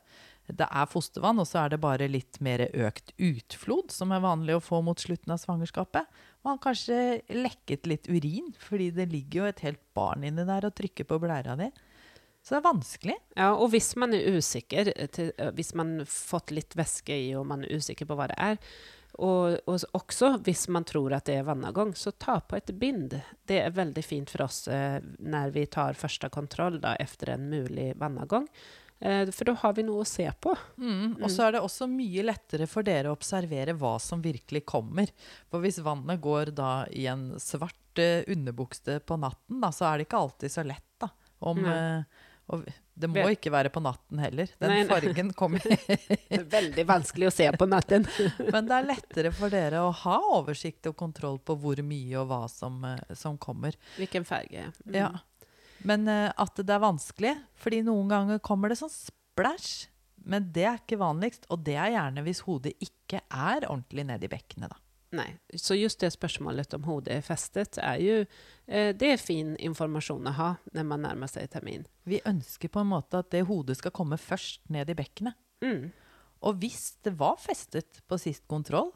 det 0.52 0.68
er 0.68 0.90
fostervann, 0.90 1.40
og 1.40 1.48
så 1.48 1.64
er 1.64 1.74
det 1.74 1.82
bare 1.84 2.10
litt 2.12 2.40
mer 2.44 2.66
økt 2.74 3.14
utflod, 3.22 3.92
som 3.94 4.12
er 4.12 4.24
vanlig 4.24 4.58
å 4.58 4.64
få 4.64 4.82
mot 4.86 5.00
slutten 5.00 5.34
av 5.34 5.40
svangerskapet. 5.42 6.10
Man 6.44 6.58
har 6.58 6.64
kanskje 6.66 7.22
lekket 7.30 7.88
litt 7.90 8.10
urin, 8.10 8.52
fordi 8.60 8.90
det 8.96 9.08
ligger 9.12 9.44
jo 9.44 9.50
et 9.52 9.64
helt 9.68 9.82
barn 9.98 10.26
inni 10.28 10.46
der 10.48 10.68
og 10.68 10.76
trykker 10.78 11.08
på 11.08 11.20
blæra 11.22 11.56
di. 11.60 11.70
Så 12.42 12.56
det 12.56 12.62
er 12.62 12.74
vanskelig. 12.74 13.18
Ja, 13.38 13.52
og 13.54 13.70
hvis 13.70 13.92
man 14.02 14.16
er 14.18 14.40
usikker, 14.40 14.90
til, 15.14 15.30
eh, 15.38 15.52
hvis 15.54 15.76
man 15.78 16.00
har 16.02 16.10
fått 16.10 16.50
litt 16.52 16.74
væske 16.74 17.14
i 17.14 17.36
og 17.38 17.46
man 17.52 17.64
er 17.64 17.78
usikker 17.78 18.10
på 18.10 18.18
hva 18.18 18.28
det 18.32 18.40
är, 18.40 18.58
och, 19.14 19.70
og, 19.70 19.80
også 19.92 20.36
hvis 20.46 20.68
man 20.72 20.86
tror 20.88 21.14
at 21.18 21.28
det 21.30 21.40
er 21.40 21.48
vannagång, 21.48 21.96
så 21.98 22.12
ta 22.12 22.40
på 22.40 22.58
et 22.58 22.72
bind. 22.80 23.18
Det 23.48 23.60
er 23.62 23.76
veldig 23.76 24.04
fint 24.06 24.32
for 24.32 24.46
oss 24.48 24.68
eh, 24.72 25.00
når 25.20 25.52
vi 25.56 25.66
tar 25.72 26.00
første 26.00 26.30
kontroll 26.34 26.80
da, 26.82 26.96
efter 27.00 27.36
en 27.36 27.50
mulig 27.52 27.92
vannagång. 28.00 28.48
Eh, 29.02 29.28
for 29.34 29.50
da 29.50 29.56
har 29.58 29.76
vi 29.78 29.86
noe 29.88 30.06
å 30.06 30.08
se 30.08 30.28
på. 30.42 30.56
Mm. 30.78 31.20
Og 31.20 31.28
så 31.34 31.48
er 31.48 31.58
det 31.58 31.64
også 31.66 31.90
mye 31.92 32.26
lettere 32.26 32.70
for 32.70 32.86
dere 32.88 33.12
å 33.12 33.18
observere 33.18 33.76
hva 33.78 33.98
som 34.02 34.22
virkelig 34.24 34.64
kommer. 34.70 35.12
For 35.50 35.64
hvis 35.64 35.82
vannet 35.84 36.22
går 36.22 36.54
da 36.58 36.74
i 36.94 37.08
en 37.12 37.32
svart 37.42 38.02
eh, 38.02 38.22
underbukse 38.32 39.00
på 39.06 39.20
natten, 39.22 39.62
da, 39.64 39.74
så 39.76 39.90
er 39.90 40.00
det 40.00 40.10
ikke 40.10 40.22
alltid 40.22 40.54
så 40.54 40.68
lett, 40.68 40.92
da. 41.02 41.10
Om, 41.42 41.64
Nei. 41.66 42.04
Og 42.52 42.66
det 43.02 43.10
må 43.10 43.24
ikke 43.34 43.52
være 43.54 43.72
på 43.74 43.82
natten 43.82 44.20
heller. 44.22 44.50
Den 44.62 44.70
Nei, 44.74 44.82
nei. 44.84 44.90
fargen 44.92 45.32
kommer. 45.38 45.64
Väldigt 46.56 46.88
vanskelig 46.90 47.30
å 47.30 47.34
se 47.34 47.48
på 47.58 47.68
natten. 47.72 48.06
Men 48.54 48.68
det 48.70 48.78
er 48.78 48.90
lettere 48.90 49.32
for 49.36 49.54
dere 49.54 49.82
å 49.86 49.94
ha 50.04 50.18
oversikt 50.38 50.90
og 50.92 50.98
kontroll 51.00 51.40
på 51.42 51.56
hvor 51.62 51.82
mye 51.88 52.20
og 52.22 52.28
hva 52.30 52.42
som, 52.52 52.78
eh, 52.86 53.16
som 53.18 53.40
kommer. 53.42 53.78
Hvilken 53.98 54.28
farge. 54.28 54.68
mm. 54.86 54.98
Ja. 55.00 55.10
Men 55.88 56.06
eh, 56.12 56.28
at 56.38 56.60
det 56.62 56.76
er 56.76 56.84
vanskelig, 56.84 57.34
fordi 57.58 57.82
noen 57.88 58.12
ganger 58.12 58.44
kommer 58.46 58.70
det 58.70 58.78
sånn 58.84 58.94
splash. 58.94 59.88
Men 60.22 60.52
det 60.54 60.68
er 60.70 60.78
ikke 60.78 61.00
vanligst, 61.02 61.48
og 61.50 61.64
det 61.66 61.80
er 61.82 61.96
gjerne 61.96 62.22
hvis 62.28 62.44
hodet 62.46 62.76
ikke 62.86 63.24
er 63.34 63.66
ordentlig 63.66 64.06
nedi 64.12 64.28
i 64.30 64.34
bekkenet, 64.36 64.70
da. 64.70 64.78
Nej, 65.12 65.38
så 65.56 65.76
just 65.76 66.00
det 66.00 66.14
spørsmålet 66.14 66.74
om 66.74 66.86
hodet 66.88 67.18
er 67.18 67.26
festet, 67.26 67.76
er 67.84 67.98
jo 68.00 68.20
eh, 68.22 68.92
det 68.96 69.10
er 69.12 69.20
fin 69.20 69.58
informasjon 69.60 70.30
å 70.32 70.36
ha 70.38 70.52
når 70.72 70.88
man 70.88 71.04
nærmer 71.04 71.28
seg 71.28 71.50
termin. 71.52 71.84
Vi 72.08 72.22
ønsker 72.26 72.72
på 72.72 72.80
en 72.80 72.94
måte 72.94 73.20
at 73.20 73.32
det 73.34 73.44
hodet 73.50 73.76
skal 73.82 73.92
komme 73.96 74.20
først 74.22 74.64
ned 74.72 74.90
i 74.90 74.96
bekkenet. 74.96 75.36
Mm. 75.66 75.92
Og 76.48 76.64
hvis 76.64 76.94
det 77.04 77.14
var 77.20 77.36
festet 77.44 78.00
på 78.08 78.18
sist 78.22 78.48
kontroll, 78.50 78.94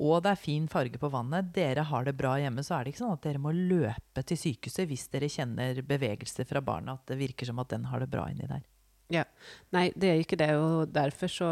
og 0.00 0.22
det 0.24 0.30
er 0.32 0.40
fin 0.40 0.68
farge 0.70 0.96
på 1.02 1.10
vannet, 1.12 1.50
dere 1.52 1.82
har 1.90 2.06
det 2.06 2.14
bra 2.16 2.36
hjemme, 2.40 2.62
så 2.64 2.78
er 2.78 2.86
det 2.86 2.94
ikke 2.94 3.02
sånn 3.02 3.18
at 3.18 3.26
dere 3.26 3.42
må 3.42 3.52
løpe 3.52 4.22
til 4.24 4.38
sykehuset 4.40 4.88
hvis 4.88 5.10
dere 5.12 5.28
kjenner 5.28 5.82
bevegelse 5.84 6.46
fra 6.48 6.62
barnet, 6.64 7.02
at 7.02 7.10
det 7.10 7.18
virker 7.20 7.50
som 7.50 7.60
at 7.60 7.74
den 7.74 7.90
har 7.90 8.00
det 8.00 8.08
bra 8.12 8.30
inni 8.30 8.48
der. 8.48 8.62
Ja. 9.10 9.26
Nei, 9.74 9.90
det 9.98 10.08
er 10.08 10.22
ikke 10.22 10.38
det 10.40 10.54
og 10.56 10.94
derfor 10.94 11.32
så 11.34 11.50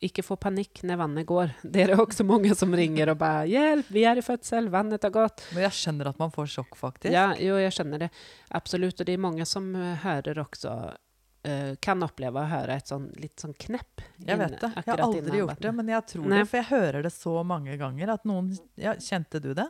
Ikke 0.00 0.24
få 0.24 0.38
panikk 0.40 0.80
når 0.88 0.96
vannet 1.02 1.28
går. 1.28 1.50
Det 1.62 1.82
er 1.84 1.92
det 1.92 1.98
også 2.00 2.24
mange 2.24 2.54
som 2.56 2.72
ringer 2.74 3.12
og 3.12 3.18
bare 3.20 3.44
'Hjelp, 3.50 3.90
vi 3.92 4.06
er 4.08 4.16
i 4.20 4.24
fødsel, 4.24 4.70
vannet 4.72 5.04
har 5.04 5.12
gått. 5.12 5.44
Men 5.52 5.66
jeg 5.68 5.76
skjønner 5.76 6.08
at 6.14 6.18
man 6.22 6.32
får 6.32 6.48
sjokk, 6.54 6.78
faktisk. 6.78 7.12
Ja, 7.12 7.34
jo, 7.36 7.58
jeg 7.60 7.74
skjønner 7.76 8.06
det. 8.06 8.10
Absolutt. 8.50 9.00
Og 9.00 9.06
det 9.06 9.14
er 9.14 9.22
mange 9.28 9.46
som 9.48 9.74
hører 9.74 10.40
også 10.40 10.48
också 10.50 10.96
eh, 11.42 11.74
kan 11.80 12.02
oppleve 12.02 12.40
å 12.42 12.48
høre 12.50 12.76
et 12.80 12.90
sånn 12.90 13.08
litt 13.20 13.40
sånn 13.40 13.54
knepp. 13.58 14.02
Jeg 14.18 14.40
vet 14.40 14.56
det. 14.60 14.72
Jeg 14.76 14.86
har 14.88 15.04
aldri 15.04 15.38
gjort 15.38 15.38
gjort 15.40 15.66
det, 15.66 15.72
men 15.76 15.92
jeg 15.94 16.06
tror 16.14 16.28
Nei. 16.28 16.38
det, 16.40 16.48
for 16.50 16.60
jeg 16.60 16.68
hører 16.70 17.06
det 17.06 17.12
så 17.14 17.34
mange 17.46 17.76
ganger 17.80 18.14
at 18.16 18.26
noen 18.28 18.50
ja, 18.80 18.96
Kjente 19.00 19.40
du 19.42 19.52
det? 19.56 19.68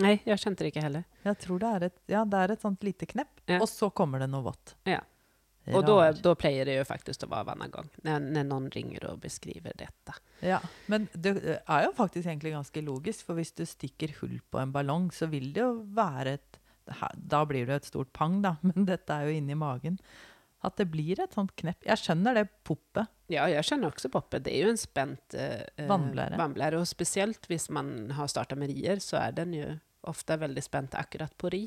Nei, 0.00 0.14
jeg 0.24 0.40
kjente 0.40 0.64
det 0.64 0.70
ikke 0.72 0.84
heller. 0.86 1.04
Jeg 1.26 1.36
tror 1.42 1.60
det 1.60 1.70
er 1.70 1.86
et, 1.90 1.96
ja, 2.08 2.24
det 2.24 2.38
er 2.40 2.54
et 2.54 2.62
sånt 2.62 2.84
lite 2.86 3.08
knepp, 3.10 3.32
Ja. 3.50 3.58
og 3.60 3.68
så 3.68 3.90
kommer 3.92 4.22
det 4.22 4.30
noe 4.32 4.46
vått. 4.46 4.74
Ja. 4.88 5.02
Og 5.68 5.84
da, 5.84 6.12
då 6.16 6.32
pleier 6.40 6.66
det 6.66 6.78
jo 6.78 6.86
faktisk 6.88 7.26
å 7.26 7.30
være 7.30 7.50
varannan 7.50 7.72
gang, 7.74 7.90
når, 8.06 8.24
når 8.34 8.46
noen 8.48 8.68
ringer 8.74 9.04
og 9.10 9.20
beskriver 9.22 9.76
dette. 9.78 10.14
Ja, 10.42 10.58
men 10.90 11.06
det 11.12 11.34
er 11.60 11.84
jo 11.84 11.92
faktisk 11.98 12.24
egentlig 12.24 12.54
ganske 12.56 12.82
logisk, 12.82 13.26
for 13.28 13.38
hvis 13.38 13.52
du 13.54 13.66
stikker 13.68 14.14
hull 14.22 14.38
på 14.50 14.62
en 14.62 14.72
ballong, 14.74 15.10
så 15.14 15.28
vil 15.30 15.52
det 15.54 15.62
jo 15.62 15.74
være 15.96 16.38
et 16.38 16.60
Da 17.30 17.44
blir 17.46 17.68
det 17.68 17.74
jo 17.74 17.78
et 17.78 17.86
stort 17.86 18.12
pang, 18.16 18.40
da, 18.42 18.56
men 18.66 18.88
dette 18.88 19.14
er 19.14 19.28
jo 19.28 19.36
inni 19.36 19.54
magen. 19.54 20.00
At 20.66 20.76
det 20.76 20.88
blir 20.92 21.20
et 21.22 21.36
sånt 21.36 21.52
knepp. 21.56 21.78
Jeg 21.86 22.00
skjønner 22.02 22.36
det 22.36 22.48
poppet. 22.66 23.08
Ja, 23.32 23.46
jeg 23.48 23.64
skjønner 23.64 23.92
også 23.94 24.10
poppet. 24.12 24.42
Det 24.44 24.52
er 24.52 24.66
jo 24.66 24.72
en 24.74 24.80
spent 24.80 25.36
eh, 25.38 25.62
eh, 25.76 25.86
Vannblære. 25.88 26.36
vannblære. 26.40 26.80
Og 26.82 26.88
spesielt 26.90 27.46
hvis 27.48 27.70
man 27.72 28.10
har 28.16 28.28
starta 28.28 28.58
med 28.60 28.72
rier, 28.72 29.00
så 29.00 29.20
er 29.22 29.36
den 29.38 29.54
jo 29.56 29.70
ofte 30.10 30.36
veldig 30.40 30.64
spent 30.64 30.96
akkurat 30.98 31.32
på 31.40 31.52
ri. 31.54 31.62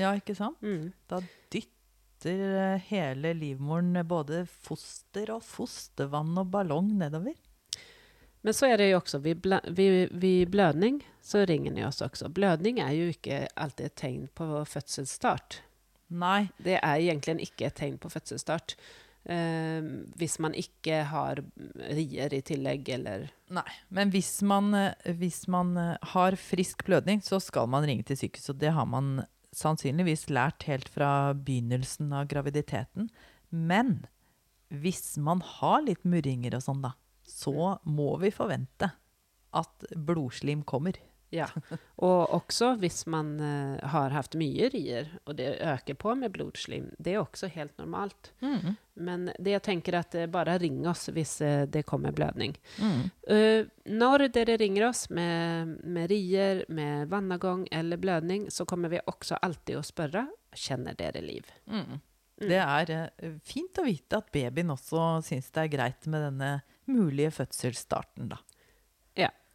Ja, 0.00 0.14
ikke 0.16 0.36
sant? 0.38 0.62
Mm. 0.64 0.94
Da 1.10 1.20
dytter 1.52 1.77
eh, 2.26 2.80
hele 2.88 3.34
livmoren 3.34 3.94
både 4.08 4.46
foster 4.46 5.30
og 5.36 5.44
fostervann 5.46 6.34
og 6.40 6.50
ballong 6.50 6.90
nedover. 6.98 7.36
Men 8.42 8.54
så 8.54 8.68
er 8.70 8.78
det 8.80 8.90
jo 8.90 9.00
også 9.00 9.18
ved, 9.22 9.40
blø 9.42 9.58
ved, 9.74 10.12
ved 10.14 10.50
blødning 10.50 11.02
så 11.28 11.44
ringer 11.44 11.74
de 11.76 11.84
oss 11.84 12.00
også. 12.04 12.30
Blødning 12.32 12.80
er 12.80 12.94
jo 12.96 13.10
ikke 13.12 13.46
alltid 13.58 13.90
et 13.90 13.98
tegn 14.00 14.28
på 14.34 14.46
fødselsstart. 14.64 15.60
Nei, 16.08 16.48
Det 16.56 16.78
er 16.78 16.96
egentlig 16.96 17.50
ikke 17.50 17.66
et 17.68 17.76
tegn 17.76 17.98
på 18.00 18.08
fødselsstart. 18.08 18.76
Eh, 19.28 19.82
hvis 20.16 20.38
man 20.40 20.54
ikke 20.56 21.02
har 21.10 21.42
rier 21.76 22.32
i 22.32 22.40
tillegg, 22.40 22.88
eller 22.88 23.26
Nei, 23.52 23.66
men 23.92 24.12
hvis 24.14 24.40
man, 24.40 24.72
eh, 24.74 25.12
hvis 25.12 25.46
man 25.48 25.76
eh, 25.76 25.96
har 26.14 26.36
frisk 26.40 26.84
blødning, 26.86 27.20
så 27.20 27.40
skal 27.40 27.68
man 27.68 27.84
ringe 27.84 28.06
til 28.08 28.16
sykehuset. 28.16 28.54
Og 28.54 28.60
det 28.62 28.72
har 28.72 28.86
man 28.88 29.26
sannsynligvis 29.56 30.28
lært 30.32 30.66
helt 30.68 30.88
fra 30.92 31.32
begynnelsen 31.34 32.12
av 32.14 32.28
graviditeten. 32.30 33.08
Men 33.50 34.06
hvis 34.68 35.16
man 35.16 35.40
har 35.40 35.84
litt 35.86 36.04
murringer 36.04 36.58
og 36.58 36.64
sånn, 36.64 36.82
da, 36.84 36.94
så 37.24 37.78
må 37.88 38.14
vi 38.22 38.32
forvente 38.34 38.90
at 39.56 39.86
blodslim 39.96 40.64
kommer. 40.68 40.98
Ja. 41.30 41.48
Og 42.08 42.30
også 42.34 42.72
hvis 42.80 43.02
man 43.10 43.34
uh, 43.40 43.76
har 43.92 44.14
hatt 44.14 44.36
mye 44.38 44.70
rier, 44.72 45.10
og 45.28 45.36
det 45.38 45.58
øker 45.60 45.98
på 45.98 46.14
med 46.18 46.32
blodslim. 46.32 46.90
Det 46.98 47.14
er 47.14 47.22
også 47.22 47.50
helt 47.52 47.74
normalt. 47.80 48.32
Mm. 48.40 48.76
Men 48.98 49.28
det 49.38 49.54
jeg 49.56 49.64
tenker 49.66 49.98
at 50.00 50.14
eh, 50.18 50.26
bare 50.30 50.56
ring 50.58 50.80
oss 50.90 51.06
hvis 51.14 51.36
uh, 51.44 51.66
det 51.70 51.84
kommer 51.86 52.14
blødning. 52.16 52.56
Mm. 52.82 53.04
Når 53.98 54.28
dere 54.34 54.56
ringer 54.58 54.88
oss 54.88 55.06
med, 55.14 55.76
med 55.84 56.10
rier, 56.10 56.64
med 56.68 57.10
vannavgang 57.12 57.66
eller 57.70 58.00
blødning, 58.00 58.48
så 58.50 58.66
kommer 58.66 58.90
vi 58.90 59.02
også 59.06 59.38
alltid 59.42 59.78
å 59.78 59.86
spørre 59.86 60.26
kjenner 60.56 60.96
dere 60.98 61.22
liv. 61.22 61.46
Mm. 61.70 62.00
Det 62.38 62.58
er 62.62 62.92
fint 63.46 63.78
å 63.80 63.86
vite 63.86 64.20
at 64.20 64.30
babyen 64.34 64.70
også 64.70 65.18
syns 65.26 65.50
det 65.54 65.64
er 65.64 65.72
greit 65.72 66.06
med 66.10 66.22
denne 66.28 66.50
mulige 66.88 67.32
fødselsstarten, 67.40 68.30
da. 68.30 68.38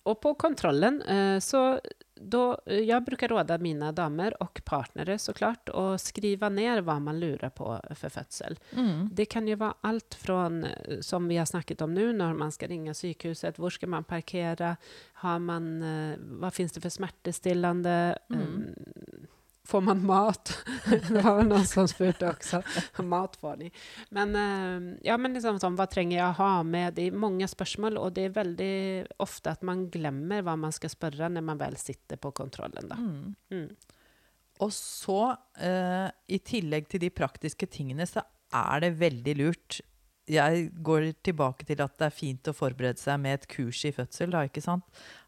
Och 0.04 0.22
på 0.22 0.34
kontrollen 0.36 1.02
eh, 1.02 1.40
så 1.40 1.80
då, 2.16 2.58
Jeg 2.66 3.04
bruker 3.04 3.28
råde 3.28 3.58
mine 3.60 3.92
damer 3.92 4.36
og 4.44 4.62
partnere 4.66 5.18
såklart 5.20 5.72
å 5.74 5.98
skrive 6.00 6.50
ned 6.54 6.84
hva 6.86 6.98
man 7.04 7.20
lurer 7.20 7.52
på 7.52 7.68
for 7.98 8.14
fødsel. 8.14 8.58
Mm. 8.72 9.10
Det 9.12 9.26
kan 9.32 9.48
jo 9.48 9.58
være 9.60 9.80
alt 9.90 10.16
från, 10.20 10.64
eh, 10.64 11.00
som 11.02 11.28
vi 11.28 11.38
har 11.38 11.50
snakket 11.50 11.82
om 11.82 11.94
nå, 11.94 12.12
når 12.16 12.38
man 12.38 12.52
skal 12.52 12.72
ringe 12.72 12.94
sykehuset, 12.96 13.60
hvor 13.60 13.74
skal 13.74 13.90
man 13.90 14.08
parkere, 14.08 14.76
har 15.26 15.40
man, 15.40 15.84
eh, 15.84 16.18
vad 16.40 16.54
finns 16.54 16.72
det 16.72 16.82
for 16.82 16.90
smertestillende 16.90 18.18
Mm. 18.30 18.42
Em, 18.42 19.28
får 19.68 19.82
man 19.82 20.06
mat? 20.06 20.52
det 20.90 21.22
var 21.22 21.38
vel 21.40 21.48
noen 21.48 21.66
som 21.68 21.88
spurte 21.88 22.28
også. 22.30 22.62
mat 23.08 23.38
får 23.40 23.62
de. 23.64 23.72
Men, 24.16 24.36
eh, 24.36 24.90
ja, 25.08 25.18
men 25.22 25.38
liksom 25.38 25.60
sånn, 25.62 25.78
hva 25.80 25.88
trenger 25.92 26.18
jeg 26.18 26.28
å 26.28 26.38
ha 26.42 26.52
med? 26.68 26.98
Det 26.98 27.08
er 27.08 27.24
mange 27.24 27.48
spørsmål, 27.50 28.00
og 28.02 28.14
det 28.18 28.28
er 28.28 28.38
veldig 28.38 28.76
ofte 29.24 29.56
at 29.56 29.64
man 29.66 29.88
glemmer 29.94 30.44
hva 30.46 30.58
man 30.60 30.76
skal 30.76 30.92
spørre 30.94 31.32
når 31.32 31.48
man 31.52 31.62
vel 31.62 31.80
sitter 31.80 32.20
på 32.22 32.34
kontrollen. 32.36 32.92
Da. 32.92 33.00
Mm. 33.00 33.36
Mm. 33.54 34.00
Og 34.62 34.76
så, 34.76 35.38
eh, 35.58 36.10
i 36.30 36.40
tillegg 36.40 36.92
til 36.92 37.02
de 37.02 37.10
praktiske 37.14 37.68
tingene, 37.72 38.06
så 38.08 38.22
er 38.54 38.86
det 38.86 39.00
veldig 39.00 39.36
lurt 39.40 39.82
Jeg 40.24 40.70
går 40.80 41.10
tilbake 41.20 41.66
til 41.68 41.82
at 41.84 41.98
det 42.00 42.06
er 42.06 42.14
fint 42.16 42.48
å 42.48 42.54
forberede 42.56 42.96
seg 42.96 43.18
med 43.20 43.42
et 43.42 43.48
kurs 43.52 43.82
i 43.84 43.92
fødsel. 43.92 44.32
Da? 44.32 44.78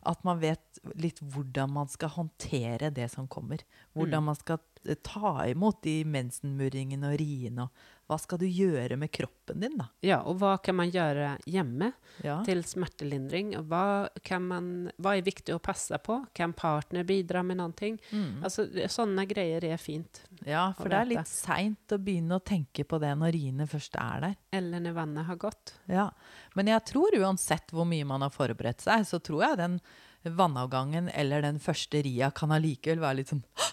At 0.06 0.24
man 0.28 0.40
vet 0.44 0.80
litt 1.02 1.20
hvordan 1.24 1.72
man 1.74 1.88
skal 1.90 2.10
håndtere 2.16 2.92
det 2.94 3.10
som 3.14 3.28
kommer. 3.32 3.64
Hvordan 3.96 4.24
man 4.28 4.36
skal 4.38 4.60
eh, 4.86 4.96
ta 5.02 5.48
imot 5.50 5.82
de 5.86 6.04
mensenmurringene 6.06 7.14
og 7.14 7.20
riene. 7.22 7.66
Og 8.06 8.12
hva 8.14 8.18
skal 8.22 8.38
du 8.38 8.46
gjøre 8.46 9.00
med 9.02 9.10
kroppen 9.10 9.64
din, 9.64 9.80
da? 9.80 9.88
Ja, 10.06 10.20
og 10.30 10.38
hva 10.38 10.52
kan 10.62 10.76
man 10.78 10.92
gjøre 10.94 11.40
hjemme 11.50 11.88
Ja. 12.22 12.36
til 12.46 12.62
smertelindring? 12.64 13.56
Hva, 13.66 14.10
kan 14.22 14.46
man, 14.46 14.68
hva 15.02 15.16
er 15.18 15.26
viktig 15.26 15.56
å 15.56 15.62
passe 15.64 15.98
på? 16.06 16.20
Kan 16.38 16.54
partner 16.54 17.04
bidra 17.04 17.42
med 17.42 17.58
noe? 17.58 17.74
Mm. 18.14 18.44
Altså, 18.46 18.68
sånne 18.94 19.26
greier 19.26 19.66
er 19.66 19.82
fint. 19.82 20.22
ja, 20.46 20.68
for 20.78 20.88
det 20.94 21.00
er 21.00 21.10
litt 21.16 21.28
seint 21.32 21.96
å 21.96 21.98
begynne 21.98 22.38
å 22.38 22.44
tenke 22.46 22.86
på 22.86 23.00
det 23.02 23.16
når 23.18 23.34
riene 23.34 23.66
først 23.66 23.98
er 23.98 24.22
der. 24.28 24.36
Eller 24.54 24.86
når 24.86 24.94
vannet 25.00 25.26
har 25.26 25.42
gått. 25.42 25.74
Ja, 25.90 26.12
men 26.56 26.70
jeg 26.72 26.84
tror 26.92 27.16
uansett 27.20 27.72
hvor 27.76 27.88
mye 27.90 28.06
man 28.08 28.24
har 28.26 28.34
forberedt 28.34 28.82
seg, 28.86 29.06
så 29.08 29.20
tror 29.24 29.44
jeg 29.46 29.60
den 29.62 29.80
vannavgangen 30.26 31.10
eller 31.14 31.44
den 31.46 31.60
første 31.62 32.02
ria 32.06 32.32
kan 32.34 32.54
allikevel 32.56 33.04
være 33.04 33.20
litt 33.22 33.34
sånn 33.34 33.44
«Hå! 33.60 33.72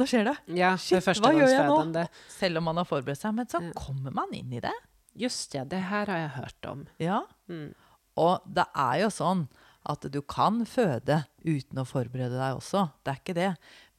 Nå 0.00 0.06
skjer 0.08 0.24
det! 0.30 0.34
Ja, 0.56 0.72
Shit, 0.80 1.04
det 1.04 1.20
hva 1.22 1.30
gjør 1.36 1.52
jeg 1.52 1.66
nå? 1.68 1.76
Det. 1.94 2.06
Selv 2.32 2.58
om 2.58 2.64
man 2.70 2.80
har 2.80 2.88
forberedt 2.88 3.20
seg. 3.20 3.34
Men 3.36 3.46
så 3.46 3.60
Ja. 3.62 3.70
kommer 3.76 4.10
man 4.16 4.32
inn 4.34 4.50
i 4.56 4.60
det. 4.64 4.72
Just 5.14 5.52
ja, 5.54 5.62
det 5.68 5.82
her 5.90 6.08
har 6.08 6.18
jeg 6.24 6.30
hørt 6.38 6.66
om. 6.70 6.86
Ja. 6.98 7.20
Mm. 7.52 7.74
Og 8.16 8.40
det 8.48 8.64
er 8.74 9.02
jo 9.04 9.10
sånn 9.12 9.44
at 9.84 10.00
du 10.10 10.20
kan 10.22 10.64
føde 10.64 11.26
uten 11.44 11.78
å 11.82 11.86
forberede 11.86 12.38
deg 12.40 12.56
også. 12.56 12.86
Det 13.04 13.12
er 13.12 13.20
ikke 13.20 13.36
det. 13.36 13.50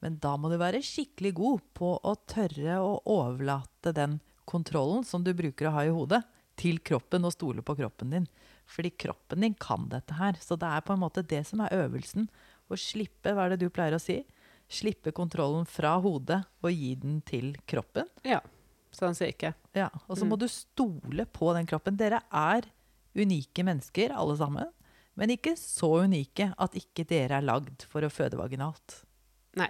Men 0.02 0.18
da 0.18 0.34
må 0.36 0.50
du 0.50 0.58
være 0.60 0.82
skikkelig 0.84 1.32
god 1.38 1.60
på 1.78 1.94
å 2.02 2.16
tørre 2.28 2.76
å 2.82 2.98
overlate 3.06 3.94
den 3.94 4.18
kontrollen 4.44 5.04
som 5.06 5.22
du 5.24 5.32
bruker 5.32 5.70
å 5.70 5.76
ha 5.78 5.84
i 5.86 5.94
hodet, 5.94 6.20
til 6.56 6.78
kroppen 6.80 7.24
og 7.24 7.32
stole 7.34 7.62
på 7.62 7.76
kroppen 7.78 8.10
din. 8.10 8.26
Fordi 8.66 8.90
kroppen 8.96 9.40
din 9.44 9.54
kan 9.60 9.88
dette 9.92 10.14
her. 10.18 10.32
Så 10.40 10.56
det 10.58 10.68
er 10.70 10.80
på 10.86 10.94
en 10.94 11.00
måte 11.02 11.26
det 11.26 11.42
som 11.46 11.60
er 11.60 11.74
øvelsen. 11.74 12.28
Å 12.70 12.78
slippe, 12.80 13.34
hva 13.34 13.44
er 13.46 13.54
det 13.56 13.60
du 13.64 13.70
pleier 13.70 13.94
å 13.96 14.00
si? 14.00 14.22
Slippe 14.70 15.12
kontrollen 15.12 15.66
fra 15.68 15.98
hodet 16.00 16.40
og 16.64 16.70
gi 16.72 16.94
den 16.96 17.18
til 17.28 17.52
kroppen. 17.68 18.08
Ja, 18.24 18.40
sånn 18.94 19.14
sier 19.14 19.34
ikke. 19.34 19.54
Ja, 19.76 19.90
og 20.08 20.16
så 20.16 20.24
Mm. 20.24 20.30
må 20.30 20.38
du 20.38 20.48
stole 20.48 21.26
på 21.26 21.52
den 21.54 21.66
kroppen. 21.66 21.96
Dere 21.96 22.22
er 22.32 22.62
unike 23.14 23.62
mennesker, 23.62 24.10
alle 24.10 24.36
sammen. 24.36 24.70
Men 25.16 25.28
ikke 25.30 25.52
så 25.56 26.02
unike 26.08 26.54
at 26.58 26.72
ikke 26.74 27.06
dere 27.06 27.36
er 27.38 27.42
lagd 27.42 27.84
for 27.86 28.00
å 28.02 28.10
føde 28.10 28.34
vaginalt. 28.40 29.04
Nei, 29.56 29.68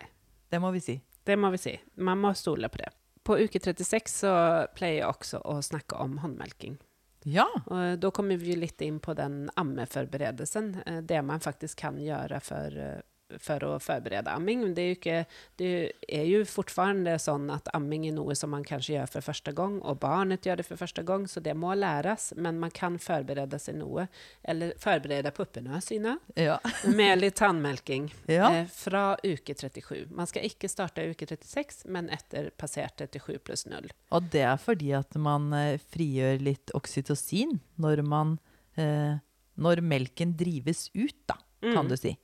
Det 0.51 0.61
må 0.61 0.70
vi 0.73 0.81
si. 0.81 1.03
det 1.27 1.37
må 1.38 1.51
vi 1.51 1.59
si. 1.59 1.81
Man 1.97 2.18
må 2.20 2.35
stole 2.35 2.68
på 2.68 2.79
det. 2.79 2.92
På 3.25 3.39
uke 3.41 3.61
36 3.61 4.19
så 4.21 4.33
pleier 4.77 5.01
jeg 5.01 5.09
også 5.09 5.41
å 5.49 5.59
snakke 5.65 5.97
om 5.97 6.19
håndmelking. 6.21 6.77
Ja. 7.25 7.47
Og 7.73 7.99
da 8.03 8.11
kommer 8.13 8.37
vi 8.37 8.53
litt 8.57 8.83
inn 8.85 8.99
på 9.01 9.15
den 9.17 9.47
ammeforberedelsen. 9.57 10.83
eh, 10.87 11.01
Det 11.01 11.23
man 11.25 11.41
faktisk 11.41 11.79
kan 11.81 11.97
gjøre 11.97 12.41
for, 12.45 12.67
eh, 12.79 13.01
for 13.42 13.64
å 13.66 13.73
forberede 13.83 14.31
amming. 14.33 14.61
Men 14.62 14.75
Det 14.75 14.83
er 14.85 14.88
jo, 14.92 14.99
ikke, 14.99 15.18
det 15.61 15.70
er 16.09 16.25
jo 16.29 16.42
fortfarande 16.49 17.16
sånn 17.23 17.49
at 17.55 17.68
amming 17.75 18.07
er 18.09 18.14
noe 18.16 18.35
som 18.38 18.51
man 18.55 18.64
kanskje 18.66 18.97
gjør 18.97 19.11
for 19.16 19.27
første 19.31 19.53
gang, 19.57 19.81
og 19.83 19.99
barnet 20.03 20.44
gjør 20.47 20.61
det 20.62 20.66
for 20.68 20.77
første 20.81 21.03
gang, 21.07 21.27
så 21.31 21.40
det 21.44 21.55
må 21.57 21.75
læres. 21.75 22.33
Men 22.37 22.59
man 22.62 22.70
kan 22.75 22.99
forberede 23.03 23.59
seg 23.62 23.79
noe, 23.81 24.07
eller 24.44 24.75
forberede 24.83 25.33
puppene 25.35 25.81
sine, 25.85 26.16
ja. 26.37 26.59
med 26.94 27.18
litt 27.23 27.37
tannmelking 27.40 28.11
Ja. 28.29 28.51
eh, 28.53 28.66
fra 28.70 29.16
uke 29.25 29.55
37. 29.55 30.07
Man 30.14 30.27
skal 30.31 30.47
ikke 30.49 30.68
starte 30.70 31.05
uke 31.11 31.27
36, 31.27 31.85
men 31.90 32.09
etter 32.14 32.51
passert 32.59 32.99
37 33.03 33.38
pluss 33.44 33.66
0. 33.66 33.90
Og 34.14 34.31
det 34.33 34.42
er 34.47 34.57
fordi 34.61 34.92
at 34.97 35.14
man 35.20 35.51
eh, 35.57 35.79
frigjør 35.92 36.40
litt 36.44 36.70
oksytocin 36.75 37.59
når 37.81 38.03
man 38.07 38.38
eh, 38.77 39.16
Når 39.57 39.81
melken 39.87 40.33
drives 40.35 40.88
ut, 40.99 41.14
da, 41.31 41.37
kan 41.72 41.85
Mm. 41.87 41.88
du 41.88 41.96
si. 41.96 42.16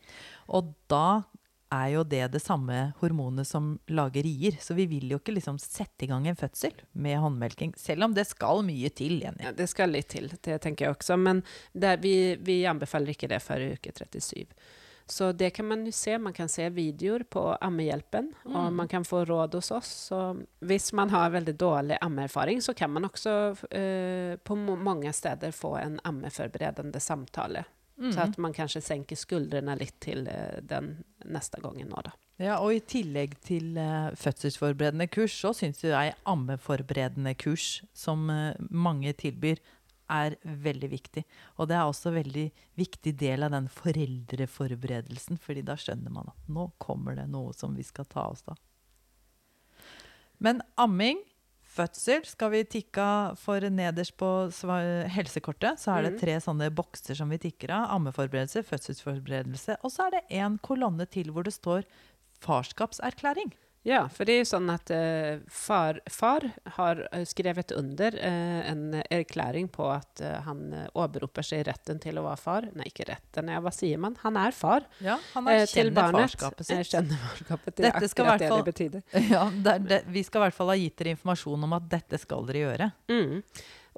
Og 0.48 0.74
da 0.88 1.22
er 1.72 1.92
jo 1.92 2.02
det 2.02 2.32
det 2.32 2.40
samme 2.42 2.92
hormonet 3.00 3.46
som 3.46 3.78
lager 3.88 4.24
rier. 4.26 4.56
Så 4.58 4.74
vi 4.74 4.86
vil 4.90 5.08
jo 5.12 5.18
ikke 5.20 5.34
liksom 5.36 5.56
sette 5.62 6.02
i 6.02 6.08
gang 6.10 6.26
en 6.26 6.34
fødsel 6.36 6.72
med 6.94 7.16
håndmelking, 7.22 7.74
selv 7.78 8.02
om 8.04 8.12
det 8.14 8.26
skal 8.26 8.62
mye 8.66 8.90
til, 8.90 9.20
Jenny. 9.22 9.44
Ja, 9.44 9.52
det 9.52 9.68
skal 9.70 9.90
litt 9.94 10.08
til, 10.08 10.26
det 10.42 10.60
tenker 10.62 10.86
jeg 10.88 10.96
også. 10.96 11.16
Men 11.16 11.44
der, 11.72 11.96
vi, 12.02 12.34
vi 12.42 12.64
anbefaler 12.66 13.14
ikke 13.14 13.28
det 13.28 13.38
før 13.42 13.72
uke 13.76 13.92
37. 13.94 14.46
Så 15.10 15.32
det 15.36 15.52
kan 15.54 15.66
man 15.66 15.84
jo 15.86 15.90
se. 15.90 16.18
Man 16.18 16.32
kan 16.32 16.48
se 16.48 16.68
videoer 16.70 17.24
på 17.24 17.56
Ammehjelpen, 17.60 18.28
og 18.46 18.68
Mm. 18.72 18.74
man 18.76 18.88
kan 18.88 19.02
få 19.04 19.24
råd 19.26 19.54
hos 19.54 19.70
oss. 19.70 19.88
Så 20.10 20.44
hvis 20.62 20.92
man 20.92 21.10
har 21.10 21.30
veldig 21.30 21.56
dårlig 21.58 21.98
ammeerfaring, 22.00 22.58
så 22.62 22.74
kan 22.74 22.90
man 22.90 23.04
også 23.04 23.56
eh, 23.72 24.36
på 24.36 24.54
mange 24.56 25.12
steder 25.12 25.50
få 25.52 25.76
en 25.82 25.98
ammeforberedende 26.04 27.00
samtale. 27.00 27.64
Mm. 28.00 28.12
Så 28.14 28.24
at 28.24 28.38
man 28.40 28.56
kanskje 28.56 28.80
senker 28.84 29.18
skuldrene 29.18 29.76
litt 29.76 29.98
til 30.00 30.24
eh, 30.30 30.60
den 30.64 30.94
neste 31.28 31.60
gangen 31.60 31.90
nå, 31.92 32.00
da. 32.06 32.14
Ja, 32.40 32.54
og 32.64 32.72
i 32.72 32.80
tillegg 32.80 33.34
til 33.44 33.74
uh, 33.76 34.14
fødselsforberedende 34.16 35.04
kurs, 35.12 35.34
så 35.36 35.50
syns 35.52 35.82
jeg 35.84 36.14
ammeforberedende 36.24 37.34
kurs, 37.36 37.82
som 37.92 38.30
uh, 38.32 38.56
mange 38.72 39.12
tilbyr, 39.20 39.60
er 40.10 40.34
veldig 40.42 40.88
viktig. 40.90 41.22
Og 41.60 41.68
det 41.70 41.76
er 41.76 41.86
også 41.86 42.10
en 42.10 42.16
veldig 42.16 42.46
viktig 42.80 43.12
del 43.20 43.44
av 43.46 43.52
den 43.54 43.68
foreldreforberedelsen, 43.70 45.38
fordi 45.38 45.62
da 45.68 45.76
skjønner 45.78 46.10
man 46.14 46.32
at 46.32 46.48
nå 46.50 46.70
kommer 46.82 47.20
det 47.20 47.28
noe 47.30 47.52
som 47.54 47.76
vi 47.76 47.84
skal 47.86 48.08
ta 48.10 48.24
oss 48.32 48.42
av. 48.50 48.58
Men 50.40 50.64
amming, 50.80 51.20
fødsel, 51.70 52.24
skal 52.26 52.50
vi 52.50 52.64
tikke 52.64 52.98
av 53.04 53.38
for 53.38 53.60
nederst 53.70 54.16
på 54.18 54.28
helsekortet. 55.14 55.78
Så 55.78 55.94
er 55.96 56.02
det 56.02 56.12
Mhm. 56.14 56.20
tre 56.20 56.34
sånne 56.40 56.70
bokser 56.74 57.14
som 57.16 57.28
vi 57.30 57.38
tikker 57.38 57.70
av. 57.70 57.90
Ammeforberedelse, 57.96 58.64
fødselsforberedelse. 58.66 59.76
Og 59.84 59.90
så 59.90 60.06
er 60.06 60.10
det 60.10 60.24
en 60.30 60.58
kolonne 60.58 61.06
til 61.08 61.30
hvor 61.30 61.44
det 61.44 61.54
står 61.54 61.84
farskapserklæring. 62.42 63.52
Ja, 63.88 64.02
for 64.12 64.28
det 64.28 64.34
er 64.34 64.42
jo 64.42 64.48
sånn 64.50 64.66
at 64.68 64.90
uh, 64.92 65.38
far, 65.48 66.02
far 66.12 66.44
har 66.76 66.98
eh, 67.16 67.22
skrevet 67.24 67.72
under 67.72 68.12
uh, 68.12 68.58
en 68.68 68.82
erklæring 69.08 69.70
på 69.72 69.86
at 69.88 70.20
uh, 70.20 70.34
han 70.44 70.66
åberoper 70.92 71.46
seg 71.48 71.62
retten 71.64 71.96
til 72.02 72.20
å 72.20 72.26
være 72.26 72.40
far. 72.42 72.66
Nei, 72.76 72.90
ikke 72.92 73.06
retten, 73.08 73.48
ja, 73.48 73.62
hva 73.64 73.72
sier 73.72 73.96
man? 74.02 74.18
Han 74.20 74.36
er 74.36 74.52
far 74.52 74.84
Ja, 75.00 75.16
han 75.32 75.48
eh, 75.48 75.64
til 75.70 75.88
barnet. 75.96 76.28
farskapet 76.28 76.68
sitt. 76.68 76.90
Kjenner 76.92 77.22
farskapet, 77.24 77.80
er 77.80 77.88
Dette 77.88 78.10
skal 78.12 78.28
akkurat 78.28 78.36
hvert 78.36 78.44
det 78.44 78.52
fall- 78.52 78.64
det 78.64 78.70
betyder. 78.74 79.28
Ja, 79.32 79.46
det 79.50 79.74
er 79.78 79.88
det. 79.94 80.00
Vi 80.12 80.26
skal 80.28 80.42
i 80.42 80.44
hvert 80.50 80.58
fall 80.60 80.74
ha 80.74 80.78
gitt 80.82 80.98
dere 81.00 81.16
informasjon 81.16 81.64
om 81.70 81.78
at 81.80 81.88
dette 81.96 82.20
skal 82.20 82.44
dere 82.52 82.64
gjøre. 82.66 82.90
Mm. 83.08 83.40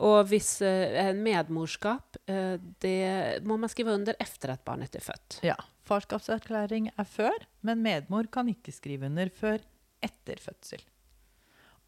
Og 0.07 0.21
hvis 0.31 0.53
eh, 0.65 1.11
medmorskap, 1.19 2.23
eh, 2.31 2.55
det 2.81 3.43
må 3.45 3.59
man 3.61 3.69
skrive 3.75 3.99
under 3.99 4.15
etter 4.23 4.55
at 4.55 4.63
barnet 4.65 4.95
er 4.95 5.03
født. 5.05 5.41
Ja, 5.51 5.59
Farskapserklæring 5.91 6.87
er 6.95 7.05
før, 7.11 7.35
men 7.67 7.83
medmor 7.83 8.31
kan 8.33 8.47
ikke 8.49 8.71
skrive 8.73 9.11
under 9.11 9.27
før 9.35 9.59
etter 10.03 10.41
fødsel. 10.43 10.83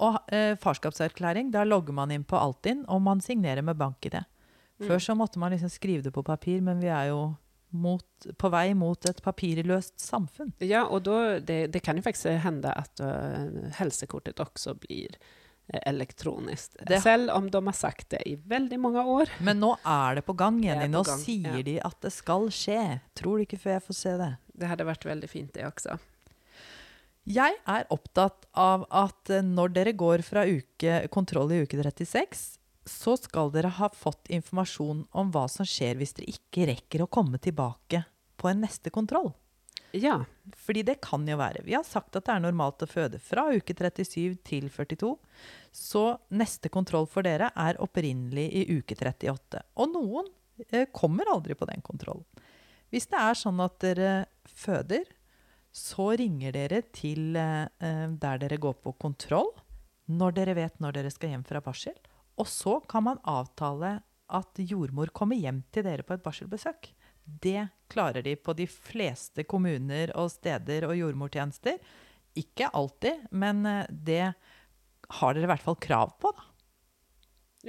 Og 0.02 0.18
eh, 0.34 0.56
farskapserklæring, 0.58 1.52
der 1.54 1.68
logger 1.68 1.94
man 1.94 2.10
inn 2.10 2.24
på 2.26 2.38
Altinn, 2.38 2.82
og 2.90 3.02
man 3.06 3.20
signerer 3.22 3.62
med 3.62 3.78
bank-ID. 3.78 4.18
Før 4.84 4.98
så 4.98 5.14
måtte 5.14 5.38
man 5.38 5.52
liksom 5.54 5.70
skrive 5.70 6.02
det 6.02 6.10
på 6.16 6.24
papir, 6.26 6.58
men 6.64 6.80
vi 6.82 6.88
er 6.90 7.12
jo 7.12 7.20
mot, 7.74 8.26
på 8.38 8.50
vei 8.50 8.72
mot 8.78 9.06
et 9.06 9.20
papirløst 9.22 9.98
samfunn. 10.02 10.52
Ja, 10.62 10.84
og 10.90 11.04
da, 11.06 11.38
det, 11.38 11.60
det 11.74 11.82
kan 11.86 11.98
jo 11.98 12.04
faktisk 12.06 12.30
hende 12.42 12.74
at 12.74 13.02
uh, 13.02 13.70
helsekortet 13.78 14.42
også 14.42 14.74
blir 14.82 15.14
eh, 15.14 15.80
elektronisk. 15.90 16.74
Det- 16.86 17.00
Selv 17.02 17.30
om 17.34 17.46
de 17.50 17.62
har 17.66 17.78
sagt 17.78 18.10
det 18.14 18.22
i 18.26 18.34
veldig 18.36 18.80
mange 18.82 19.04
år. 19.14 19.30
Men 19.46 19.62
nå 19.62 19.76
er 19.82 20.18
det 20.20 20.26
på 20.26 20.36
gang, 20.38 20.58
Jenny. 20.64 20.90
Nå 20.90 21.04
gang, 21.06 21.22
sier 21.22 21.60
ja. 21.60 21.66
de 21.70 21.78
at 21.86 21.98
det 22.02 22.12
skal 22.14 22.50
skje. 22.54 22.80
Tror 23.14 23.38
du 23.38 23.46
ikke 23.46 23.62
før 23.62 23.78
jeg 23.78 23.86
får 23.86 24.00
se 24.00 24.16
det? 24.22 24.32
Det 24.54 24.70
hadde 24.70 24.90
vært 24.90 25.06
veldig 25.06 25.30
fint, 25.30 25.54
det 25.54 25.66
også. 25.70 25.98
Jeg 27.24 27.56
er 27.64 27.86
opptatt 27.94 28.44
av 28.52 28.84
at 28.92 29.30
eh, 29.32 29.44
når 29.44 29.72
dere 29.72 29.94
går 29.96 30.24
fra 30.26 30.44
uke, 30.44 30.98
kontroll 31.12 31.54
i 31.56 31.62
uke 31.64 31.78
36, 31.80 32.42
så 32.84 33.14
skal 33.16 33.52
dere 33.54 33.70
ha 33.78 33.88
fått 33.88 34.28
informasjon 34.28 35.06
om 35.16 35.30
hva 35.32 35.46
som 35.48 35.64
skjer 35.64 35.96
hvis 35.96 36.12
dere 36.18 36.34
ikke 36.34 36.68
rekker 36.68 37.04
å 37.04 37.08
komme 37.08 37.40
tilbake 37.40 38.02
på 38.36 38.50
en 38.50 38.60
neste 38.66 38.92
kontroll. 38.92 39.32
Ja, 39.94 40.24
Fordi 40.58 40.82
det 40.82 40.98
kan 41.00 41.24
jo 41.28 41.36
være. 41.38 41.62
Vi 41.64 41.72
har 41.76 41.84
sagt 41.86 42.16
at 42.18 42.26
det 42.26 42.34
er 42.34 42.42
normalt 42.42 42.82
å 42.82 42.90
føde 42.90 43.20
fra 43.22 43.46
uke 43.54 43.76
37 43.78 44.40
til 44.44 44.66
42. 44.68 45.12
Så 45.72 46.02
neste 46.34 46.68
kontroll 46.68 47.06
for 47.08 47.24
dere 47.24 47.52
er 47.54 47.78
opprinnelig 47.80 48.48
i 48.50 48.64
uke 48.74 48.98
38. 48.98 49.62
Og 49.78 49.92
noen 49.94 50.28
eh, 50.68 50.90
kommer 50.92 51.30
aldri 51.30 51.54
på 51.56 51.68
den 51.70 51.80
kontrollen. 51.86 52.26
Hvis 52.90 53.06
det 53.10 53.22
er 53.22 53.38
sånn 53.38 53.62
at 53.62 53.78
dere 53.82 54.10
føder, 54.50 55.06
så 55.74 56.12
ringer 56.14 56.54
dere 56.54 56.82
til 56.94 57.34
eh, 57.38 57.66
eh, 57.82 58.08
der 58.22 58.42
dere 58.44 58.60
går 58.62 58.76
på 58.84 58.94
kontroll, 59.02 59.50
når 60.06 60.36
dere 60.36 60.54
vet 60.58 60.82
når 60.82 60.98
dere 60.98 61.10
skal 61.12 61.34
hjem 61.34 61.46
fra 61.48 61.62
barsel. 61.64 61.96
Og 62.38 62.46
så 62.50 62.78
kan 62.90 63.06
man 63.08 63.22
avtale 63.30 63.96
at 64.34 64.60
jordmor 64.62 65.10
kommer 65.14 65.38
hjem 65.38 65.62
til 65.74 65.86
dere 65.86 66.06
på 66.06 66.14
et 66.14 66.22
barselbesøk. 66.24 66.92
Det 67.24 67.66
klarer 67.90 68.24
de 68.24 68.36
på 68.36 68.54
de 68.56 68.66
fleste 68.70 69.46
kommuner 69.48 70.12
og 70.18 70.30
steder 70.32 70.86
og 70.88 70.96
jordmortjenester. 70.98 71.80
Ikke 72.38 72.70
alltid, 72.70 73.26
men 73.34 73.66
eh, 73.66 73.90
det 73.90 74.22
har 75.18 75.34
dere 75.34 75.48
i 75.48 75.52
hvert 75.52 75.66
fall 75.66 75.80
krav 75.82 76.14
på. 76.22 76.30
da. 76.36 76.46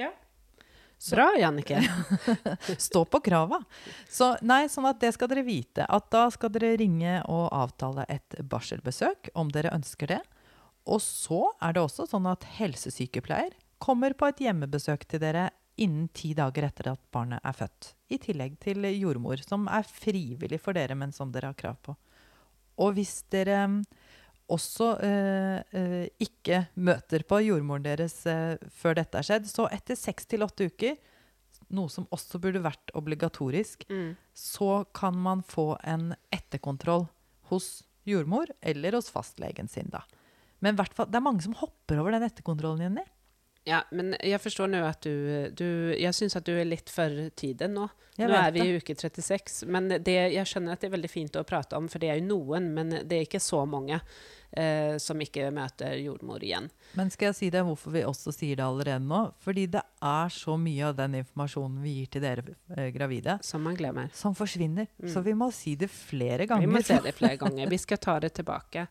ja. 0.06 0.12
Bra, 1.11 1.27
Jannicke. 1.39 1.81
Stå 2.77 3.05
på 3.05 3.19
krava. 3.19 3.59
Så, 4.09 4.31
nei, 4.41 4.65
sånn 4.71 4.87
at 4.89 5.01
det 5.03 5.11
skal 5.15 5.29
dere 5.31 5.45
vite. 5.45 5.85
At 5.85 6.07
da 6.13 6.25
skal 6.33 6.53
dere 6.55 6.75
ringe 6.79 7.19
og 7.31 7.49
avtale 7.53 8.07
et 8.09 8.37
barselbesøk, 8.41 9.29
om 9.37 9.51
dere 9.53 9.73
ønsker 9.75 10.15
det. 10.15 10.21
Og 10.89 11.01
så 11.03 11.49
er 11.61 11.75
det 11.75 11.83
også 11.83 12.07
sånn 12.09 12.27
at 12.29 12.45
helsesykepleier 12.57 13.53
kommer 13.81 14.15
på 14.17 14.29
et 14.29 14.41
hjemmebesøk 14.45 15.05
til 15.09 15.21
dere 15.21 15.49
innen 15.81 16.07
ti 16.15 16.31
dager 16.37 16.69
etter 16.69 16.93
at 16.93 17.01
barnet 17.13 17.43
er 17.43 17.55
født. 17.57 17.91
I 18.09 18.19
tillegg 18.21 18.55
til 18.63 18.87
jordmor, 18.95 19.41
som 19.43 19.67
er 19.67 19.87
frivillig 19.87 20.61
for 20.63 20.77
dere, 20.77 20.95
men 20.95 21.11
som 21.13 21.33
dere 21.33 21.51
har 21.51 21.59
krav 21.59 21.77
på. 21.83 21.95
Og 22.81 22.95
hvis 22.95 23.21
dere 23.31 23.65
også 24.51 24.87
eh, 25.01 25.61
eh, 25.73 26.07
ikke 26.21 26.65
møter 26.75 27.23
på 27.27 27.39
jordmoren 27.45 27.85
deres 27.85 28.19
eh, 28.29 28.57
før 28.69 28.97
dette 28.99 29.17
er 29.19 29.25
skjedd, 29.27 29.47
så 29.49 29.65
etter 29.73 29.97
seks 29.97 30.27
til 30.29 30.45
åtte 30.45 30.67
uker, 30.69 30.97
noe 31.73 31.89
som 31.89 32.05
også 32.13 32.37
burde 32.43 32.61
vært 32.61 32.93
obligatorisk, 32.93 33.87
Mm. 33.89 34.15
så 34.33 34.85
kan 34.93 35.17
man 35.17 35.41
få 35.41 35.77
en 35.83 36.13
etterkontroll 36.31 37.07
hos 37.49 37.83
jordmor 38.05 38.51
eller 38.61 38.93
hos 38.93 39.09
fastlegen 39.09 39.67
sin. 39.67 39.89
da. 39.89 40.03
Men 40.61 40.75
det 40.75 41.15
er 41.15 41.21
mange 41.25 41.41
som 41.41 41.53
hopper 41.57 41.99
over 41.99 42.11
den 42.11 42.23
etterkontrollen, 42.23 42.81
Jenny. 42.85 43.03
Ja, 43.66 43.82
men 43.91 44.13
jeg 44.22 44.38
forstår 44.43 44.70
nå 44.70 44.84
at 44.86 45.01
du, 45.01 45.49
du 45.57 45.66
Jeg 45.97 46.13
syns 46.13 46.36
at 46.38 46.45
du 46.45 46.53
er 46.53 46.68
litt 46.70 46.91
for 46.93 47.09
tiden 47.36 47.74
nå. 47.74 47.88
Nå 48.16 48.28
er 48.32 48.51
vi 48.55 48.61
i 48.63 48.76
uke 48.78 48.93
36. 48.95 49.66
Men 49.68 49.89
det, 49.89 50.13
jeg 50.32 50.47
skjønner 50.47 50.78
at 50.78 50.84
det 50.84 50.88
er 50.88 50.93
veldig 50.93 51.09
fint 51.11 51.36
å 51.36 51.43
prate 51.43 51.76
om, 51.76 51.89
for 51.91 51.99
det 51.99 52.13
er 52.13 52.22
jo 52.22 52.28
noen, 52.30 52.70
men 52.78 52.93
det 53.03 53.18
er 53.18 53.26
ikke 53.26 53.41
så 53.43 53.63
mange 53.68 53.97
eh, 54.55 54.95
som 55.03 55.20
ikke 55.20 55.49
møter 55.51 55.97
jordmor 55.99 56.45
igjen. 56.45 56.70
Men 56.95 57.11
skal 57.11 57.34
jeg 57.34 57.38
si 57.41 57.49
deg 57.51 57.66
hvorfor 57.68 57.91
vi 57.97 58.05
også 58.07 58.32
sier 58.38 58.61
det 58.61 58.63
allerede 58.63 59.03
nå? 59.03 59.20
Fordi 59.43 59.66
det 59.74 59.84
er 59.99 60.32
så 60.32 60.55
mye 60.61 60.91
av 60.93 60.95
den 61.01 61.20
informasjonen 61.24 61.82
vi 61.84 61.97
gir 61.97 62.13
til 62.16 62.24
dere 62.24 62.45
eh, 62.78 62.88
gravide, 62.95 63.39
Som 63.43 63.66
man 63.68 63.76
glemmer. 63.76 64.13
som 64.16 64.38
forsvinner. 64.38 64.88
Mm. 65.01 65.09
Så 65.11 65.26
vi 65.26 65.34
må 65.36 65.49
si 65.51 65.76
det 65.76 65.89
flere 65.91 66.47
ganger. 66.47 66.70
Vi 66.70 66.74
må 66.78 66.86
si 66.86 67.01
det 67.03 67.18
flere 67.18 67.36
ganger. 67.43 67.68
Vi 67.74 67.82
skal 67.84 67.99
ta 67.99 68.20
det 68.24 68.32
tilbake. 68.39 68.88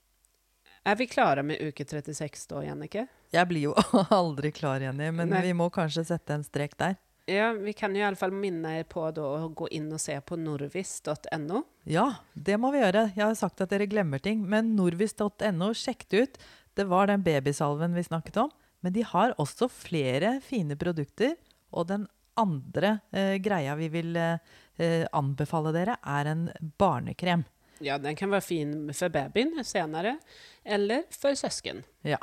Er 0.84 0.98
vi 1.00 1.06
klare 1.08 1.42
med 1.42 1.62
uke 1.64 1.84
36 1.84 2.46
da, 2.50 2.60
Jannike? 2.66 3.06
Jeg 3.32 3.48
blir 3.48 3.70
jo 3.70 3.74
aldri 4.20 4.52
klar, 4.52 4.82
Jenny, 4.84 5.08
men 5.16 5.32
Nei. 5.32 5.40
vi 5.46 5.54
må 5.56 5.70
kanskje 5.72 6.04
sette 6.10 6.36
en 6.36 6.44
strek 6.44 6.76
der. 6.80 6.98
Ja, 7.30 7.54
vi 7.56 7.72
kan 7.72 7.94
jo 7.96 8.02
i 8.02 8.04
alle 8.04 8.20
fall 8.20 8.34
minne 8.36 8.82
på 8.84 9.06
da 9.16 9.24
å 9.38 9.48
gå 9.48 9.70
inn 9.72 9.86
og 9.96 10.00
se 10.02 10.18
på 10.20 10.36
norvis.no. 10.36 11.62
Ja, 11.88 12.10
det 12.36 12.58
må 12.60 12.68
vi 12.74 12.82
gjøre. 12.82 13.06
Jeg 13.16 13.24
har 13.24 13.38
sagt 13.38 13.64
at 13.64 13.72
dere 13.72 13.88
glemmer 13.88 14.20
ting, 14.20 14.42
men 14.44 14.74
norvis.no, 14.76 15.70
sjekk 15.72 16.04
det 16.12 16.20
ut. 16.20 16.36
Det 16.76 16.84
var 16.90 17.08
den 17.08 17.24
babysalven 17.24 17.96
vi 17.96 18.04
snakket 18.04 18.42
om. 18.44 18.52
Men 18.84 18.92
de 18.92 19.06
har 19.08 19.32
også 19.40 19.70
flere 19.72 20.36
fine 20.44 20.76
produkter. 20.76 21.38
Og 21.72 21.88
den 21.88 22.04
andre 22.36 22.98
eh, 23.14 23.38
greia 23.40 23.72
vi 23.78 23.88
vil 23.88 24.12
eh, 24.20 24.36
eh, 24.76 25.08
anbefale 25.16 25.72
dere, 25.72 25.96
er 26.04 26.28
en 26.28 26.48
barnekrem. 26.76 27.46
Ja, 27.84 27.98
den 28.00 28.16
kan 28.16 28.32
være 28.32 28.44
fin 28.46 28.74
for 28.96 29.12
babyen 29.12 29.58
senere, 29.66 30.16
eller 30.64 31.04
for 31.12 31.36
søsken. 31.38 31.82
Ja, 32.06 32.18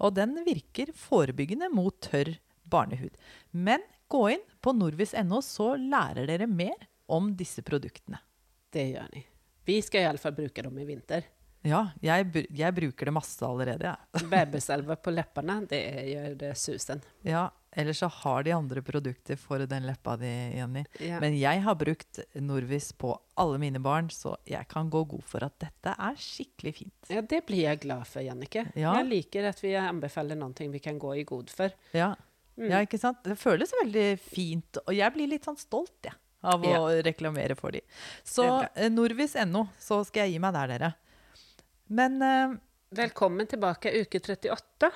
og 0.00 0.14
den 0.16 0.36
virker 0.46 0.92
forebyggende 0.96 1.68
mot 1.74 1.98
tørr 2.06 2.36
barnehud. 2.70 3.16
Men 3.50 3.82
gå 4.10 4.22
inn 4.36 4.46
på 4.62 4.72
norvis.no, 4.76 5.42
så 5.44 5.74
lærer 5.76 6.28
dere 6.30 6.46
mer 6.50 6.86
om 7.10 7.32
disse 7.36 7.62
produktene. 7.66 8.22
Det 8.70 8.86
gjør 8.92 9.10
ni. 9.14 9.24
Vi 9.66 9.80
skal 9.82 10.04
i 10.04 10.08
alle 10.12 10.22
fall 10.22 10.34
bruke 10.38 10.62
dem 10.64 10.78
i 10.78 10.86
vinter. 10.88 11.26
Ja, 11.66 11.82
jeg, 12.00 12.30
jeg 12.56 12.72
bruker 12.74 13.10
det 13.10 13.12
masse 13.12 13.44
allerede, 13.44 13.90
Ja. 13.90 14.22
Babysalve 14.30 14.96
på 14.96 15.12
leppene, 15.12 15.58
det 15.68 15.80
gjør 16.08 16.36
det 16.40 16.54
susen. 16.56 17.02
Ja, 17.26 17.48
ellers 17.72 17.98
så 18.02 18.08
har 18.10 18.42
de 18.46 18.52
andre 18.56 18.82
produkter 18.82 19.38
for 19.38 19.62
den 19.70 19.86
leppa 19.86 20.16
di, 20.20 20.30
Jenny. 20.58 20.84
Ja. 20.98 21.20
Men 21.22 21.36
jeg 21.38 21.62
har 21.62 21.76
brukt 21.78 22.18
Norvis 22.34 22.90
på 22.98 23.12
alle 23.40 23.60
mine 23.62 23.82
barn, 23.82 24.08
så 24.10 24.36
jeg 24.48 24.66
kan 24.68 24.90
gå 24.90 25.04
god 25.12 25.22
for 25.26 25.46
at 25.46 25.58
dette 25.62 25.94
er 25.94 26.18
skikkelig 26.18 26.74
fint. 26.80 27.12
ja, 27.12 27.22
det 27.22 27.44
blir 27.46 27.66
jeg 27.68 27.82
glad 27.84 28.06
for, 28.10 28.24
Jannike. 28.26 28.66
Ja. 28.74 28.96
Jeg 28.98 29.08
liker 29.10 29.50
at 29.52 29.62
vi 29.62 29.76
anbefaler 29.78 30.38
noe 30.38 30.72
vi 30.72 30.82
kan 30.82 30.98
gå 30.98 31.14
i 31.20 31.24
god 31.28 31.50
for. 31.50 31.70
Ja, 31.96 32.14
Mm. 32.60 32.68
ja 32.70 32.80
ikke 32.84 32.98
sant? 33.00 33.22
Det 33.24 33.38
føles 33.40 33.70
veldig 33.80 34.08
fint, 34.20 34.80
og 34.84 34.92
jeg 34.92 35.14
blir 35.14 35.30
litt 35.30 35.46
sånn 35.48 35.56
stolt, 35.60 35.96
jeg. 36.04 36.16
av 36.42 36.62
å 36.64 36.88
reklamere 37.04 37.56
for 37.56 37.72
de. 37.76 37.82
Så 38.24 38.44
eh, 38.74 38.88
norvis.no, 38.92 39.66
så 39.80 40.00
skal 40.08 40.26
jeg 40.26 40.34
gi 40.34 40.42
meg 40.42 40.54
der, 40.56 40.70
dere. 40.72 40.90
Men 41.92 42.16
uh, 42.24 42.54
Velkommen 42.96 43.46
tilbake 43.46 43.92
uke 44.00 44.18
38, 44.24 44.88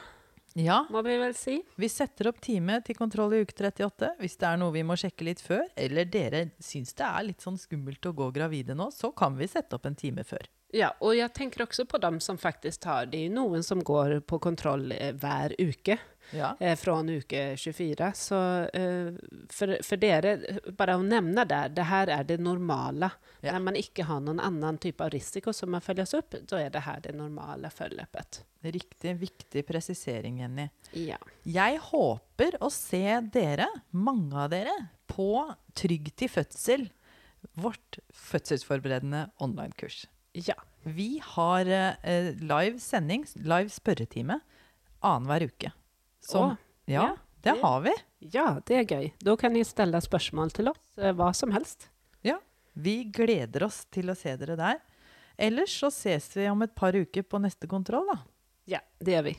ja, 0.55 0.85
må 0.91 1.01
vi 1.03 1.17
vel 1.19 1.33
si. 1.35 1.57
vi 1.75 1.89
setter 1.91 2.29
opp 2.31 2.39
time 2.43 2.77
til 2.87 2.95
kontroll 2.95 3.33
i 3.35 3.41
uke 3.43 3.57
38. 3.59 4.13
Hvis 4.21 4.37
det 4.39 4.47
er 4.47 4.61
noe 4.61 4.75
vi 4.75 4.85
må 4.87 4.95
sjekke 4.99 5.27
litt 5.27 5.43
før, 5.43 5.65
eller 5.75 6.07
dere 6.07 6.45
syns 6.63 6.95
det 6.95 7.07
er 7.09 7.27
litt 7.27 7.43
sånn 7.43 7.59
skummelt 7.59 8.07
å 8.07 8.15
gå 8.15 8.31
gravide 8.37 8.77
nå, 8.79 8.87
så 8.95 9.11
kan 9.11 9.35
vi 9.35 9.51
sette 9.51 9.75
opp 9.75 9.89
en 9.91 9.99
time 9.99 10.23
før. 10.27 10.47
Ja, 10.75 10.91
og 11.05 11.15
jeg 11.15 11.31
tenker 11.37 11.65
også 11.65 11.85
på 11.87 12.01
dem 12.03 12.19
som 12.23 12.39
faktisk 12.41 12.83
tar 12.83 13.07
Det 13.07 13.21
er 13.27 13.35
noen 13.35 13.63
som 13.63 13.83
går 13.85 14.19
på 14.27 14.41
kontroll 14.43 14.91
eh, 14.97 15.13
hver 15.15 15.55
uke. 15.61 15.99
Ja. 16.31 16.57
eh, 16.61 16.77
fra 16.77 17.01
uke 17.01 17.57
24. 17.57 18.13
Så 18.15 18.37
eh, 18.73 19.13
for, 19.51 19.77
for, 19.83 20.01
dere, 20.01 20.39
bare 20.73 20.97
å 20.97 21.05
nevne 21.05 21.45
der, 21.47 21.69
det 21.69 21.87
her 21.89 22.11
er 22.11 22.25
det 22.25 22.39
normale. 22.43 23.11
Ja. 23.41 23.53
Når 23.53 23.65
man 23.69 23.79
ikke 23.79 24.07
har 24.09 24.23
noen 24.25 24.41
annen 24.41 24.79
type 24.83 25.05
av 25.05 25.13
risiko 25.15 25.53
som 25.53 25.71
må 25.75 25.83
følges 25.85 26.15
opp, 26.17 26.35
da 26.49 26.61
er 26.61 26.73
det 26.75 26.85
her 26.87 27.05
det 27.05 27.15
normale 27.19 27.71
forløpet. 27.71 28.43
Riktig 28.65 29.15
viktig 29.21 29.67
presisering, 29.69 30.41
Jenny. 30.41 30.69
Ja. 30.97 31.21
Jeg 31.45 31.79
håper 31.91 32.59
å 32.65 32.73
se 32.73 33.21
dere, 33.35 33.69
mange 33.93 34.47
av 34.47 34.51
dere, 34.55 34.75
på 35.07 35.45
Trygg 35.77 36.15
til 36.17 36.33
fødsel, 36.33 36.89
vårt 37.61 38.01
fødselsforberedende 38.17 39.27
online-kurs. 39.45 40.07
Ja. 40.35 40.55
Vi 40.85 41.21
har 41.25 41.67
eh, 41.67 42.33
live 42.41 42.79
sending, 42.83 43.25
live 43.41 43.71
spørretime, 43.73 44.41
annenhver 45.01 45.47
uke. 45.49 45.71
Som, 46.25 46.51
Å, 46.55 46.57
ja, 46.91 47.07
det 47.41 47.55
det- 47.55 47.63
har 47.63 47.81
vi. 47.87 47.95
Ja, 48.35 48.47
det 48.67 48.77
er 48.83 48.85
gøy. 48.89 49.13
Da 49.25 49.37
kan 49.37 49.53
ni 49.53 49.63
stille 49.65 50.01
spørsmål 50.01 50.53
til 50.57 50.69
oss, 50.71 50.81
hva 50.97 51.31
som 51.37 51.53
helst. 51.53 51.89
Ja, 52.25 52.39
vi 52.75 53.05
gleder 53.05 53.67
oss 53.67 53.83
til 53.93 54.09
å 54.13 54.17
se 54.17 54.33
dere 54.41 54.57
der. 54.57 54.79
Ellers 55.39 55.73
så 55.81 55.91
ses 55.93 56.29
vi 56.37 56.47
om 56.49 56.63
et 56.63 56.75
par 56.79 56.93
uker 56.97 57.23
på 57.27 57.41
neste 57.43 57.69
kontroll, 57.69 58.07
da. 58.13 58.19
Ja, 58.67 58.81
det 59.03 59.17
gjør 59.17 59.25
vi. 59.29 59.35